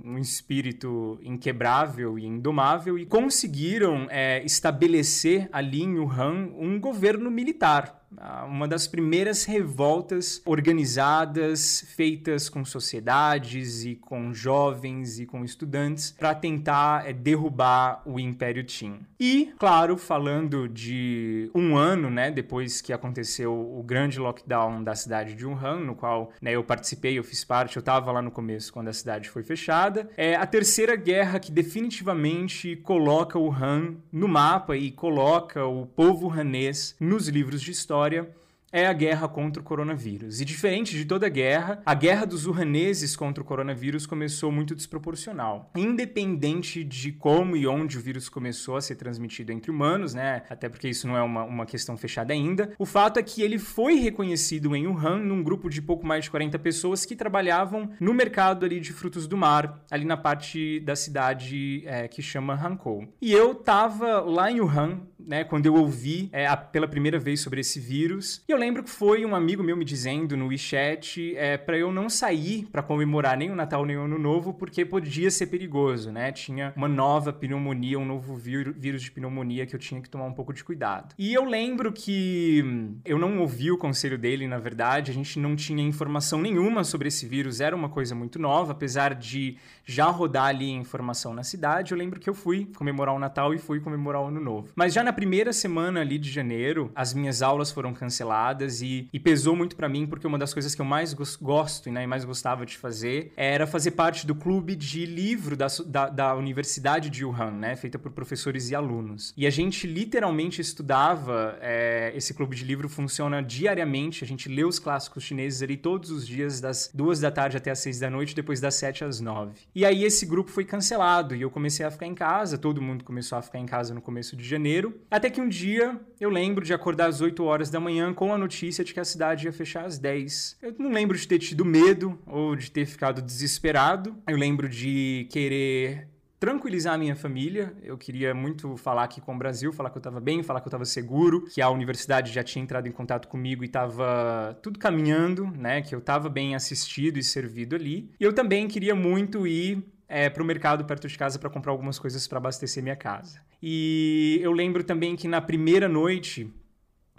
um 0.04 0.18
espírito 0.18 1.18
inquebrável 1.22 2.18
e 2.18 2.26
indomável, 2.26 2.98
e 2.98 3.06
conseguiram 3.06 4.06
é, 4.10 4.44
estabelecer 4.44 5.48
ali 5.52 5.82
em 5.82 5.98
Wuhan 5.98 6.50
um 6.58 6.78
governo 6.78 7.30
militar 7.30 8.02
uma 8.46 8.68
das 8.68 8.86
primeiras 8.86 9.44
revoltas 9.44 10.42
organizadas, 10.44 11.84
feitas 11.96 12.48
com 12.48 12.64
sociedades 12.64 13.84
e 13.84 13.94
com 13.96 14.32
jovens 14.32 15.18
e 15.18 15.26
com 15.26 15.44
estudantes 15.44 16.14
para 16.18 16.34
tentar 16.34 17.08
é, 17.08 17.12
derrubar 17.12 18.02
o 18.04 18.18
Império 18.18 18.64
Qin. 18.64 19.00
E, 19.18 19.52
claro, 19.58 19.96
falando 19.96 20.68
de 20.68 21.50
um 21.54 21.76
ano, 21.76 22.10
né, 22.10 22.30
depois 22.30 22.80
que 22.80 22.92
aconteceu 22.92 23.52
o 23.52 23.82
grande 23.82 24.18
lockdown 24.18 24.82
da 24.82 24.94
cidade 24.94 25.34
de 25.34 25.46
No 25.80 25.94
qual 25.94 26.32
né, 26.40 26.52
eu 26.52 26.64
participei, 26.64 27.18
eu 27.18 27.24
fiz 27.24 27.44
parte, 27.44 27.76
eu 27.76 27.80
estava 27.80 28.10
lá 28.12 28.22
no 28.22 28.30
começo 28.30 28.72
quando 28.72 28.88
a 28.88 28.92
cidade 28.92 29.28
foi 29.28 29.42
fechada, 29.42 30.08
é 30.16 30.34
a 30.34 30.46
terceira 30.46 30.96
guerra 30.96 31.38
que 31.38 31.52
definitivamente 31.52 32.76
coloca 32.76 33.38
Wuhan 33.38 33.96
no 34.10 34.28
mapa 34.28 34.76
e 34.76 34.90
coloca 34.90 35.64
o 35.64 35.86
povo 35.86 36.30
hanês 36.30 36.96
nos 37.00 37.28
livros 37.28 37.60
de 37.60 37.70
história 37.70 38.28
é 38.72 38.86
a 38.86 38.92
guerra 38.92 39.28
contra 39.28 39.60
o 39.60 39.64
coronavírus. 39.64 40.40
E 40.40 40.44
diferente 40.44 40.96
de 40.96 41.04
toda 41.04 41.28
guerra, 41.28 41.82
a 41.84 41.94
guerra 41.94 42.24
dos 42.24 42.46
urraneses 42.46 43.14
contra 43.14 43.42
o 43.42 43.46
coronavírus 43.46 44.06
começou 44.06 44.50
muito 44.50 44.74
desproporcional. 44.74 45.70
Independente 45.76 46.82
de 46.82 47.12
como 47.12 47.54
e 47.54 47.66
onde 47.66 47.98
o 47.98 48.00
vírus 48.00 48.28
começou 48.28 48.76
a 48.76 48.80
ser 48.80 48.96
transmitido 48.96 49.52
entre 49.52 49.70
humanos, 49.70 50.14
né? 50.14 50.42
Até 50.48 50.68
porque 50.68 50.88
isso 50.88 51.06
não 51.06 51.16
é 51.16 51.22
uma, 51.22 51.44
uma 51.44 51.66
questão 51.66 51.96
fechada 51.96 52.32
ainda. 52.32 52.72
O 52.78 52.86
fato 52.86 53.18
é 53.18 53.22
que 53.22 53.42
ele 53.42 53.58
foi 53.58 53.94
reconhecido 53.96 54.74
em 54.74 54.86
Wuhan 54.86 55.18
num 55.18 55.42
grupo 55.42 55.68
de 55.68 55.82
pouco 55.82 56.06
mais 56.06 56.24
de 56.24 56.30
40 56.30 56.58
pessoas 56.58 57.04
que 57.04 57.14
trabalhavam 57.14 57.90
no 58.00 58.14
mercado 58.14 58.64
ali 58.64 58.80
de 58.80 58.92
frutos 58.92 59.26
do 59.26 59.36
mar, 59.36 59.84
ali 59.90 60.04
na 60.04 60.16
parte 60.16 60.80
da 60.80 60.96
cidade 60.96 61.82
é, 61.86 62.08
que 62.08 62.22
chama 62.22 62.54
Hankou. 62.54 63.06
E 63.20 63.32
eu 63.32 63.54
tava 63.54 64.20
lá 64.20 64.50
em 64.50 64.60
Wuhan, 64.60 65.00
né? 65.26 65.44
Quando 65.44 65.66
eu 65.66 65.74
ouvi 65.74 66.28
é, 66.32 66.46
a, 66.46 66.56
pela 66.56 66.88
primeira 66.88 67.18
vez 67.18 67.40
sobre 67.40 67.60
esse 67.60 67.80
vírus. 67.80 68.42
E 68.48 68.52
eu 68.52 68.58
lembro 68.58 68.82
que 68.82 68.90
foi 68.90 69.24
um 69.24 69.34
amigo 69.34 69.62
meu 69.62 69.76
me 69.76 69.84
dizendo 69.84 70.36
no 70.36 70.48
WeChat 70.48 71.36
é, 71.36 71.56
para 71.56 71.78
eu 71.78 71.92
não 71.92 72.08
sair 72.08 72.66
para 72.70 72.82
comemorar 72.82 73.36
nem 73.36 73.50
o 73.50 73.54
Natal 73.54 73.84
nem 73.84 73.96
o 73.96 74.02
Ano 74.02 74.18
Novo, 74.18 74.54
porque 74.54 74.84
podia 74.84 75.30
ser 75.30 75.46
perigoso, 75.46 76.10
né? 76.10 76.32
Tinha 76.32 76.72
uma 76.76 76.88
nova 76.88 77.32
pneumonia, 77.32 77.98
um 77.98 78.04
novo 78.04 78.34
vírus 78.36 79.02
de 79.02 79.10
pneumonia 79.10 79.66
que 79.66 79.74
eu 79.74 79.80
tinha 79.80 80.00
que 80.00 80.08
tomar 80.08 80.24
um 80.24 80.32
pouco 80.32 80.52
de 80.52 80.62
cuidado. 80.62 81.14
E 81.18 81.32
eu 81.32 81.44
lembro 81.44 81.92
que 81.92 82.64
eu 83.04 83.18
não 83.18 83.38
ouvi 83.38 83.70
o 83.70 83.78
conselho 83.78 84.18
dele, 84.18 84.46
na 84.46 84.58
verdade, 84.58 85.10
a 85.10 85.14
gente 85.14 85.38
não 85.38 85.56
tinha 85.56 85.82
informação 85.82 86.40
nenhuma 86.40 86.84
sobre 86.84 87.08
esse 87.08 87.26
vírus, 87.26 87.60
era 87.60 87.74
uma 87.74 87.88
coisa 87.88 88.14
muito 88.14 88.38
nova, 88.38 88.72
apesar 88.72 89.14
de 89.14 89.56
já 89.84 90.06
rodar 90.06 90.46
ali 90.46 90.70
informação 90.70 91.34
na 91.34 91.42
cidade. 91.42 91.92
Eu 91.92 91.98
lembro 91.98 92.20
que 92.20 92.28
eu 92.28 92.34
fui 92.34 92.66
comemorar 92.76 93.14
o 93.14 93.18
Natal 93.18 93.52
e 93.54 93.58
fui 93.58 93.80
comemorar 93.80 94.22
o 94.22 94.26
Ano 94.26 94.40
Novo. 94.40 94.72
Mas 94.74 94.92
já 94.92 95.02
na 95.02 95.11
primeira 95.12 95.52
semana 95.52 96.00
ali 96.00 96.18
de 96.18 96.30
janeiro, 96.30 96.90
as 96.94 97.14
minhas 97.14 97.42
aulas 97.42 97.70
foram 97.70 97.92
canceladas 97.92 98.82
e, 98.82 99.08
e 99.12 99.20
pesou 99.20 99.54
muito 99.54 99.76
para 99.76 99.88
mim 99.88 100.06
porque 100.06 100.26
uma 100.26 100.38
das 100.38 100.52
coisas 100.52 100.74
que 100.74 100.80
eu 100.80 100.84
mais 100.84 101.14
gosto 101.40 101.90
né, 101.90 102.04
e 102.04 102.06
mais 102.06 102.24
gostava 102.24 102.64
de 102.64 102.76
fazer 102.76 103.32
era 103.36 103.66
fazer 103.66 103.92
parte 103.92 104.26
do 104.26 104.34
clube 104.34 104.74
de 104.74 105.04
livro 105.06 105.56
da, 105.56 105.66
da, 105.86 106.08
da 106.08 106.34
Universidade 106.34 107.10
de 107.10 107.24
Wuhan, 107.24 107.52
né, 107.52 107.76
feita 107.76 107.98
por 107.98 108.12
professores 108.12 108.70
e 108.70 108.74
alunos. 108.74 109.32
E 109.36 109.46
a 109.46 109.50
gente 109.50 109.86
literalmente 109.86 110.60
estudava, 110.60 111.58
é, 111.60 112.12
esse 112.14 112.34
clube 112.34 112.56
de 112.56 112.64
livro 112.64 112.88
funciona 112.88 113.42
diariamente, 113.42 114.24
a 114.24 114.26
gente 114.26 114.48
lê 114.48 114.64
os 114.64 114.78
clássicos 114.78 115.24
chineses 115.24 115.62
ali 115.62 115.76
todos 115.76 116.10
os 116.10 116.26
dias, 116.26 116.60
das 116.60 116.90
duas 116.92 117.20
da 117.20 117.30
tarde 117.30 117.56
até 117.56 117.70
as 117.70 117.78
seis 117.78 117.98
da 117.98 118.10
noite, 118.10 118.34
depois 118.34 118.60
das 118.60 118.74
sete 118.74 119.04
às 119.04 119.20
nove. 119.20 119.52
E 119.74 119.84
aí 119.84 120.04
esse 120.04 120.26
grupo 120.26 120.50
foi 120.50 120.64
cancelado 120.64 121.34
e 121.34 121.42
eu 121.42 121.50
comecei 121.50 121.84
a 121.84 121.90
ficar 121.90 122.06
em 122.06 122.14
casa, 122.14 122.58
todo 122.58 122.80
mundo 122.80 123.04
começou 123.04 123.38
a 123.38 123.42
ficar 123.42 123.58
em 123.58 123.66
casa 123.66 123.94
no 123.94 124.00
começo 124.00 124.36
de 124.36 124.44
janeiro, 124.44 124.94
até 125.10 125.30
que 125.30 125.40
um 125.40 125.48
dia 125.48 126.00
eu 126.20 126.30
lembro 126.30 126.64
de 126.64 126.72
acordar 126.72 127.06
às 127.06 127.20
8 127.20 127.42
horas 127.44 127.70
da 127.70 127.80
manhã 127.80 128.12
com 128.12 128.32
a 128.32 128.38
notícia 128.38 128.84
de 128.84 128.94
que 128.94 129.00
a 129.00 129.04
cidade 129.04 129.46
ia 129.46 129.52
fechar 129.52 129.84
às 129.84 129.98
10. 129.98 130.58
Eu 130.62 130.74
não 130.78 130.90
lembro 130.90 131.16
de 131.16 131.26
ter 131.26 131.38
tido 131.38 131.64
medo 131.64 132.18
ou 132.26 132.56
de 132.56 132.70
ter 132.70 132.86
ficado 132.86 133.20
desesperado. 133.22 134.16
Eu 134.26 134.36
lembro 134.36 134.68
de 134.68 135.26
querer 135.30 136.08
tranquilizar 136.42 136.94
a 136.94 136.98
minha 136.98 137.14
família. 137.14 137.72
Eu 137.84 137.96
queria 137.96 138.34
muito 138.34 138.76
falar 138.76 139.04
aqui 139.04 139.20
com 139.20 139.32
o 139.32 139.38
Brasil, 139.38 139.72
falar 139.72 139.90
que 139.90 139.96
eu 139.96 140.00
estava 140.00 140.18
bem, 140.18 140.42
falar 140.42 140.60
que 140.60 140.66
eu 140.66 140.70
estava 140.70 140.84
seguro, 140.84 141.44
que 141.44 141.62
a 141.62 141.70
universidade 141.70 142.32
já 142.32 142.42
tinha 142.42 142.60
entrado 142.60 142.88
em 142.88 142.90
contato 142.90 143.28
comigo 143.28 143.62
e 143.62 143.66
estava 143.66 144.58
tudo 144.60 144.76
caminhando, 144.76 145.46
né? 145.56 145.82
Que 145.82 145.94
eu 145.94 146.00
estava 146.00 146.28
bem 146.28 146.56
assistido 146.56 147.16
e 147.16 147.22
servido 147.22 147.76
ali. 147.76 148.10
E 148.18 148.24
eu 148.24 148.32
também 148.32 148.66
queria 148.66 148.92
muito 148.92 149.46
ir 149.46 149.84
é, 150.12 150.28
para 150.28 150.42
o 150.42 150.46
mercado 150.46 150.84
perto 150.84 151.08
de 151.08 151.16
casa 151.16 151.38
para 151.38 151.48
comprar 151.48 151.72
algumas 151.72 151.98
coisas 151.98 152.28
para 152.28 152.36
abastecer 152.36 152.82
minha 152.82 152.94
casa. 152.94 153.40
E 153.62 154.38
eu 154.42 154.52
lembro 154.52 154.84
também 154.84 155.16
que 155.16 155.26
na 155.26 155.40
primeira 155.40 155.88
noite 155.88 156.52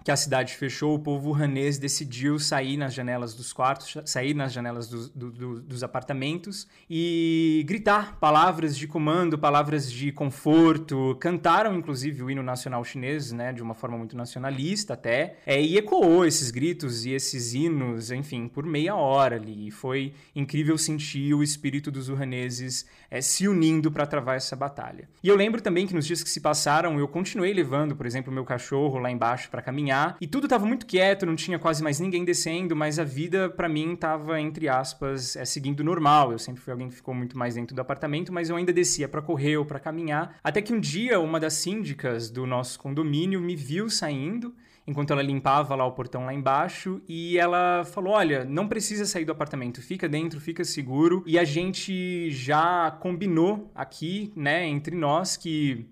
que 0.04 0.12
a 0.12 0.16
cidade 0.18 0.56
fechou, 0.56 0.96
o 0.96 1.00
povo 1.00 1.32
ranês 1.32 1.78
decidiu 1.78 2.38
sair 2.38 2.76
nas 2.76 2.94
janelas 2.94 3.34
dos 3.34 3.54
quartos, 3.54 3.98
sair 4.06 4.34
nas 4.34 4.52
janelas 4.52 4.89
do, 4.89 5.08
do, 5.10 5.32
do, 5.32 5.62
dos 5.62 5.84
apartamentos 5.84 6.68
e 6.89 7.63
gritar 7.66 8.18
palavras 8.20 8.78
de 8.78 8.86
comando, 8.86 9.38
palavras 9.39 9.89
de 9.89 10.12
conforto. 10.12 11.16
Cantaram, 11.22 11.76
inclusive, 11.76 12.22
o 12.22 12.30
hino 12.30 12.44
nacional 12.44 12.84
chinês, 12.84 13.32
né, 13.32 13.54
de 13.54 13.63
uma 13.63 13.74
forma 13.74 13.98
muito 13.98 14.18
nacionalista 14.18 14.94
até. 14.94 15.38
É, 15.46 15.62
e 15.62 15.78
ecoou 15.78 16.26
esses 16.26 16.52
gritos 16.52 17.06
e 17.06 17.12
esses 17.12 17.54
hinos, 17.54 18.12
enfim, 18.12 18.50
por 18.50 18.66
meia 18.66 18.96
hora 18.96 19.38
ali. 19.38 19.68
E 19.68 19.72
foi 19.72 20.13
incrível 20.36 20.78
sentir 20.78 21.34
o 21.34 21.42
espírito 21.42 21.89
dos 21.89 22.10
urraneses 22.10 22.86
é, 23.10 23.22
se 23.22 23.48
unindo 23.48 23.89
para 23.89 24.06
travar 24.06 24.36
essa 24.36 24.56
batalha. 24.56 25.08
E 25.24 25.30
eu 25.30 25.36
lembro 25.36 25.62
também 25.62 25.88
que 25.88 25.94
nos 25.94 26.06
dias 26.06 26.22
que 26.22 26.30
se 26.30 26.42
passaram, 26.42 27.00
eu 27.00 27.08
continuei 27.08 27.54
levando, 27.54 27.96
por 27.96 28.06
exemplo, 28.06 28.34
meu 28.34 28.44
cachorro 28.44 29.00
lá 29.00 29.10
embaixo 29.10 29.50
para 29.50 29.62
caminhar 29.62 29.92
caminhar 29.93 30.17
e 30.19 30.27
tudo 30.27 30.47
tava 30.47 30.65
muito 30.65 30.86
quieto, 30.86 31.25
não 31.25 31.36
tinha 31.36 31.60
quase 31.60 31.84
mais 31.84 31.99
ninguém 31.99 32.25
descendo, 32.25 32.75
mas 32.75 32.97
a 32.97 33.03
vida 33.03 33.49
para 33.49 33.69
mim 33.69 33.95
tava 33.95 34.39
entre 34.41 34.67
aspas 34.67 35.36
é, 35.36 35.45
seguindo 35.45 35.84
normal. 35.84 36.32
Eu 36.32 36.39
sempre 36.39 36.62
fui 36.62 36.71
alguém 36.71 36.89
que 36.89 36.95
ficou 36.95 37.13
muito 37.13 37.38
mais 37.38 37.56
dentro 37.56 37.75
do 37.75 37.82
apartamento, 37.82 38.34
mas 38.34 38.49
eu 38.49 38.56
ainda 38.56 38.73
descia 38.73 39.08
para 39.08 39.21
correr 39.21 39.58
ou 39.58 39.65
para 39.65 39.79
caminhar. 39.79 40.38
Até 40.43 40.62
que 40.62 40.73
um 40.73 40.79
dia 40.79 41.19
uma 41.19 41.39
das 41.39 41.53
síndicas 41.53 42.29
do 42.29 42.45
nosso 42.47 42.79
condomínio 42.79 43.39
me 43.39 43.56
viu 43.56 43.89
saindo 43.89 44.53
enquanto 44.86 45.12
ela 45.12 45.21
limpava 45.21 45.75
lá 45.75 45.86
o 45.86 45.93
portão 45.93 46.25
lá 46.25 46.34
embaixo 46.34 47.01
e 47.08 47.38
ela 47.38 47.84
falou: 47.86 48.13
"Olha, 48.13 48.43
não 48.43 48.67
precisa 48.67 49.06
sair 49.06 49.25
do 49.25 49.32
apartamento, 49.32 49.82
fica 49.82 50.10
dentro, 50.10 50.41
fica 50.41 50.63
seguro". 50.63 51.23
E 51.25 51.38
a 51.38 51.43
gente 51.43 52.29
já 52.32 52.91
combinou 52.91 53.71
aqui, 53.73 54.32
né, 54.36 54.67
entre 54.67 54.95
nós 54.95 55.38
que 55.38 55.86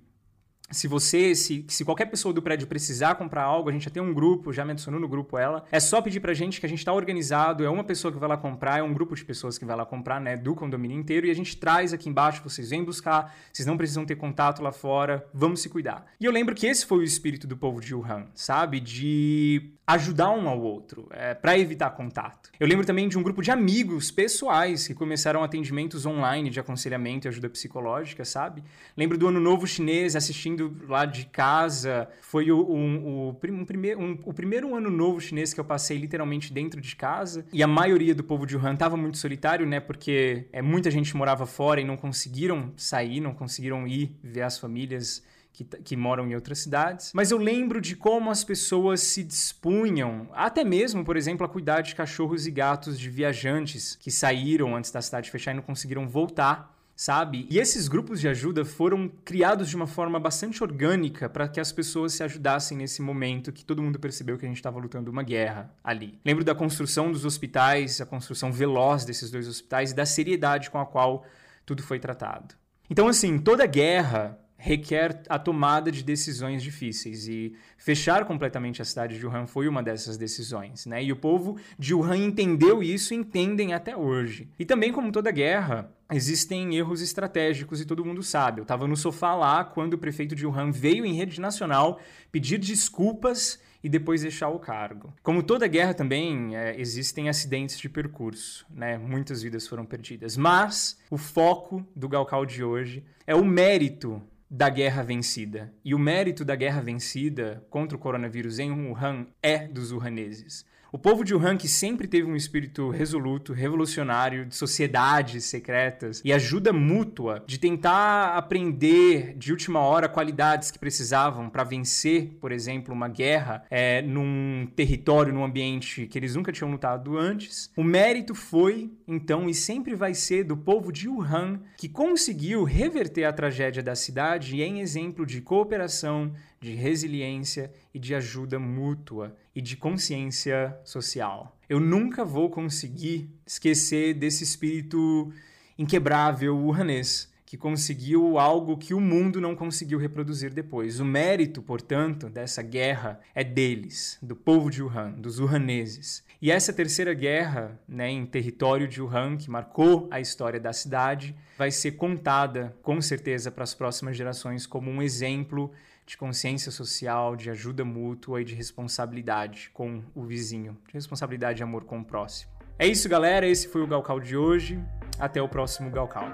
se 0.72 0.88
você, 0.88 1.36
se, 1.36 1.66
se 1.68 1.86
qualquer 1.86 2.06
pessoa 2.06 2.34
do 2.34 2.42
prédio 2.42 2.68
precisar 2.68 3.16
comprar 3.16 3.44
algo, 3.44 3.70
a 3.70 3.72
gente 3.72 3.86
já 3.86 3.92
tem 3.92 4.02
um 4.02 4.14
grupo, 4.14 4.54
já 4.54 4.64
me 4.64 4.72
adicionou 4.72 5.00
no 5.00 5.08
grupo 5.08 5.38
ela. 5.38 5.66
É 5.72 5.80
só 5.80 6.02
pedir 6.02 6.20
pra 6.20 6.34
gente 6.34 6.60
que 6.60 6.66
a 6.66 6.70
gente 6.70 6.84
tá 6.84 6.94
organizado, 6.94 7.64
é 7.64 7.70
uma 7.70 7.84
pessoa 7.84 8.12
que 8.12 8.18
vai 8.18 8.30
lá 8.30 8.38
comprar, 8.38 8.80
é 8.80 8.84
um 8.84 8.94
grupo 8.94 9.16
de 9.16 9.24
pessoas 9.24 9.58
que 9.58 9.66
vai 9.66 9.76
lá 9.76 9.86
comprar, 9.86 10.20
né, 10.20 10.38
do 10.38 10.56
condomínio 10.56 10.98
inteiro, 10.98 11.28
e 11.28 11.32
a 11.32 11.36
gente 11.36 11.58
traz 11.58 11.94
aqui 11.94 12.10
embaixo, 12.10 12.42
vocês 12.44 12.70
vêm 12.70 12.84
buscar, 12.84 13.36
vocês 13.52 13.66
não 13.66 13.78
precisam 13.78 14.06
ter 14.06 14.16
contato 14.16 14.62
lá 14.62 14.72
fora, 14.72 15.26
vamos 15.34 15.62
se 15.62 15.70
cuidar. 15.70 16.06
E 16.20 16.26
eu 16.26 16.32
lembro 16.32 16.56
que 16.56 16.66
esse 16.66 16.86
foi 16.86 17.00
o 17.00 17.04
espírito 17.04 17.48
do 17.48 17.58
povo 17.58 17.82
de 17.82 17.94
Wuhan, 17.94 18.28
sabe? 18.34 18.80
De 18.80 19.74
ajudar 19.86 20.32
um 20.32 20.48
ao 20.48 20.62
outro, 20.62 21.08
é, 21.12 21.34
para 21.34 21.58
evitar 21.58 21.90
contato. 21.92 22.50
Eu 22.60 22.68
lembro 22.68 22.86
também 22.86 23.10
de 23.10 23.18
um 23.18 23.24
grupo 23.24 23.42
de 23.42 23.52
amigos 23.52 24.10
pessoais 24.10 24.88
que 24.88 24.94
começaram 24.94 25.44
atendimentos 25.44 26.06
online 26.06 26.50
de 26.50 26.60
aconselhamento 26.60 27.28
e 27.28 27.30
ajuda 27.30 27.50
psicológica, 27.50 28.24
sabe? 28.24 28.64
Lembro 28.96 29.18
do 29.18 29.28
Ano 29.28 29.40
Novo 29.40 29.68
Chinês 29.68 30.16
assistindo 30.16 30.61
lá 30.88 31.06
de 31.06 31.26
casa. 31.26 32.08
Foi 32.22 32.52
o, 32.52 32.60
um, 32.60 33.06
o, 33.06 33.30
um, 33.30 33.66
primeiro, 33.66 34.00
um, 34.00 34.20
o 34.26 34.34
primeiro 34.34 34.76
Ano 34.76 34.90
Novo 34.90 35.22
Chinês 35.22 35.54
que 35.54 35.60
eu 35.60 35.66
passei 35.66 35.98
literalmente 35.98 36.52
dentro 36.52 36.82
de 36.82 36.96
casa. 36.96 37.46
E 37.54 37.64
a 37.64 37.68
maioria 37.68 38.14
do 38.14 38.24
povo 38.24 38.46
de 38.46 38.58
Wuhan 38.58 38.74
estava 38.74 38.98
muito 38.98 39.18
solitário, 39.18 39.66
né? 39.66 39.80
Porque 39.80 40.48
é, 40.52 40.62
muita 40.62 40.92
gente 40.92 41.16
morava 41.16 41.46
fora 41.46 41.80
e 41.80 41.84
não 41.84 41.98
conseguiram 41.98 42.72
sair, 42.76 43.20
não 43.20 43.34
conseguiram 43.34 43.88
ir 43.88 44.16
ver 44.24 44.42
as 44.42 44.60
famílias 44.60 45.24
que, 45.54 45.64
que, 45.64 45.98
moram 45.98 46.28
em 46.28 46.36
outras 46.36 46.60
cidades. 46.60 47.12
Mas 47.14 47.32
eu 47.32 47.38
lembro 47.38 47.82
de 47.82 47.96
como 47.96 48.30
as 48.30 48.44
pessoas 48.44 49.02
se 49.02 49.24
dispunham, 49.24 50.28
até 50.34 50.64
mesmo, 50.64 51.04
por 51.04 51.18
exemplo, 51.18 51.46
a 51.46 51.50
cuidar 51.50 51.82
de 51.82 51.96
cachorros 51.96 52.48
e 52.48 52.52
gatos 52.52 53.00
de 53.00 53.10
viajantes 53.10 53.96
que 53.96 54.10
saíram 54.10 54.76
antes 54.76 54.92
da 54.92 55.02
cidade 55.02 55.30
fechar 55.30 55.52
e 55.52 55.56
não 55.56 55.64
conseguiram 55.64 56.08
voltar. 56.08 56.71
Sabe? 57.02 57.48
E 57.50 57.58
esses 57.58 57.88
grupos 57.88 58.22
de 58.22 58.28
ajuda 58.28 58.64
foram 58.64 59.12
criados 59.26 59.68
de 59.68 59.76
uma 59.76 59.88
forma 59.88 60.20
bastante 60.20 60.62
orgânica 60.62 61.28
para 61.28 61.48
que 61.48 61.60
as 61.60 61.72
pessoas 61.72 62.14
se 62.14 62.22
ajudassem 62.22 62.78
nesse 62.78 63.02
momento 63.02 63.52
que 63.52 63.66
todo 63.66 63.82
mundo 63.82 63.98
percebeu 63.98 64.38
que 64.38 64.46
a 64.46 64.48
gente 64.48 64.58
estava 64.58 64.78
lutando 64.78 65.10
uma 65.10 65.24
guerra 65.24 65.74
ali. 65.84 66.20
Lembro 66.24 66.44
da 66.44 66.54
construção 66.54 67.12
dos 67.12 67.26
hospitais, 67.26 68.00
a 68.02 68.06
construção 68.06 68.52
veloz 68.52 69.04
desses 69.04 69.32
dois 69.32 69.48
hospitais 69.48 69.90
e 69.90 69.96
da 69.96 70.06
seriedade 70.06 70.70
com 70.70 70.78
a 70.78 70.86
qual 70.86 71.26
tudo 71.66 71.82
foi 71.82 72.00
tratado. 72.00 72.54
Então, 72.88 73.08
assim, 73.08 73.40
toda 73.40 73.66
guerra 73.66 74.38
requer 74.64 75.24
a 75.28 75.40
tomada 75.40 75.92
de 75.92 76.04
decisões 76.04 76.62
difíceis 76.62 77.28
e 77.28 77.56
fechar 77.80 78.26
completamente 78.26 78.80
a 78.80 78.86
cidade 78.86 79.18
de 79.18 79.26
Wuhan 79.26 79.48
foi 79.48 79.68
uma 79.68 79.82
dessas 79.82 80.18
decisões, 80.18 80.86
né? 80.86 81.04
E 81.04 81.12
o 81.12 81.16
povo 81.16 81.58
de 81.80 81.96
Wuhan 81.96 82.18
entendeu 82.18 82.84
isso 82.84 83.12
e 83.12 83.18
entendem 83.18 83.74
até 83.74 83.98
hoje. 83.98 84.48
E 84.60 84.64
também 84.64 84.92
como 84.92 85.12
toda 85.12 85.32
guerra, 85.32 85.92
existem 86.12 86.76
erros 86.76 87.02
estratégicos 87.02 87.82
e 87.82 87.86
todo 87.86 88.06
mundo 88.06 88.22
sabe. 88.22 88.60
Eu 88.60 88.64
estava 88.64 88.88
no 88.88 88.96
sofá 88.96 89.34
lá 89.34 89.64
quando 89.64 89.96
o 89.96 89.98
prefeito 89.98 90.36
de 90.36 90.46
Wuhan 90.46 90.70
veio 90.70 91.08
em 91.08 91.16
rede 91.16 91.42
nacional 91.42 92.00
pedir 92.32 92.60
desculpas 92.60 93.60
e 93.84 93.90
depois 93.90 94.22
deixar 94.22 94.50
o 94.50 94.60
cargo. 94.60 95.12
Como 95.24 95.42
toda 95.42 95.66
guerra 95.66 95.96
também, 95.96 96.56
é, 96.56 96.80
existem 96.80 97.30
acidentes 97.30 97.80
de 97.80 97.90
percurso, 97.90 98.64
né? 98.70 98.96
Muitas 98.96 99.42
vidas 99.42 99.68
foram 99.68 99.88
perdidas. 99.88 100.38
Mas 100.38 101.00
o 101.10 101.18
foco 101.18 101.84
do 101.96 102.08
Galcal 102.08 102.46
de 102.46 102.64
hoje 102.64 103.04
é 103.26 103.34
o 103.34 103.44
mérito 103.44 104.22
da 104.54 104.68
guerra 104.70 105.02
vencida. 105.02 105.74
E 105.82 105.96
o 105.96 106.00
mérito 106.00 106.44
da 106.44 106.58
guerra 106.58 106.82
vencida 106.82 107.66
contra 107.70 107.96
o 107.96 108.00
coronavírus 108.00 108.60
em 108.60 108.70
Wuhan 108.70 109.28
é 109.42 109.66
dos 109.66 109.94
wuhaneses. 109.94 110.66
O 110.94 111.00
povo 111.00 111.24
de 111.24 111.34
Wuhan, 111.34 111.56
que 111.56 111.70
sempre 111.70 112.06
teve 112.06 112.30
um 112.30 112.36
espírito 112.36 112.90
resoluto, 112.90 113.54
revolucionário, 113.54 114.46
de 114.46 114.54
sociedades 114.54 115.46
secretas 115.46 116.22
e 116.26 116.34
ajuda 116.34 116.74
mútua, 116.74 117.42
de 117.48 117.58
tentar 117.58 118.36
aprender 118.36 119.34
de 119.38 119.54
última 119.54 119.80
hora 119.80 120.10
qualidades 120.10 120.70
que 120.70 120.78
precisavam 120.78 121.50
para 121.50 121.64
vencer, 121.64 122.38
por 122.42 122.52
exemplo, 122.52 122.94
uma 122.94 123.08
guerra 123.08 123.64
é, 123.70 124.02
num 124.02 124.68
território, 124.76 125.34
num 125.34 125.46
ambiente 125.46 126.08
que 126.08 126.20
eles 126.20 126.36
nunca 126.36 126.52
tinham 126.52 126.70
lutado 126.70 127.18
antes. 127.18 127.72
O 127.78 127.86
mérito 127.86 128.36
foi, 128.36 128.92
então, 129.08 129.50
e 129.50 129.54
sempre 129.54 129.96
vai 129.96 130.14
ser 130.14 130.44
do 130.44 130.58
povo 130.58 130.92
de 130.92 131.08
Wuhan, 131.08 131.62
que 131.78 131.88
conseguiu 131.88 132.66
reverter 132.66 133.24
a 133.24 133.32
tragédia 133.32 133.82
da 133.82 133.96
cidade 133.96 134.62
em 134.62 134.82
exemplo 134.82 135.26
de 135.26 135.40
cooperação, 135.40 136.34
de 136.60 136.74
resiliência 136.74 137.72
e 137.94 137.98
de 137.98 138.14
ajuda 138.14 138.60
mútua 138.60 139.38
e 139.56 139.62
de 139.62 139.76
consciência 139.76 140.78
social. 140.84 141.58
Eu 141.70 141.80
nunca 141.80 142.24
vou 142.24 142.50
conseguir 142.50 143.30
esquecer 143.46 144.14
desse 144.14 144.44
espírito 144.44 145.32
inquebrável 145.78 146.58
wuhanês, 146.58 147.32
que 147.46 147.58
conseguiu 147.58 148.40
algo 148.40 148.78
que 148.78 148.94
o 148.94 149.00
mundo 149.02 149.42
não 149.42 149.58
conseguiu 149.58 150.00
reproduzir 150.00 150.54
depois. 150.54 151.02
O 151.02 151.06
mérito, 151.06 151.62
portanto, 151.62 152.30
dessa 152.30 152.62
guerra 152.62 153.20
é 153.36 153.44
deles, 153.44 154.18
do 154.22 154.38
povo 154.38 154.70
de 154.70 154.82
Wuhan, 154.82 155.12
dos 155.12 155.38
wuhaneses. 155.38 156.24
E 156.42 156.50
essa 156.50 156.72
terceira 156.72 157.14
guerra, 157.14 157.78
né, 157.86 158.10
em 158.10 158.26
território 158.26 158.88
de 158.88 159.02
Wuhan, 159.02 159.36
que 159.36 159.52
marcou 159.52 160.08
a 160.10 160.22
história 160.22 160.62
da 160.62 160.72
cidade, 160.72 161.36
vai 161.58 161.72
ser 161.72 161.92
contada, 161.92 162.74
com 162.82 163.02
certeza, 163.02 163.52
para 163.52 163.66
as 163.66 163.74
próximas 163.74 164.16
gerações 164.16 164.66
como 164.66 164.90
um 164.90 165.02
exemplo 165.02 165.72
de 166.12 166.18
consciência 166.18 166.74
social, 166.74 167.38
de 167.38 167.50
ajuda 167.50 167.86
mútua 167.86 168.42
e 168.42 168.44
de 168.44 168.54
responsabilidade 168.54 169.72
com 169.74 170.04
o 170.14 170.26
vizinho, 170.26 170.78
de 170.86 170.94
responsabilidade 170.94 171.62
e 171.62 171.64
amor 171.64 171.86
com 171.86 172.02
o 172.02 172.04
próximo. 172.04 172.52
É 172.78 172.86
isso, 172.86 173.08
galera. 173.08 173.48
Esse 173.48 173.70
foi 173.70 173.82
o 173.82 173.88
Galcal 173.88 174.20
de 174.20 174.36
hoje. 174.36 174.78
Até 175.18 175.42
o 175.42 175.48
próximo 175.48 175.90
Galcal. 175.90 176.28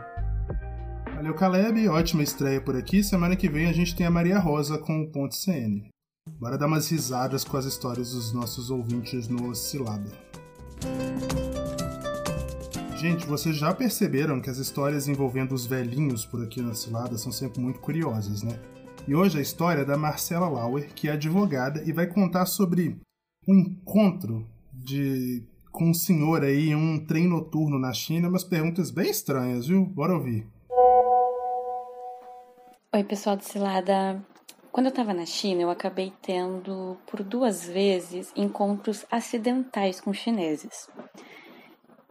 Valeu, 1.13 1.35
Caleb. 1.35 1.87
Ótima 1.89 2.23
estreia 2.23 2.59
por 2.59 2.75
aqui. 2.75 3.03
Semana 3.03 3.35
que 3.35 3.47
vem 3.47 3.67
a 3.67 3.71
gente 3.71 3.95
tem 3.95 4.07
a 4.07 4.09
Maria 4.09 4.39
Rosa 4.39 4.79
com 4.79 5.03
o 5.03 5.11
Ponte 5.11 5.35
CN. 5.35 5.87
Bora 6.39 6.57
dar 6.57 6.65
umas 6.65 6.89
risadas 6.89 7.43
com 7.43 7.55
as 7.55 7.65
histórias 7.65 8.13
dos 8.13 8.33
nossos 8.33 8.71
ouvintes 8.71 9.27
no 9.27 9.47
Oscilada. 9.47 10.09
Gente, 12.97 13.27
vocês 13.27 13.55
já 13.55 13.71
perceberam 13.75 14.41
que 14.41 14.49
as 14.49 14.57
histórias 14.57 15.07
envolvendo 15.07 15.53
os 15.53 15.67
velhinhos 15.67 16.25
por 16.25 16.43
aqui 16.43 16.63
na 16.63 16.71
Oscilada 16.71 17.15
são 17.19 17.31
sempre 17.31 17.61
muito 17.61 17.79
curiosas, 17.79 18.41
né? 18.41 18.59
E 19.07 19.15
hoje 19.15 19.39
a 19.39 19.41
história 19.41 19.83
é 19.83 19.85
da 19.85 19.95
Marcela 19.95 20.49
Lauer, 20.49 20.93
que 20.93 21.07
é 21.07 21.13
advogada 21.13 21.81
e 21.85 21.93
vai 21.93 22.05
contar 22.07 22.45
sobre 22.45 22.99
um 23.47 23.55
encontro 23.55 24.45
de 24.73 25.41
com 25.71 25.91
um 25.91 25.93
senhor 25.93 26.43
aí 26.43 26.71
em 26.71 26.75
um 26.75 27.05
trem 27.05 27.25
noturno 27.25 27.79
na 27.79 27.93
China, 27.93 28.27
umas 28.27 28.43
perguntas 28.43 28.91
bem 28.91 29.09
estranhas, 29.09 29.67
viu? 29.67 29.85
Bora 29.85 30.13
ouvir. 30.13 30.45
Oi, 32.93 33.03
pessoal 33.05 33.37
do 33.37 33.43
Cilada. 33.43 34.21
Quando 34.73 34.87
eu 34.87 34.91
estava 34.91 35.13
na 35.13 35.25
China, 35.25 35.61
eu 35.61 35.69
acabei 35.69 36.11
tendo 36.21 36.97
por 37.09 37.23
duas 37.23 37.65
vezes 37.65 38.33
encontros 38.35 39.05
acidentais 39.09 40.01
com 40.01 40.11
chineses. 40.11 40.89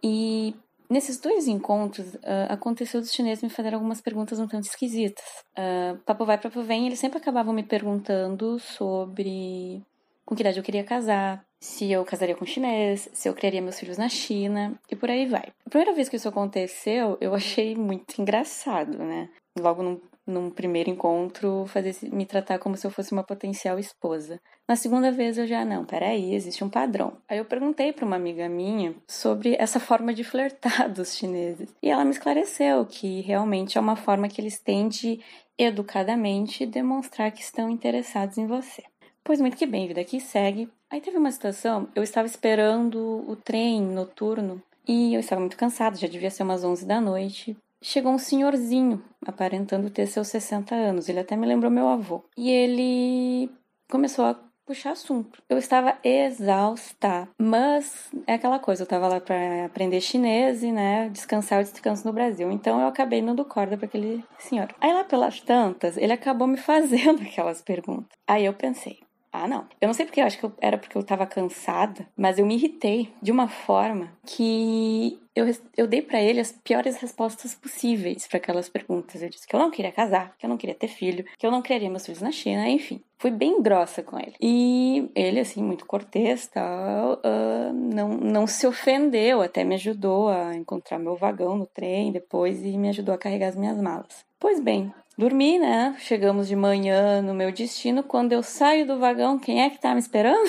E 0.02 0.54
Nesses 0.88 1.18
dois 1.18 1.48
encontros, 1.48 2.14
uh, 2.14 2.48
aconteceu 2.48 3.00
dos 3.00 3.12
chineses 3.12 3.42
me 3.42 3.50
fazerem 3.50 3.74
algumas 3.74 4.00
perguntas 4.00 4.38
um 4.38 4.46
tanto 4.46 4.66
esquisitas. 4.66 5.24
Uh, 5.58 5.98
papo 6.04 6.24
vai, 6.24 6.38
papo 6.38 6.62
vem, 6.62 6.86
eles 6.86 6.98
sempre 6.98 7.18
acabavam 7.18 7.52
me 7.52 7.62
perguntando 7.62 8.58
sobre 8.58 9.82
com 10.24 10.34
que 10.34 10.42
idade 10.42 10.58
eu 10.58 10.64
queria 10.64 10.82
casar, 10.82 11.44
se 11.60 11.90
eu 11.90 12.04
casaria 12.04 12.34
com 12.34 12.44
chinês, 12.44 13.08
se 13.12 13.28
eu 13.28 13.34
criaria 13.34 13.62
meus 13.62 13.78
filhos 13.78 13.96
na 13.96 14.08
China, 14.08 14.78
e 14.90 14.96
por 14.96 15.08
aí 15.08 15.24
vai. 15.26 15.52
A 15.64 15.70
primeira 15.70 15.94
vez 15.94 16.08
que 16.08 16.16
isso 16.16 16.28
aconteceu, 16.28 17.16
eu 17.20 17.32
achei 17.32 17.76
muito 17.76 18.20
engraçado, 18.20 18.98
né? 18.98 19.28
Logo 19.56 19.82
num 19.84 20.00
num 20.26 20.50
primeiro 20.50 20.90
encontro, 20.90 21.64
fazer 21.68 21.94
me 22.10 22.26
tratar 22.26 22.58
como 22.58 22.76
se 22.76 22.86
eu 22.86 22.90
fosse 22.90 23.12
uma 23.12 23.22
potencial 23.22 23.78
esposa. 23.78 24.40
Na 24.68 24.74
segunda 24.74 25.12
vez 25.12 25.38
eu 25.38 25.46
já 25.46 25.64
não, 25.64 25.84
peraí, 25.84 26.34
existe 26.34 26.64
um 26.64 26.68
padrão. 26.68 27.16
Aí 27.28 27.38
eu 27.38 27.44
perguntei 27.44 27.92
para 27.92 28.04
uma 28.04 28.16
amiga 28.16 28.48
minha 28.48 28.94
sobre 29.06 29.54
essa 29.58 29.78
forma 29.78 30.12
de 30.12 30.24
flertar 30.24 30.90
dos 30.92 31.14
chineses. 31.14 31.72
E 31.80 31.88
ela 31.88 32.04
me 32.04 32.10
esclareceu 32.10 32.84
que 32.84 33.20
realmente 33.20 33.78
é 33.78 33.80
uma 33.80 33.96
forma 33.96 34.28
que 34.28 34.40
eles 34.40 34.58
têm 34.58 34.88
de 34.88 35.20
educadamente 35.56 36.66
demonstrar 36.66 37.30
que 37.30 37.42
estão 37.42 37.70
interessados 37.70 38.36
em 38.36 38.46
você. 38.46 38.82
Pois 39.22 39.40
muito 39.40 39.56
que 39.56 39.66
bem, 39.66 39.86
vida 39.86 40.04
que 40.04 40.20
segue. 40.20 40.68
Aí 40.90 41.00
teve 41.00 41.18
uma 41.18 41.32
situação, 41.32 41.88
eu 41.94 42.02
estava 42.02 42.26
esperando 42.26 43.24
o 43.28 43.34
trem 43.34 43.82
noturno 43.82 44.62
e 44.86 45.14
eu 45.14 45.20
estava 45.20 45.40
muito 45.40 45.56
cansada, 45.56 45.96
já 45.96 46.06
devia 46.06 46.30
ser 46.30 46.44
umas 46.44 46.62
11 46.62 46.86
da 46.86 47.00
noite 47.00 47.56
chegou 47.86 48.12
um 48.12 48.18
senhorzinho, 48.18 49.02
aparentando 49.24 49.90
ter 49.90 50.06
seus 50.06 50.28
60 50.28 50.74
anos. 50.74 51.08
Ele 51.08 51.20
até 51.20 51.36
me 51.36 51.46
lembrou 51.46 51.70
meu 51.70 51.88
avô. 51.88 52.24
E 52.36 52.50
ele 52.50 53.48
começou 53.88 54.24
a 54.24 54.36
puxar 54.66 54.90
assunto. 54.90 55.40
Eu 55.48 55.56
estava 55.56 55.96
exausta, 56.02 57.28
mas 57.38 58.10
é 58.26 58.34
aquela 58.34 58.58
coisa, 58.58 58.82
eu 58.82 58.84
estava 58.86 59.06
lá 59.06 59.20
para 59.20 59.64
aprender 59.64 60.00
chinês 60.00 60.64
e, 60.64 60.72
né, 60.72 61.08
descansar 61.10 61.60
o 61.60 61.62
descanso 61.62 62.04
no 62.04 62.12
Brasil. 62.12 62.50
Então 62.50 62.80
eu 62.80 62.88
acabei 62.88 63.22
dando 63.22 63.44
corda 63.44 63.76
para 63.76 63.86
aquele 63.86 64.24
senhor. 64.38 64.74
Aí 64.80 64.92
lá 64.92 65.04
pelas 65.04 65.40
tantas, 65.40 65.96
ele 65.96 66.12
acabou 66.12 66.48
me 66.48 66.56
fazendo 66.58 67.22
aquelas 67.22 67.62
perguntas. 67.62 68.18
Aí 68.26 68.44
eu 68.44 68.52
pensei, 68.52 68.98
ah, 69.44 69.48
não. 69.48 69.66
Eu 69.80 69.86
não 69.86 69.94
sei 69.94 70.06
porque, 70.06 70.20
eu 70.20 70.24
acho 70.24 70.38
que 70.38 70.44
eu, 70.44 70.52
era 70.60 70.78
porque 70.78 70.96
eu 70.96 71.02
tava 71.02 71.26
cansada, 71.26 72.06
mas 72.16 72.38
eu 72.38 72.46
me 72.46 72.54
irritei 72.54 73.12
de 73.20 73.30
uma 73.30 73.48
forma 73.48 74.12
que 74.24 75.18
eu, 75.34 75.44
eu 75.76 75.86
dei 75.86 76.00
para 76.00 76.20
ele 76.20 76.40
as 76.40 76.50
piores 76.50 76.96
respostas 76.96 77.54
possíveis 77.54 78.26
para 78.26 78.38
aquelas 78.38 78.68
perguntas. 78.70 79.20
Eu 79.20 79.28
disse 79.28 79.46
que 79.46 79.54
eu 79.54 79.60
não 79.60 79.70
queria 79.70 79.92
casar, 79.92 80.34
que 80.38 80.46
eu 80.46 80.50
não 80.50 80.56
queria 80.56 80.74
ter 80.74 80.88
filho, 80.88 81.26
que 81.38 81.46
eu 81.46 81.50
não 81.50 81.60
criaria 81.60 81.90
meus 81.90 82.06
filhos 82.06 82.22
na 82.22 82.32
China, 82.32 82.66
enfim. 82.68 83.02
Fui 83.18 83.30
bem 83.30 83.60
grossa 83.60 84.02
com 84.02 84.18
ele. 84.18 84.34
E 84.40 85.10
ele, 85.14 85.40
assim, 85.40 85.62
muito 85.62 85.84
cortês, 85.84 86.46
tal, 86.46 87.14
uh, 87.14 87.72
não, 87.72 88.08
não 88.08 88.46
se 88.46 88.66
ofendeu, 88.66 89.42
até 89.42 89.62
me 89.64 89.74
ajudou 89.74 90.28
a 90.28 90.54
encontrar 90.54 90.98
meu 90.98 91.16
vagão 91.16 91.56
no 91.56 91.66
trem 91.66 92.12
depois 92.12 92.64
e 92.64 92.76
me 92.78 92.88
ajudou 92.88 93.14
a 93.14 93.18
carregar 93.18 93.48
as 93.48 93.56
minhas 93.56 93.76
malas. 93.76 94.24
Pois 94.38 94.60
bem, 94.60 94.92
Dormi, 95.18 95.58
né? 95.58 95.96
Chegamos 95.98 96.46
de 96.46 96.54
manhã 96.54 97.22
no 97.22 97.32
meu 97.32 97.50
destino. 97.50 98.02
Quando 98.02 98.32
eu 98.32 98.42
saio 98.42 98.86
do 98.86 98.98
vagão, 98.98 99.38
quem 99.38 99.62
é 99.62 99.70
que 99.70 99.80
tá 99.80 99.94
me 99.94 100.00
esperando? 100.00 100.46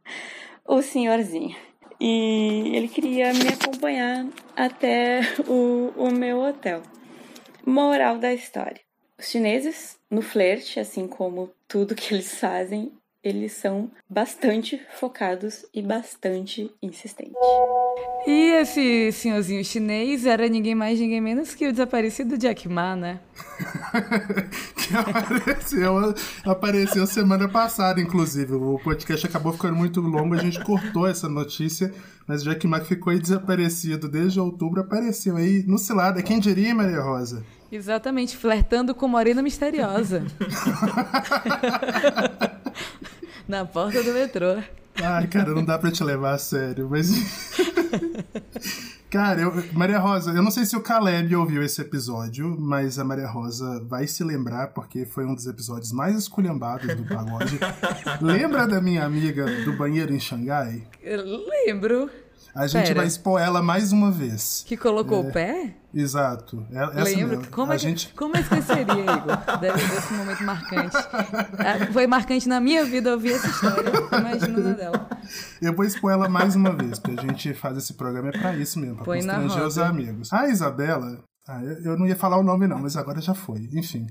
o 0.66 0.80
senhorzinho. 0.80 1.54
E 2.00 2.72
ele 2.74 2.88
queria 2.88 3.34
me 3.34 3.48
acompanhar 3.48 4.26
até 4.56 5.20
o, 5.46 5.92
o 5.94 6.10
meu 6.10 6.40
hotel. 6.40 6.82
Moral 7.66 8.16
da 8.16 8.32
história: 8.32 8.80
os 9.18 9.28
chineses, 9.28 9.98
no 10.10 10.22
flerte, 10.22 10.80
assim 10.80 11.06
como 11.06 11.50
tudo 11.66 11.94
que 11.94 12.14
eles 12.14 12.40
fazem, 12.40 12.90
eles 13.22 13.52
são 13.52 13.90
bastante 14.08 14.80
focados 14.94 15.66
e 15.74 15.82
bastante 15.82 16.72
insistentes. 16.80 17.34
E 18.26 18.60
esse 18.60 19.10
senhorzinho 19.12 19.64
chinês 19.64 20.26
era 20.26 20.48
ninguém 20.48 20.74
mais, 20.74 20.98
ninguém 20.98 21.20
menos 21.20 21.54
que 21.54 21.66
o 21.66 21.72
desaparecido 21.72 22.36
Jack 22.36 22.68
Ma, 22.68 22.94
né? 22.94 23.20
que 24.76 24.94
apareceu, 24.94 26.14
apareceu 26.44 27.06
semana 27.06 27.48
passada, 27.48 28.00
inclusive. 28.00 28.54
O 28.54 28.78
podcast 28.82 29.26
acabou 29.26 29.52
ficando 29.52 29.76
muito 29.76 30.00
longo, 30.00 30.34
a 30.34 30.38
gente 30.38 30.62
cortou 30.62 31.06
essa 31.06 31.28
notícia, 31.28 31.92
mas 32.26 32.42
Jack 32.42 32.66
Ma 32.66 32.80
ficou 32.80 33.12
aí 33.12 33.18
desaparecido 33.18 34.08
desde 34.08 34.38
outubro, 34.38 34.80
apareceu 34.80 35.36
aí 35.36 35.64
no 35.66 35.78
cilada. 35.78 36.22
Quem 36.22 36.38
diria, 36.38 36.74
Maria 36.74 37.00
Rosa? 37.00 37.44
Exatamente, 37.70 38.36
flertando 38.36 38.94
com 38.94 39.08
Morena 39.08 39.42
Misteriosa. 39.42 40.24
Na 43.46 43.64
porta 43.64 44.02
do 44.02 44.12
metrô. 44.12 44.58
Ai, 45.02 45.26
cara, 45.26 45.54
não 45.54 45.64
dá 45.64 45.78
pra 45.78 45.90
te 45.90 46.02
levar 46.02 46.34
a 46.34 46.38
sério, 46.38 46.88
mas. 46.90 47.08
Cara, 49.10 49.40
eu, 49.40 49.52
Maria 49.72 49.98
Rosa, 49.98 50.32
eu 50.32 50.42
não 50.42 50.50
sei 50.50 50.66
se 50.66 50.76
o 50.76 50.82
Caleb 50.82 51.34
ouviu 51.34 51.62
esse 51.62 51.80
episódio, 51.80 52.54
mas 52.58 52.98
a 52.98 53.04
Maria 53.04 53.26
Rosa 53.26 53.82
vai 53.88 54.06
se 54.06 54.22
lembrar 54.22 54.68
porque 54.68 55.06
foi 55.06 55.24
um 55.24 55.34
dos 55.34 55.46
episódios 55.46 55.92
mais 55.92 56.14
esculhambados 56.14 56.94
do 56.94 57.04
pagode. 57.04 57.58
Lembra 58.20 58.66
da 58.66 58.82
minha 58.82 59.04
amiga 59.04 59.46
do 59.64 59.72
banheiro 59.72 60.12
em 60.12 60.20
Xangai? 60.20 60.82
Eu 61.02 61.22
lembro. 61.24 62.10
A 62.58 62.66
gente 62.66 62.88
Pera. 62.88 62.94
vai 62.96 63.06
expor 63.06 63.40
ela 63.40 63.62
mais 63.62 63.92
uma 63.92 64.10
vez. 64.10 64.64
Que 64.66 64.76
colocou 64.76 65.24
é... 65.24 65.28
o 65.28 65.32
pé? 65.32 65.76
Exato. 65.94 66.66
É, 66.72 66.82
essa 66.82 67.04
Lembro. 67.04 67.38
mesmo. 67.38 67.52
Como, 67.52 67.70
a 67.70 67.76
é 67.76 67.78
que, 67.78 67.84
gente... 67.84 68.12
como 68.14 68.36
é 68.36 68.42
que 68.42 68.52
esqueceria, 68.52 69.00
Igor? 69.00 69.58
Deve 69.60 69.86
desse 69.86 70.12
momento 70.12 70.42
marcante. 70.42 70.96
É, 71.58 71.86
Foi 71.92 72.08
marcante 72.08 72.48
na 72.48 72.60
minha 72.60 72.84
vida 72.84 73.12
ouvir 73.12 73.34
essa 73.34 73.46
história. 73.46 73.92
Imagina 74.10 74.58
na 74.58 74.72
dela. 74.72 75.08
Eu 75.62 75.72
vou 75.72 75.84
expor 75.84 76.10
ela 76.10 76.28
mais 76.28 76.56
uma 76.56 76.74
vez, 76.74 76.98
porque 76.98 77.20
a 77.20 77.22
gente 77.22 77.54
faz 77.54 77.78
esse 77.78 77.94
programa 77.94 78.30
é 78.30 78.32
pra 78.32 78.56
isso 78.56 78.80
mesmo, 78.80 78.96
pra 78.96 79.04
Põe 79.04 79.18
constranger 79.18 79.62
os 79.62 79.78
amigos. 79.78 80.32
A 80.32 80.48
Isabela, 80.48 81.22
ah, 81.46 81.62
eu 81.62 81.92
eu 81.92 81.96
não 81.96 82.08
ia 82.08 82.16
falar 82.16 82.38
o 82.38 82.42
nome 82.42 82.66
não, 82.66 82.80
mas 82.80 82.96
agora 82.96 83.20
já 83.20 83.34
foi. 83.34 83.68
Enfim. 83.72 84.08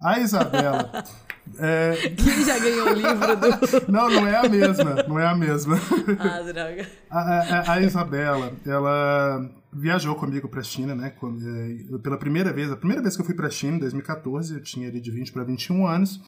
A 0.00 0.18
Isabela. 0.20 1.04
é, 1.58 1.94
Quem 2.16 2.44
já 2.44 2.58
ganhou 2.58 2.88
o 2.88 2.92
livro 2.94 3.36
do. 3.36 3.48
não, 3.92 4.08
não 4.10 4.26
é 4.26 4.36
a 4.36 4.48
mesma. 4.48 4.94
Não 5.06 5.18
é 5.18 5.26
a 5.26 5.34
mesma. 5.34 5.76
Ah, 6.18 6.40
droga. 6.42 6.86
A, 7.10 7.20
a- 7.20 7.72
a 7.74 7.80
Isabela, 7.82 8.52
ela 8.66 9.50
viajou 9.72 10.14
comigo 10.14 10.48
pra 10.48 10.62
China, 10.62 10.94
né? 10.94 11.12
é, 11.12 11.98
Pela 11.98 12.16
primeira 12.18 12.52
vez, 12.52 12.70
a 12.72 12.76
primeira 12.76 13.02
vez 13.02 13.14
que 13.14 13.22
eu 13.22 13.26
fui 13.26 13.34
pra 13.34 13.50
China, 13.50 13.76
em 13.76 13.80
2014, 13.80 14.54
eu 14.54 14.62
tinha 14.62 14.88
ali 14.88 15.00
de 15.00 15.10
20 15.10 15.32
para 15.32 15.44
21 15.44 15.86
anos. 15.86 16.20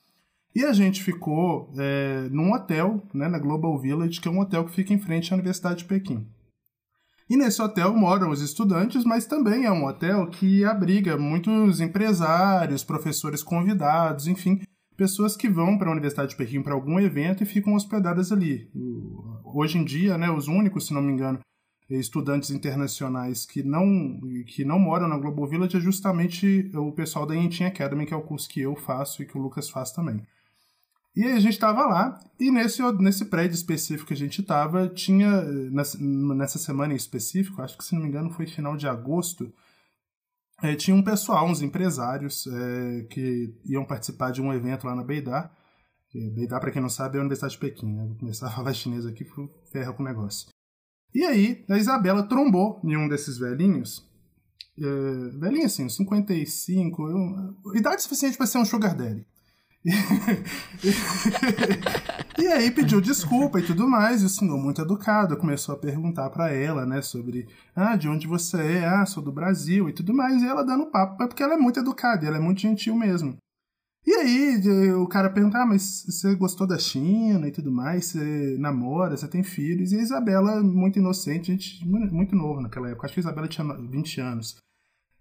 E 0.55 0.65
a 0.65 0.73
gente 0.75 1.03
ficou 1.03 1.73
é, 1.79 2.29
num 2.31 2.53
hotel, 2.53 3.03
né, 3.15 3.27
na 3.27 3.39
Global 3.39 3.79
Village, 3.81 4.21
que 4.21 4.29
é 4.29 4.31
um 4.31 4.39
hotel 4.41 4.65
que 4.67 4.73
fica 4.75 4.93
em 4.93 4.99
frente 4.99 5.33
à 5.33 5.35
Universidade 5.35 5.77
de 5.79 5.85
Pequim. 5.87 6.27
E 7.33 7.37
nesse 7.39 7.63
hotel 7.63 7.97
moram 7.97 8.29
os 8.29 8.43
estudantes, 8.43 9.07
mas 9.07 9.25
também 9.25 9.65
é 9.65 9.73
um 9.73 9.87
hotel 9.87 10.27
que 10.27 10.67
abriga 10.67 11.17
muitos 11.17 11.81
empresários, 11.81 12.85
professores 12.85 13.43
convidados, 13.43 14.27
enfim, 14.27 14.61
pessoas 14.99 15.35
que 15.35 15.49
vão 15.49 15.79
para 15.79 15.89
a 15.89 15.93
Universidade 15.93 16.33
de 16.33 16.37
Pequim 16.37 16.61
para 16.61 16.75
algum 16.75 17.01
evento 17.01 17.43
e 17.43 17.47
ficam 17.47 17.73
hospedadas 17.73 18.31
ali. 18.33 18.71
Hoje 19.43 19.79
em 19.79 19.85
dia, 19.85 20.19
né, 20.19 20.31
os 20.31 20.47
únicos, 20.47 20.89
se 20.89 20.93
não 20.93 21.01
me 21.01 21.11
engano, 21.11 21.39
estudantes 21.89 22.51
internacionais 22.51 23.47
que 23.47 23.63
não 23.63 24.21
que 24.47 24.63
não 24.63 24.79
moram 24.79 25.09
na 25.09 25.17
Global 25.17 25.47
Village 25.47 25.79
é 25.79 25.81
justamente 25.81 26.71
o 26.75 26.93
pessoal 26.93 27.25
da 27.25 27.33
Yentin 27.33 27.65
Academy, 27.65 28.05
que 28.05 28.13
é 28.13 28.17
o 28.17 28.21
curso 28.21 28.47
que 28.47 28.61
eu 28.61 28.77
faço 28.77 29.23
e 29.23 29.27
que 29.27 29.39
o 29.39 29.41
Lucas 29.41 29.71
faz 29.71 29.91
também. 29.91 30.21
E 31.15 31.25
aí 31.25 31.33
a 31.33 31.41
gente 31.41 31.53
estava 31.53 31.85
lá, 31.85 32.19
e 32.41 32.51
nesse, 32.51 32.81
nesse 32.95 33.27
prédio 33.27 33.55
específico 33.55 34.09
que 34.09 34.15
a 34.15 34.17
gente 34.17 34.41
estava, 34.41 34.89
tinha, 34.89 35.27
eh, 35.29 35.71
nessa, 35.71 36.59
semana 36.59 36.95
em 36.95 36.97
específico, 36.97 37.61
acho 37.61 37.77
que 37.77 37.85
se 37.85 37.95
não 37.95 38.03
me 38.03 38.09
engano 38.09 38.31
foi 38.31 38.47
final 38.47 38.77
de 38.79 38.89
agosto, 38.89 39.53
eh, 40.63 40.75
tinha 40.75 40.97
um 40.97 41.03
pessoal, 41.03 41.47
uns 41.47 41.61
empresários, 41.61 42.47
eh, 42.47 43.07
que 43.11 43.55
iam 43.67 43.85
participar 43.85 44.31
de 44.31 44.41
um 44.41 44.53
evento 44.55 44.87
lá 44.87 44.95
na 44.95 45.05
Beidar. 45.05 45.55
Beidar, 46.35 46.61
para 46.61 46.71
quem 46.71 46.81
não 46.81 46.89
sabe, 46.91 47.17
é 47.17 47.19
a 47.19 47.23
Universidade 47.23 47.55
de 47.55 47.61
Pequim. 47.61 47.93
Né? 47.95 48.07
Vou 48.07 48.17
começar 48.17 48.47
a 48.47 48.51
falar 48.57 48.73
chinês 48.73 49.05
aqui, 49.07 49.27
ferra 49.71 49.93
com 49.93 50.03
o 50.03 50.07
negócio. 50.07 50.49
E 51.15 51.25
aí, 51.25 51.63
a 51.69 51.77
Isabela 51.77 52.23
trombou 52.27 52.81
em 52.85 52.97
um 52.97 53.07
desses 53.07 53.37
velhinhos, 53.37 54.03
eh, 54.79 55.39
velhinho 55.39 55.67
assim, 55.67 55.85
uns 55.85 55.97
55, 55.97 57.07
eu- 57.07 57.75
idade 57.77 58.01
suficiente 58.03 58.39
para 58.39 58.47
ser 58.47 58.57
um 58.57 58.65
sugar 58.65 58.97
daddy. 58.97 59.27
E 62.39 62.47
aí 62.47 62.71
pediu 62.71 63.01
desculpa 63.01 63.61
e 63.61 63.63
tudo 63.63 63.87
mais, 63.87 64.23
e 64.23 64.25
o 64.25 64.29
senhor, 64.29 64.59
muito 64.59 64.81
educado, 64.81 65.37
começou 65.37 65.75
a 65.75 65.79
perguntar 65.79 66.31
pra 66.31 66.51
ela, 66.51 66.87
né, 66.87 67.03
sobre, 67.03 67.47
ah, 67.77 67.95
de 67.95 68.09
onde 68.09 68.27
você 68.27 68.79
é, 68.79 68.87
ah, 68.87 69.05
sou 69.05 69.23
do 69.23 69.31
Brasil 69.31 69.89
e 69.89 69.93
tudo 69.93 70.15
mais, 70.15 70.43
e 70.43 70.47
ela 70.47 70.65
dando 70.65 70.91
papo, 70.91 71.23
é 71.23 71.27
porque 71.27 71.43
ela 71.43 71.55
é 71.55 71.59
muito 71.59 71.79
educada, 71.79 72.27
ela 72.27 72.39
é 72.39 72.41
muito 72.41 72.61
gentil 72.61 72.97
mesmo. 72.97 73.37
E 74.05 74.13
aí 74.15 74.93
o 74.95 75.07
cara 75.07 75.31
pergunta, 75.31 75.59
ah, 75.59 75.67
mas 75.67 76.05
você 76.07 76.35
gostou 76.35 76.67
da 76.67 76.79
China 76.79 77.47
e 77.47 77.53
tudo 77.53 77.71
mais, 77.71 78.07
você 78.07 78.57
namora, 78.59 79.17
você 79.17 79.29
tem 79.29 79.45
filhos, 79.45 79.93
e 79.93 79.99
a 79.99 80.03
Isabela, 80.03 80.63
muito 80.63 80.99
inocente, 80.99 81.53
gente, 81.53 81.87
muito 81.87 82.35
novo 82.35 82.61
naquela 82.61 82.89
época, 82.89 83.07
acho 83.07 83.15
que 83.15 83.21
a 83.21 83.23
Isabela 83.23 83.47
tinha 83.47 83.65
20 83.77 84.21
anos. 84.21 84.57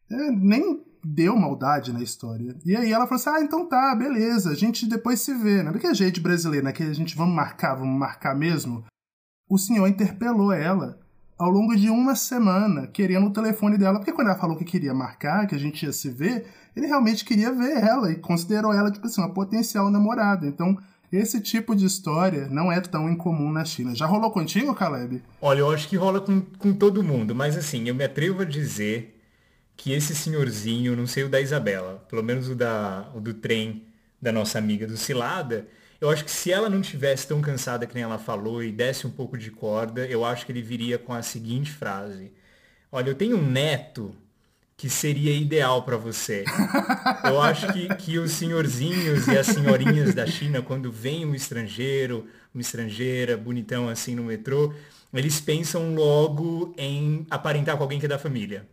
É, 0.10 0.32
nem 0.32 0.84
deu 1.04 1.36
maldade 1.36 1.92
na 1.92 2.02
história. 2.02 2.56
E 2.66 2.76
aí 2.76 2.92
ela 2.92 3.08
falou 3.08 3.20
assim: 3.20 3.30
ah, 3.30 3.42
então 3.42 3.68
tá, 3.68 3.96
beleza, 3.96 4.52
a 4.52 4.56
gente 4.56 4.88
depois 4.88 5.22
se 5.22 5.34
vê, 5.34 5.64
né? 5.64 5.72
Porque 5.72 5.88
é 5.88 5.94
jeito 5.94 6.22
brasileiro, 6.22 6.66
né? 6.66 6.72
Que 6.72 6.84
a 6.84 6.94
gente 6.94 7.16
vamos 7.16 7.36
marcar, 7.36 7.76
vamos 7.76 7.98
marcar 7.98 8.36
mesmo. 8.36 8.84
O 9.50 9.58
senhor 9.58 9.88
interpelou 9.88 10.52
ela 10.52 11.00
ao 11.38 11.50
longo 11.50 11.76
de 11.76 11.90
uma 11.90 12.16
semana, 12.16 12.86
querendo 12.86 13.26
o 13.26 13.34
telefone 13.34 13.76
dela, 13.78 13.98
porque 13.98 14.14
quando 14.14 14.28
ela 14.28 14.38
falou 14.38 14.56
que 14.56 14.64
queria 14.64 14.94
marcar, 14.94 15.48
que 15.48 15.56
a 15.56 15.58
gente 15.58 15.84
ia 15.84 15.92
se 15.92 16.08
ver, 16.10 16.46
ele 16.76 16.86
realmente 16.86 17.26
queria 17.26 17.52
ver 17.52 17.84
ela 17.84 18.12
e 18.12 18.16
considerou 18.16 18.72
ela, 18.72 18.92
tipo 18.92 19.08
assim, 19.08 19.22
uma 19.22 19.34
potencial 19.34 19.90
namorada. 19.90 20.46
Então, 20.46 20.78
esse 21.12 21.42
tipo 21.42 21.76
de 21.76 21.84
história 21.86 22.48
não 22.48 22.72
é 22.72 22.80
tão 22.80 23.10
incomum 23.10 23.52
na 23.52 23.66
China. 23.66 23.96
Já 23.96 24.06
rolou 24.06 24.30
contigo, 24.30 24.74
Caleb? 24.76 25.24
Olha, 25.42 25.60
eu 25.60 25.72
acho 25.72 25.90
que 25.90 25.98
rola 25.98 26.22
com, 26.22 26.42
com 26.60 26.74
todo 26.74 27.04
mundo, 27.04 27.34
mas 27.34 27.58
assim, 27.58 27.90
eu 27.90 27.96
me 27.96 28.04
atrevo 28.04 28.44
a 28.44 28.46
dizer 28.46 29.21
que 29.76 29.92
esse 29.94 30.16
senhorzinho, 30.16 30.96
não 30.96 31.08
sei 31.08 31.24
o 31.24 31.30
da 31.30 31.42
Isabela, 31.42 32.06
pelo 32.10 32.24
menos 32.24 32.50
o, 32.50 32.56
da, 32.56 33.10
o 33.16 33.20
do 33.20 33.34
trem 33.34 33.84
da 34.22 34.32
nossa 34.32 34.58
amiga 34.58 34.86
do 34.86 34.98
Cilada, 34.98 35.68
eu 36.00 36.10
acho 36.10 36.26
que 36.26 36.32
se 36.32 36.52
ela 36.52 36.70
não 36.70 36.82
tivesse 36.82 37.28
tão 37.28 37.42
cansada 37.42 37.86
que 37.86 37.94
nem 37.94 38.04
ela 38.04 38.18
falou 38.18 38.64
e 38.64 38.72
desse 38.72 39.06
um 39.06 39.12
pouco 39.12 39.38
de 39.38 39.52
corda, 39.52 40.06
eu 40.08 40.26
acho 40.26 40.46
que 40.46 40.52
ele 40.52 40.62
viria 40.62 40.98
com 40.98 41.14
a 41.14 41.22
seguinte 41.22 41.72
frase. 41.72 42.32
Olha, 42.92 43.10
eu 43.10 43.16
tenho 43.16 43.38
um 43.38 43.46
neto 43.46 44.16
que 44.76 44.90
seria 44.90 45.32
ideal 45.32 45.84
para 45.84 45.96
você. 45.96 46.44
Eu 47.24 47.40
acho 47.40 47.72
que, 47.72 47.88
que 47.96 48.18
os 48.18 48.32
senhorzinhos 48.32 49.28
e 49.28 49.38
as 49.38 49.46
senhorinhas 49.46 50.16
da 50.16 50.26
China, 50.26 50.60
quando 50.64 50.92
vem 50.92 51.24
um 51.24 51.36
estrangeiro, 51.36 52.26
uma 52.52 52.62
estrangeira, 52.62 53.38
bonitão 53.38 53.88
assim 53.88 54.16
no 54.16 54.24
metrô, 54.24 54.74
eles 55.14 55.40
pensam 55.40 55.94
logo 55.94 56.74
em 56.76 57.28
aparentar 57.30 57.78
com 57.78 57.84
alguém 57.84 58.00
que 58.00 58.08
é 58.08 58.10
da 58.10 58.18
família. 58.18 58.68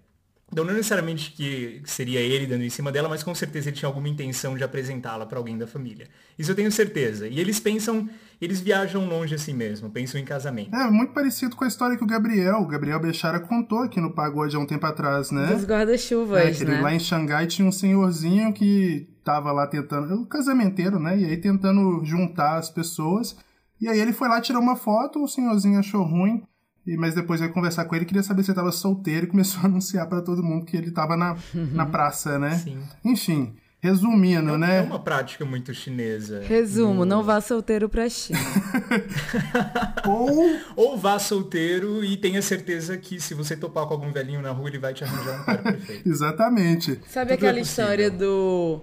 Então 0.50 0.64
não 0.64 0.72
necessariamente 0.72 1.32
que 1.32 1.82
seria 1.84 2.20
ele 2.20 2.46
dando 2.46 2.64
em 2.64 2.70
cima 2.70 2.90
dela, 2.90 3.08
mas 3.08 3.22
com 3.22 3.34
certeza 3.34 3.68
ele 3.68 3.76
tinha 3.76 3.88
alguma 3.88 4.08
intenção 4.08 4.56
de 4.56 4.64
apresentá-la 4.64 5.26
para 5.26 5.36
alguém 5.38 5.58
da 5.58 5.66
família. 5.66 6.08
Isso 6.38 6.50
eu 6.50 6.54
tenho 6.54 6.72
certeza. 6.72 7.28
E 7.28 7.38
eles 7.38 7.60
pensam, 7.60 8.08
eles 8.40 8.58
viajam 8.58 9.06
longe 9.06 9.34
assim 9.34 9.52
mesmo, 9.52 9.90
pensam 9.90 10.18
em 10.18 10.24
casamento. 10.24 10.74
É 10.74 10.90
muito 10.90 11.12
parecido 11.12 11.54
com 11.54 11.64
a 11.64 11.68
história 11.68 11.98
que 11.98 12.02
o 12.02 12.06
Gabriel, 12.06 12.60
o 12.62 12.66
Gabriel 12.66 12.98
Bechara 12.98 13.38
contou 13.40 13.80
aqui 13.80 14.00
no 14.00 14.10
Pagode 14.14 14.56
há 14.56 14.58
um 14.58 14.64
tempo 14.66 14.86
atrás, 14.86 15.30
né? 15.30 15.48
Dos 15.48 15.66
guarda-chuvas, 15.66 16.60
É, 16.62 16.64
né? 16.64 16.80
lá 16.80 16.94
em 16.94 16.98
Xangai 16.98 17.46
tinha 17.46 17.68
um 17.68 17.72
senhorzinho 17.72 18.50
que 18.54 19.06
tava 19.22 19.52
lá 19.52 19.66
tentando, 19.66 20.14
um 20.14 20.24
casamenteiro, 20.24 20.98
né? 20.98 21.18
E 21.18 21.24
aí 21.26 21.36
tentando 21.36 22.02
juntar 22.04 22.56
as 22.56 22.70
pessoas. 22.70 23.36
E 23.78 23.86
aí 23.86 24.00
ele 24.00 24.14
foi 24.14 24.28
lá 24.28 24.40
tirar 24.40 24.58
uma 24.60 24.76
foto, 24.76 25.22
o 25.22 25.28
senhorzinho 25.28 25.78
achou 25.78 26.02
ruim, 26.02 26.42
mas 26.86 27.14
depois 27.14 27.40
veio 27.40 27.52
conversar 27.52 27.84
com 27.84 27.94
ele, 27.94 28.04
queria 28.04 28.22
saber 28.22 28.42
se 28.42 28.50
ele 28.50 28.56
tava 28.56 28.72
solteiro 28.72 29.26
e 29.26 29.28
começou 29.28 29.60
a 29.62 29.64
anunciar 29.68 30.06
pra 30.08 30.20
todo 30.22 30.42
mundo 30.42 30.64
que 30.64 30.76
ele 30.76 30.90
tava 30.90 31.16
na, 31.16 31.36
na 31.54 31.84
praça, 31.86 32.38
né? 32.38 32.52
Sim. 32.52 32.78
Enfim, 33.04 33.54
resumindo, 33.80 34.54
É 34.54 34.58
né? 34.58 34.80
uma 34.82 34.98
prática 34.98 35.44
muito 35.44 35.72
chinesa. 35.74 36.42
Resumo, 36.46 37.04
não 37.04 37.22
vá 37.22 37.40
solteiro 37.40 37.88
pra 37.88 38.08
China. 38.08 38.38
Ou 40.06 40.58
Ou 40.76 40.96
vá 40.98 41.18
solteiro 41.18 42.04
e 42.04 42.16
tenha 42.16 42.40
certeza 42.42 42.96
que 42.96 43.20
se 43.20 43.34
você 43.34 43.56
topar 43.56 43.86
com 43.86 43.94
algum 43.94 44.10
velhinho 44.12 44.40
na 44.42 44.50
rua, 44.50 44.68
ele 44.68 44.78
vai 44.78 44.94
te 44.94 45.04
arranjar 45.04 45.40
um 45.40 45.44
par 45.44 45.62
perfeito. 45.62 46.08
exatamente. 46.08 47.00
Sabe 47.08 47.26
Tudo 47.26 47.30
é 47.30 47.34
aquela 47.34 47.58
possível. 47.58 47.62
história 47.62 48.10
do. 48.10 48.80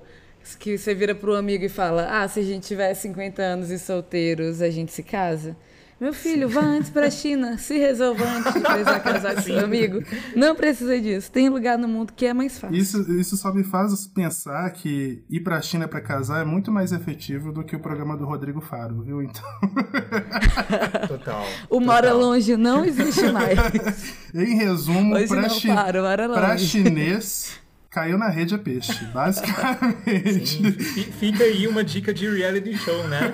que 0.60 0.78
você 0.78 0.94
vira 0.94 1.16
pro 1.16 1.36
amigo 1.36 1.64
e 1.66 1.70
fala: 1.70 2.08
Ah, 2.22 2.28
se 2.28 2.40
a 2.40 2.44
gente 2.44 2.68
tiver 2.68 2.94
50 2.94 3.42
anos 3.42 3.70
e 3.72 3.80
solteiros, 3.80 4.62
a 4.62 4.70
gente 4.70 4.92
se 4.92 5.04
casa? 5.04 5.56
Meu 6.00 6.14
filho, 6.14 6.50
vá 6.50 6.60
antes 6.62 6.90
pra 6.90 7.10
China, 7.10 7.58
se 7.58 7.78
resolva 7.78 8.26
antes 8.26 8.54
de 8.54 8.60
precisar 8.60 9.00
casar 9.00 9.36
com 9.36 9.42
seu 9.42 9.60
amigo. 9.64 10.04
Não 10.36 10.54
precisa 10.54 11.00
disso. 11.00 11.32
Tem 11.32 11.48
lugar 11.48 11.78
no 11.78 11.88
mundo 11.88 12.12
que 12.14 12.26
é 12.26 12.34
mais 12.34 12.60
fácil. 12.60 12.76
Isso, 12.76 13.12
isso 13.14 13.38
só 13.38 13.54
me 13.54 13.64
faz 13.64 14.06
pensar 14.08 14.70
que 14.72 15.24
ir 15.30 15.40
pra 15.40 15.62
China 15.62 15.88
pra 15.88 16.02
casar 16.02 16.42
é 16.42 16.46
muito 16.46 16.70
mais 16.70 16.92
efetivo 16.92 17.54
do 17.54 17.64
que 17.64 17.78
o 17.78 17.80
programa 17.80 18.18
do 18.18 18.26
Rodrigo 18.26 18.60
Faro, 18.60 19.02
viu? 19.04 19.22
Então, 19.22 19.44
Total. 21.08 21.46
O 21.70 21.80
Mora 21.80 22.10
total. 22.10 22.18
Longe 22.20 22.58
não 22.58 22.84
existe 22.86 23.32
mais. 23.32 23.58
em 24.36 24.56
resumo, 24.58 25.16
não, 25.18 25.50
chi- 25.50 25.68
Faro, 25.68 26.02
Mora 26.02 26.28
pra 26.30 26.52
Longe. 26.52 26.66
chinês, 26.68 27.52
caiu 27.96 28.18
na 28.18 28.28
rede 28.28 28.54
a 28.54 28.58
peixe, 28.58 28.94
basicamente. 29.14 30.46
Sim, 30.48 30.72
fi- 30.74 31.04
Fica 31.14 31.44
aí 31.46 31.66
uma 31.66 31.82
dica 31.84 32.14
de 32.14 32.30
reality 32.30 32.76
show, 32.78 33.08
né? 33.08 33.34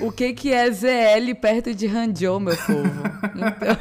O 0.00 0.10
que, 0.10 0.32
que 0.32 0.52
é 0.52 0.68
ZL 0.70 1.32
perto 1.40 1.72
de 1.72 1.86
Hangzhou, 1.86 2.40
meu 2.40 2.56
povo? 2.56 2.90
Então, 3.36 3.76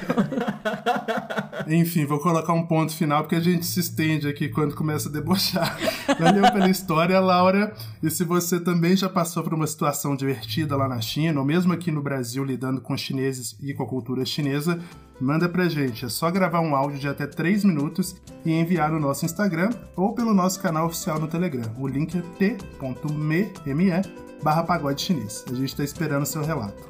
Enfim, 1.67 2.05
vou 2.05 2.19
colocar 2.19 2.53
um 2.53 2.65
ponto 2.65 2.93
final 2.95 3.23
porque 3.23 3.35
a 3.35 3.39
gente 3.39 3.65
se 3.65 3.79
estende 3.79 4.27
aqui 4.27 4.49
quando 4.49 4.75
começa 4.75 5.09
a 5.09 5.11
debochar. 5.11 5.77
Valeu 6.19 6.43
pela 6.51 6.69
história, 6.69 7.19
Laura. 7.19 7.73
E 8.01 8.09
se 8.09 8.23
você 8.23 8.59
também 8.59 8.95
já 8.95 9.09
passou 9.09 9.43
por 9.43 9.53
uma 9.53 9.65
situação 9.65 10.15
divertida 10.15 10.75
lá 10.75 10.87
na 10.87 11.01
China, 11.01 11.39
ou 11.39 11.45
mesmo 11.45 11.73
aqui 11.73 11.89
no 11.91 12.01
Brasil 12.01 12.43
lidando 12.43 12.81
com 12.81 12.95
chineses 12.97 13.55
e 13.61 13.73
com 13.73 13.83
a 13.83 13.87
cultura 13.87 14.25
chinesa, 14.25 14.79
manda 15.23 15.47
pra 15.47 15.69
gente. 15.69 16.05
É 16.05 16.09
só 16.09 16.29
gravar 16.29 16.59
um 16.59 16.75
áudio 16.75 16.99
de 16.99 17.07
até 17.07 17.25
3 17.25 17.63
minutos 17.63 18.15
e 18.45 18.51
enviar 18.51 18.91
no 18.91 18.99
nosso 18.99 19.25
Instagram 19.25 19.69
ou 19.95 20.13
pelo 20.13 20.33
nosso 20.33 20.61
canal 20.61 20.87
oficial 20.87 21.19
no 21.19 21.27
Telegram. 21.27 21.73
O 21.79 21.87
link 21.87 22.17
é 22.17 22.21
t.me 22.37 24.01
barra 24.43 24.63
pagode 24.63 25.01
chinês. 25.01 25.45
A 25.49 25.53
gente 25.55 25.75
tá 25.75 25.83
esperando 25.83 26.23
o 26.23 26.25
seu 26.25 26.43
relato. 26.43 26.83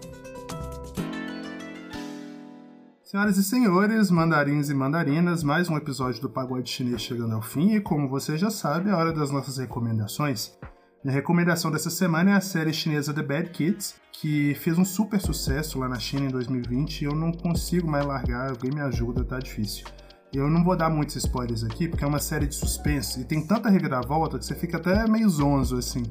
Senhoras 3.04 3.38
e 3.38 3.44
senhores, 3.44 4.10
mandarins 4.10 4.72
e 4.72 4.74
mandarinas, 4.74 5.44
mais 5.44 5.70
um 5.70 5.78
episódio 5.78 6.20
do 6.20 6.28
Pagode 6.28 6.68
Chinês 6.68 7.00
chegando 7.00 7.36
ao 7.36 7.44
fim 7.44 7.76
e, 7.76 7.80
como 7.80 8.10
você 8.10 8.36
já 8.36 8.50
sabe, 8.50 8.90
é 8.90 8.94
hora 8.94 9.14
das 9.14 9.30
nossas 9.30 9.60
recomendações. 9.60 10.58
Minha 11.04 11.16
recomendação 11.16 11.70
dessa 11.70 11.89
semana 11.89 12.32
é 12.32 12.34
a 12.36 12.39
série 12.39 12.72
chinesa 12.72 13.14
The 13.14 13.22
Bad 13.22 13.49
Kids, 13.49 13.95
que 14.14 14.56
fez 14.56 14.78
um 14.78 14.86
super 14.86 15.20
sucesso 15.20 15.78
lá 15.78 15.89
na 15.89 15.99
China 15.99 16.28
em 16.28 16.30
2020 16.30 17.01
e 17.01 17.04
eu 17.04 17.14
não 17.14 17.34
consigo 17.34 17.91
mais 17.91 18.06
largar, 18.06 18.51
alguém 18.51 18.72
me 18.72 18.80
ajuda, 18.80 19.22
tá 19.26 19.38
difícil. 19.38 19.86
Eu 20.34 20.50
não 20.50 20.64
vou 20.64 20.76
dar 20.76 20.90
muitos 20.90 21.16
spoilers 21.16 21.64
aqui, 21.64 21.88
porque 21.88 22.04
é 22.04 22.08
uma 22.08 22.20
série 22.20 22.48
de 22.48 22.56
suspense 22.56 23.22
e 23.22 23.24
tem 23.24 23.46
tanta 23.46 23.70
reviravolta 23.70 24.40
que 24.40 24.46
você 24.46 24.56
fica 24.56 24.78
até 24.78 25.08
meio 25.08 25.30
zonzo, 25.30 25.78
assim. 25.78 26.04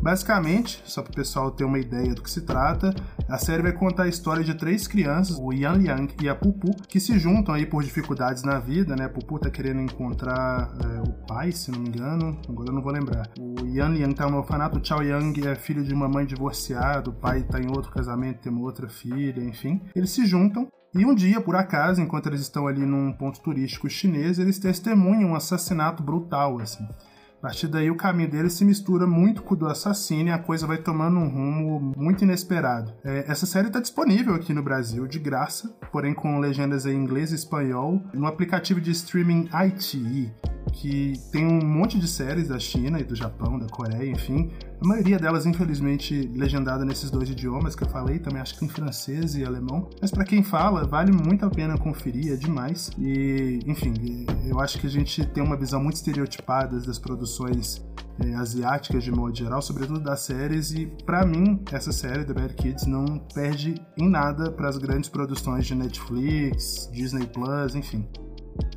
Basicamente, 0.00 0.82
só 0.84 1.02
para 1.02 1.10
o 1.10 1.14
pessoal 1.14 1.50
ter 1.50 1.64
uma 1.64 1.78
ideia 1.78 2.14
do 2.14 2.22
que 2.22 2.30
se 2.30 2.42
trata, 2.42 2.94
a 3.28 3.38
série 3.38 3.62
vai 3.62 3.72
contar 3.72 4.04
a 4.04 4.08
história 4.08 4.44
de 4.44 4.54
três 4.54 4.86
crianças, 4.86 5.38
o 5.40 5.52
Yan 5.52 5.72
Liang 5.78 6.14
e 6.22 6.28
a 6.28 6.34
Pupu, 6.34 6.70
que 6.86 7.00
se 7.00 7.18
juntam 7.18 7.54
aí 7.54 7.66
por 7.66 7.82
dificuldades 7.82 8.44
na 8.44 8.60
vida, 8.60 8.94
né? 8.94 9.06
A 9.06 9.08
Pupu 9.08 9.38
tá 9.38 9.50
querendo 9.50 9.80
encontrar 9.80 10.70
é, 10.84 11.00
o 11.00 11.12
pai, 11.26 11.50
se 11.50 11.70
não 11.70 11.80
me 11.80 11.88
engano, 11.88 12.38
agora 12.48 12.68
eu 12.68 12.74
não 12.74 12.82
vou 12.82 12.92
lembrar. 12.92 13.28
O 13.40 13.66
Yan 13.66 13.88
Liang 13.88 14.14
tá 14.14 14.28
no 14.28 14.36
orfanato, 14.36 14.78
o 14.78 14.84
Chao 14.84 15.02
Yang 15.02 15.48
é 15.48 15.54
filho 15.54 15.82
de 15.82 15.94
uma 15.94 16.08
mãe 16.08 16.26
divorciada, 16.26 17.10
o 17.10 17.14
pai 17.14 17.42
tá 17.42 17.58
em 17.58 17.68
outro 17.68 17.90
casamento, 17.90 18.40
tem 18.42 18.52
uma 18.52 18.62
outra 18.62 18.88
filha, 18.88 19.42
enfim. 19.42 19.80
Eles 19.96 20.10
se 20.10 20.26
juntam 20.26 20.68
e 20.94 21.04
um 21.04 21.14
dia, 21.14 21.40
por 21.40 21.56
acaso, 21.56 22.00
enquanto 22.00 22.28
eles 22.28 22.40
estão 22.40 22.68
ali 22.68 22.86
num 22.86 23.12
ponto 23.12 23.40
turístico 23.40 23.90
chinês, 23.90 24.38
eles 24.38 24.60
testemunham 24.60 25.30
um 25.30 25.34
assassinato 25.34 26.02
brutal, 26.02 26.60
assim. 26.60 26.84
A 27.38 27.48
partir 27.48 27.66
daí, 27.66 27.90
o 27.90 27.96
caminho 27.96 28.30
deles 28.30 28.54
se 28.54 28.64
mistura 28.64 29.06
muito 29.06 29.42
com 29.42 29.54
o 29.54 29.56
do 29.56 29.66
assassino 29.66 30.30
e 30.30 30.32
a 30.32 30.38
coisa 30.38 30.66
vai 30.66 30.78
tomando 30.78 31.18
um 31.18 31.28
rumo 31.28 31.92
muito 31.96 32.22
inesperado. 32.22 32.94
É, 33.04 33.30
essa 33.30 33.44
série 33.44 33.66
está 33.66 33.80
disponível 33.80 34.34
aqui 34.34 34.54
no 34.54 34.62
Brasil, 34.62 35.06
de 35.06 35.18
graça, 35.18 35.68
porém 35.92 36.14
com 36.14 36.38
legendas 36.38 36.86
em 36.86 36.94
inglês 36.94 37.32
e 37.32 37.34
espanhol, 37.34 38.00
no 38.14 38.26
aplicativo 38.26 38.80
de 38.80 38.92
streaming 38.92 39.50
iQIYI 39.52 40.32
que 40.74 41.14
tem 41.30 41.46
um 41.46 41.64
monte 41.64 41.98
de 41.98 42.08
séries 42.08 42.48
da 42.48 42.58
China 42.58 43.00
e 43.00 43.04
do 43.04 43.14
Japão, 43.14 43.58
da 43.58 43.66
Coreia, 43.66 44.10
enfim. 44.10 44.50
A 44.82 44.86
maioria 44.86 45.18
delas, 45.18 45.46
infelizmente, 45.46 46.30
legendada 46.34 46.84
nesses 46.84 47.10
dois 47.10 47.30
idiomas 47.30 47.74
que 47.76 47.84
eu 47.84 47.88
falei, 47.88 48.18
também 48.18 48.42
acho 48.42 48.58
que 48.58 48.64
em 48.64 48.68
francês 48.68 49.34
e 49.36 49.44
alemão. 49.44 49.88
Mas 50.00 50.10
para 50.10 50.24
quem 50.24 50.42
fala, 50.42 50.84
vale 50.84 51.12
muito 51.12 51.46
a 51.46 51.50
pena 51.50 51.78
conferir, 51.78 52.32
é 52.32 52.36
demais. 52.36 52.90
E, 52.98 53.60
enfim, 53.66 53.94
eu 54.46 54.60
acho 54.60 54.78
que 54.78 54.86
a 54.86 54.90
gente 54.90 55.24
tem 55.26 55.42
uma 55.42 55.56
visão 55.56 55.82
muito 55.82 55.94
estereotipada 55.94 56.78
das 56.80 56.98
produções 56.98 57.82
é, 58.18 58.34
asiáticas 58.34 59.02
de 59.02 59.10
modo 59.10 59.36
geral, 59.36 59.62
sobretudo 59.62 60.00
das 60.00 60.20
séries, 60.20 60.72
e 60.72 60.86
para 61.04 61.24
mim 61.24 61.60
essa 61.72 61.92
série 61.92 62.24
The 62.24 62.32
Bad 62.32 62.54
Kids 62.54 62.86
não 62.86 63.18
perde 63.34 63.74
em 63.96 64.08
nada 64.08 64.50
para 64.50 64.68
as 64.68 64.78
grandes 64.78 65.08
produções 65.08 65.66
de 65.66 65.74
Netflix, 65.74 66.88
Disney 66.92 67.26
Plus, 67.26 67.74
enfim. 67.74 68.06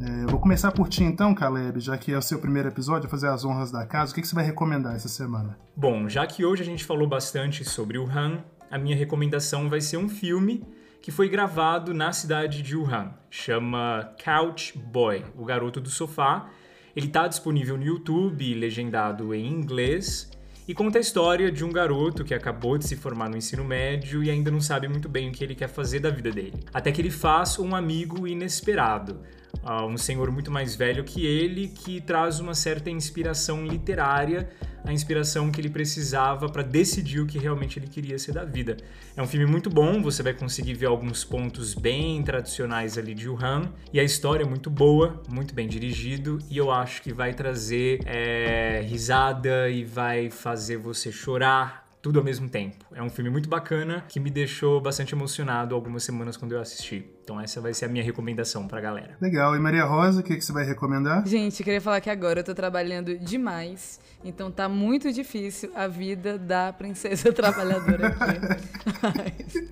É, 0.01 0.25
vou 0.25 0.39
começar 0.39 0.71
por 0.71 0.88
ti 0.89 1.03
então, 1.03 1.34
Caleb, 1.34 1.80
já 1.80 1.97
que 1.97 2.11
é 2.11 2.17
o 2.17 2.21
seu 2.21 2.39
primeiro 2.39 2.69
episódio, 2.69 3.09
fazer 3.09 3.28
as 3.28 3.43
honras 3.43 3.71
da 3.71 3.86
casa. 3.86 4.11
O 4.11 4.15
que, 4.15 4.21
que 4.21 4.28
você 4.28 4.36
vai 4.36 4.45
recomendar 4.45 4.95
essa 4.95 5.07
semana? 5.07 5.57
Bom, 5.75 6.07
já 6.07 6.25
que 6.25 6.45
hoje 6.45 6.61
a 6.61 6.65
gente 6.65 6.86
falou 6.86 7.07
bastante 7.07 7.63
sobre 7.65 7.97
Wuhan, 7.97 8.43
a 8.69 8.78
minha 8.78 8.95
recomendação 8.95 9.69
vai 9.69 9.82
ser 9.82 9.97
um 9.97 10.09
filme 10.09 10.63
que 11.01 11.11
foi 11.11 11.30
gravado 11.30 11.93
na 11.93 12.11
cidade 12.11 12.61
de 12.61 12.75
Wuhan. 12.75 13.13
Chama 13.30 14.13
Couch 14.23 14.78
Boy, 14.78 15.23
o 15.36 15.45
garoto 15.45 15.80
do 15.80 15.89
sofá. 15.89 16.49
Ele 16.95 17.07
está 17.07 17.28
disponível 17.28 17.78
no 17.78 17.84
YouTube, 17.84 18.53
legendado 18.53 19.34
em 19.34 19.47
inglês, 19.47 20.30
e 20.68 20.74
conta 20.74 20.97
a 20.97 21.01
história 21.01 21.49
de 21.49 21.63
um 21.63 21.72
garoto 21.72 22.26
que 22.26 22.34
acabou 22.34 22.78
de 22.78 22.86
se 22.86 22.97
formar 22.97 23.30
no 23.30 23.38
ensino 23.38 23.63
médio 23.63 24.22
e 24.22 24.30
ainda 24.30 24.51
não 24.51 24.59
sabe 24.59 24.88
muito 24.89 25.07
bem 25.07 25.30
o 25.30 25.32
que 25.32 25.41
ele 25.41 25.55
quer 25.55 25.70
fazer 25.70 25.99
da 25.99 26.09
vida 26.09 26.30
dele. 26.30 26.61
Até 26.74 26.91
que 26.91 26.99
ele 26.99 27.09
faz 27.09 27.57
um 27.57 27.74
amigo 27.74 28.28
inesperado, 28.28 29.22
uh, 29.63 29.86
um 29.86 29.97
senhor 29.97 30.30
muito 30.30 30.51
mais 30.51 30.76
velho 30.76 31.05
que 31.05 31.26
ele, 31.26 31.70
que 31.70 32.01
traz 32.01 32.41
uma 32.41 32.53
certa 32.53 32.89
inspiração 32.89 33.65
literária, 33.65 34.49
a 34.84 34.93
inspiração 34.93 35.51
que 35.51 35.59
ele 35.59 35.69
precisava 35.69 36.49
para 36.49 36.63
decidir 36.63 37.19
o 37.19 37.25
que 37.25 37.38
realmente 37.38 37.80
ele 37.80 37.88
queria 37.88 38.17
ser 38.17 38.34
da 38.34 38.45
vida. 38.45 38.78
É 39.15 39.21
um 39.21 39.28
filme 39.28 39.45
muito 39.45 39.69
bom, 39.69 40.01
você 40.01 40.23
vai 40.23 40.34
conseguir 40.34 40.73
ver 40.73 40.86
alguns 40.86 41.23
pontos 41.23 41.73
bem 41.73 42.23
tradicionais 42.23 42.97
ali 42.97 43.13
de 43.13 43.28
Wuhan, 43.28 43.71
e 43.91 43.99
a 43.99 44.03
história 44.03 44.43
é 44.43 44.47
muito 44.47 44.69
boa, 44.69 45.21
muito 45.30 45.53
bem 45.53 45.67
dirigido, 45.67 46.39
e 46.49 46.57
eu 46.57 46.71
acho 46.71 47.01
que 47.01 47.11
vai 47.11 47.34
trazer 47.34 48.01
é, 48.05 48.82
risada 48.88 49.69
e 49.69 49.84
vai 49.84 50.30
fazer 50.30 50.78
você 50.78 51.11
chorar 51.11 51.86
tudo 52.01 52.19
ao 52.19 52.25
mesmo 52.25 52.47
tempo. 52.47 52.86
É 52.93 53.03
um 53.03 53.09
filme 53.09 53.30
muito 53.30 53.49
bacana 53.49 54.05
que 54.07 54.19
me 54.19 54.30
deixou 54.30 54.80
bastante 54.80 55.13
emocionado 55.13 55.75
algumas 55.75 56.03
semanas 56.03 56.38
quando 56.38 56.53
eu 56.53 56.61
assisti. 56.61 57.16
Então 57.28 57.41
essa 57.41 57.59
vai 57.59 57.73
ser 57.73 57.84
a 57.84 57.88
minha 57.89 58.01
recomendação 58.01 58.69
pra 58.69 58.80
galera. 58.80 59.17
Legal. 59.19 59.53
E 59.53 59.59
Maria 59.59 59.84
Rosa, 59.84 60.21
o 60.21 60.23
que, 60.23 60.34
que 60.34 60.41
você 60.41 60.53
vai 60.53 60.63
recomendar? 60.63 61.28
Gente, 61.28 61.59
eu 61.59 61.65
queria 61.65 61.82
falar 61.82 61.99
que 61.99 62.09
agora 62.09 62.39
eu 62.39 62.43
tô 62.43 62.55
trabalhando 62.55 63.17
demais, 63.17 63.99
então 64.23 64.49
tá 64.49 64.69
muito 64.69 65.11
difícil 65.11 65.69
a 65.75 65.89
vida 65.89 66.38
da 66.38 66.71
princesa 66.71 67.30
trabalhadora 67.36 68.07
aqui. 68.07 69.67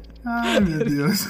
Ai, 0.24 0.60
meu 0.60 0.84
Deus. 0.84 1.26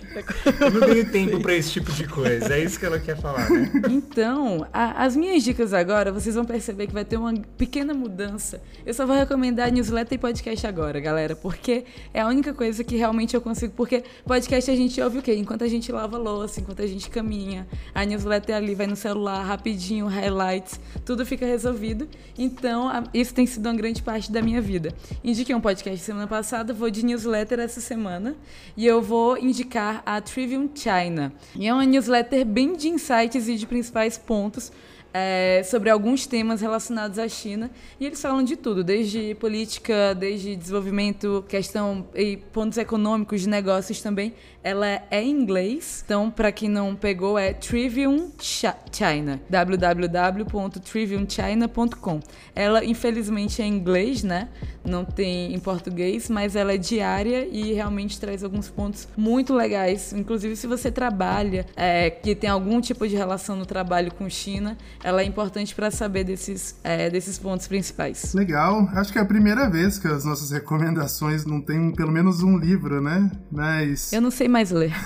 Eu 0.60 0.70
não 0.70 0.80
tenho 0.88 1.10
tempo 1.10 1.40
para 1.40 1.54
esse 1.54 1.72
tipo 1.72 1.92
de 1.92 2.06
coisa. 2.06 2.54
É 2.54 2.64
isso 2.64 2.80
que 2.80 2.86
ela 2.86 2.98
quer 2.98 3.16
falar, 3.16 3.50
né? 3.50 3.70
Então, 3.90 4.66
a, 4.72 5.04
as 5.04 5.14
minhas 5.14 5.42
dicas 5.42 5.74
agora, 5.74 6.10
vocês 6.10 6.34
vão 6.34 6.44
perceber 6.44 6.86
que 6.86 6.92
vai 6.92 7.04
ter 7.04 7.18
uma 7.18 7.34
pequena 7.58 7.92
mudança. 7.92 8.62
Eu 8.84 8.94
só 8.94 9.06
vou 9.06 9.14
recomendar 9.14 9.70
newsletter 9.70 10.16
e 10.16 10.18
podcast 10.18 10.66
agora, 10.66 10.98
galera, 11.00 11.36
porque 11.36 11.84
é 12.14 12.20
a 12.22 12.26
única 12.26 12.54
coisa 12.54 12.82
que 12.82 12.96
realmente 12.96 13.34
eu 13.34 13.42
consigo. 13.42 13.74
Porque 13.76 14.02
podcast 14.24 14.70
a 14.70 14.76
gente 14.76 15.00
ouve 15.10 15.18
o 15.18 15.22
quê? 15.22 15.34
Enquanto 15.34 15.64
a 15.64 15.68
gente 15.68 15.90
lava 15.90 16.16
louça, 16.16 16.60
enquanto 16.60 16.80
a 16.82 16.86
gente 16.86 17.10
caminha. 17.10 17.66
A 17.92 18.04
newsletter 18.04 18.54
ali 18.54 18.76
vai 18.76 18.86
no 18.86 18.94
celular, 18.94 19.42
rapidinho, 19.42 20.06
highlights, 20.06 20.80
tudo 21.04 21.26
fica 21.26 21.44
resolvido. 21.44 22.08
Então, 22.38 22.88
isso 23.12 23.34
tem 23.34 23.44
sido 23.44 23.66
uma 23.66 23.74
grande 23.74 24.02
parte 24.02 24.30
da 24.30 24.40
minha 24.40 24.60
vida. 24.60 24.94
Indiquei 25.24 25.54
um 25.54 25.60
podcast 25.60 25.98
semana 25.98 26.28
passada, 26.28 26.72
vou 26.72 26.90
de 26.90 27.04
newsletter 27.04 27.58
essa 27.58 27.80
semana 27.80 28.36
e 28.76 28.86
eu 28.86 29.02
vou 29.02 29.36
indicar 29.36 30.00
a 30.06 30.20
Trivium 30.20 30.70
China. 30.72 31.32
E 31.56 31.66
é 31.66 31.74
uma 31.74 31.84
newsletter 31.84 32.46
bem 32.46 32.76
de 32.76 32.88
insights 32.88 33.48
e 33.48 33.56
de 33.56 33.66
principais 33.66 34.16
pontos 34.16 34.70
é, 35.12 35.62
sobre 35.64 35.90
alguns 35.90 36.26
temas 36.26 36.60
relacionados 36.60 37.18
à 37.18 37.28
China 37.28 37.70
e 37.98 38.06
eles 38.06 38.20
falam 38.20 38.42
de 38.42 38.56
tudo, 38.56 38.84
desde 38.84 39.34
política, 39.36 40.14
desde 40.14 40.54
desenvolvimento, 40.54 41.44
questão 41.48 42.06
e 42.14 42.36
pontos 42.36 42.78
econômicos 42.78 43.40
de 43.40 43.48
negócios 43.48 44.00
também. 44.00 44.32
Ela 44.62 45.00
é 45.10 45.22
em 45.22 45.30
inglês, 45.30 46.02
então 46.04 46.30
para 46.30 46.52
quem 46.52 46.68
não 46.68 46.94
pegou 46.94 47.38
é 47.38 47.54
Trivium 47.54 48.30
China, 48.38 49.40
www.triviumchina.com. 49.48 52.20
Ela 52.54 52.84
infelizmente 52.84 53.62
é 53.62 53.64
em 53.64 53.74
inglês, 53.74 54.22
né? 54.22 54.50
Não 54.84 55.02
tem 55.04 55.54
em 55.54 55.58
português, 55.58 56.28
mas 56.28 56.56
ela 56.56 56.74
é 56.74 56.76
diária 56.76 57.48
e 57.50 57.72
realmente 57.72 58.20
traz 58.20 58.44
alguns 58.44 58.68
pontos 58.68 59.08
muito 59.16 59.54
legais. 59.54 60.12
Inclusive 60.12 60.54
se 60.56 60.66
você 60.66 60.90
trabalha, 60.90 61.64
é, 61.74 62.10
que 62.10 62.34
tem 62.34 62.50
algum 62.50 62.80
tipo 62.80 63.08
de 63.08 63.16
relação 63.16 63.56
no 63.56 63.64
trabalho 63.64 64.12
com 64.12 64.28
China, 64.28 64.76
ela 65.02 65.22
é 65.22 65.24
importante 65.24 65.74
para 65.74 65.90
saber 65.90 66.24
desses, 66.24 66.78
é, 66.84 67.08
desses 67.08 67.38
pontos 67.38 67.66
principais. 67.66 68.34
Legal. 68.34 68.86
Acho 68.92 69.10
que 69.12 69.18
é 69.18 69.22
a 69.22 69.26
primeira 69.26 69.70
vez 69.70 69.98
que 69.98 70.06
as 70.06 70.22
nossas 70.24 70.50
recomendações 70.50 71.46
não 71.46 71.62
tem 71.62 71.92
pelo 71.92 72.12
menos 72.12 72.42
um 72.42 72.58
livro, 72.58 73.00
né? 73.00 73.30
Mas. 73.50 74.12
Eu 74.12 74.20
não 74.20 74.30
sei 74.30 74.49
mais 74.50 74.70
ler. 74.70 74.92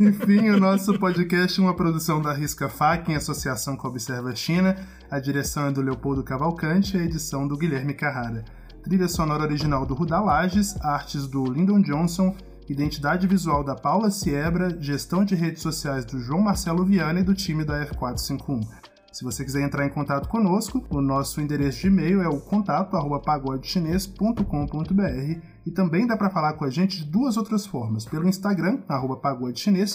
Enfim, 0.00 0.50
o 0.50 0.58
nosso 0.58 0.98
podcast 0.98 1.60
é 1.60 1.62
uma 1.62 1.76
produção 1.76 2.20
da 2.20 2.32
Risca 2.32 2.68
Fac 2.68 3.08
em 3.08 3.14
associação 3.14 3.76
com 3.76 3.86
a 3.86 3.90
Observa 3.90 4.34
China. 4.34 4.74
A 5.10 5.20
direção 5.20 5.66
é 5.66 5.70
do 5.70 5.80
Leopoldo 5.80 6.24
Cavalcante 6.24 6.96
e 6.96 7.00
a 7.00 7.04
edição 7.04 7.46
do 7.46 7.56
Guilherme 7.56 7.94
Carrara. 7.94 8.44
Trilha 8.82 9.06
sonora 9.06 9.44
original 9.44 9.86
do 9.86 9.94
Ruda 9.94 10.18
Lages, 10.18 10.74
artes 10.82 11.28
do 11.28 11.44
Lyndon 11.44 11.80
Johnson 11.80 12.34
identidade 12.72 13.26
visual 13.26 13.62
da 13.62 13.74
Paula 13.74 14.10
Siebra, 14.10 14.76
gestão 14.80 15.24
de 15.24 15.34
redes 15.34 15.62
sociais 15.62 16.04
do 16.04 16.18
João 16.18 16.40
Marcelo 16.40 16.84
Viana 16.84 17.20
e 17.20 17.24
do 17.24 17.34
time 17.34 17.64
da 17.64 17.86
F451. 17.86 18.81
Se 19.12 19.22
você 19.22 19.44
quiser 19.44 19.62
entrar 19.62 19.86
em 19.86 19.90
contato 19.90 20.28
conosco, 20.28 20.84
o 20.88 21.02
nosso 21.02 21.40
endereço 21.40 21.82
de 21.82 21.88
e-mail 21.88 22.22
é 22.22 22.28
o 22.28 22.40
contato@pagodechinês.com.br 22.40 25.40
e 25.66 25.70
também 25.70 26.06
dá 26.06 26.16
para 26.16 26.30
falar 26.30 26.54
com 26.54 26.64
a 26.64 26.70
gente 26.70 27.04
de 27.04 27.10
duas 27.10 27.36
outras 27.36 27.66
formas, 27.66 28.06
pelo 28.06 28.26
Instagram, 28.26 28.78
arroba 28.88 29.20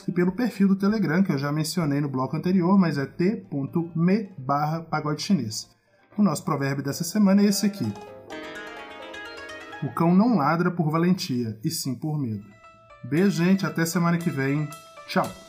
e 0.07 0.11
pelo 0.11 0.33
perfil 0.33 0.67
do 0.67 0.75
Telegram, 0.75 1.23
que 1.23 1.31
eu 1.31 1.37
já 1.37 1.51
mencionei 1.51 1.99
no 1.99 2.07
bloco 2.07 2.37
anterior, 2.37 2.77
mas 2.77 2.99
é 2.99 3.07
t.me 3.07 4.29
barra 4.37 4.81
pagodechinês. 4.81 5.67
O 6.15 6.21
nosso 6.21 6.45
provérbio 6.45 6.83
dessa 6.83 7.03
semana 7.03 7.41
é 7.41 7.45
esse 7.45 7.65
aqui. 7.65 7.91
O 9.83 9.89
cão 9.93 10.15
não 10.15 10.35
ladra 10.35 10.71
por 10.71 10.91
valentia, 10.91 11.59
e 11.63 11.71
sim 11.71 11.95
por 11.95 12.19
medo. 12.19 12.45
Beijo, 13.03 13.43
gente. 13.43 13.65
Até 13.65 13.85
semana 13.85 14.17
que 14.17 14.29
vem. 14.29 14.67
Tchau. 15.07 15.46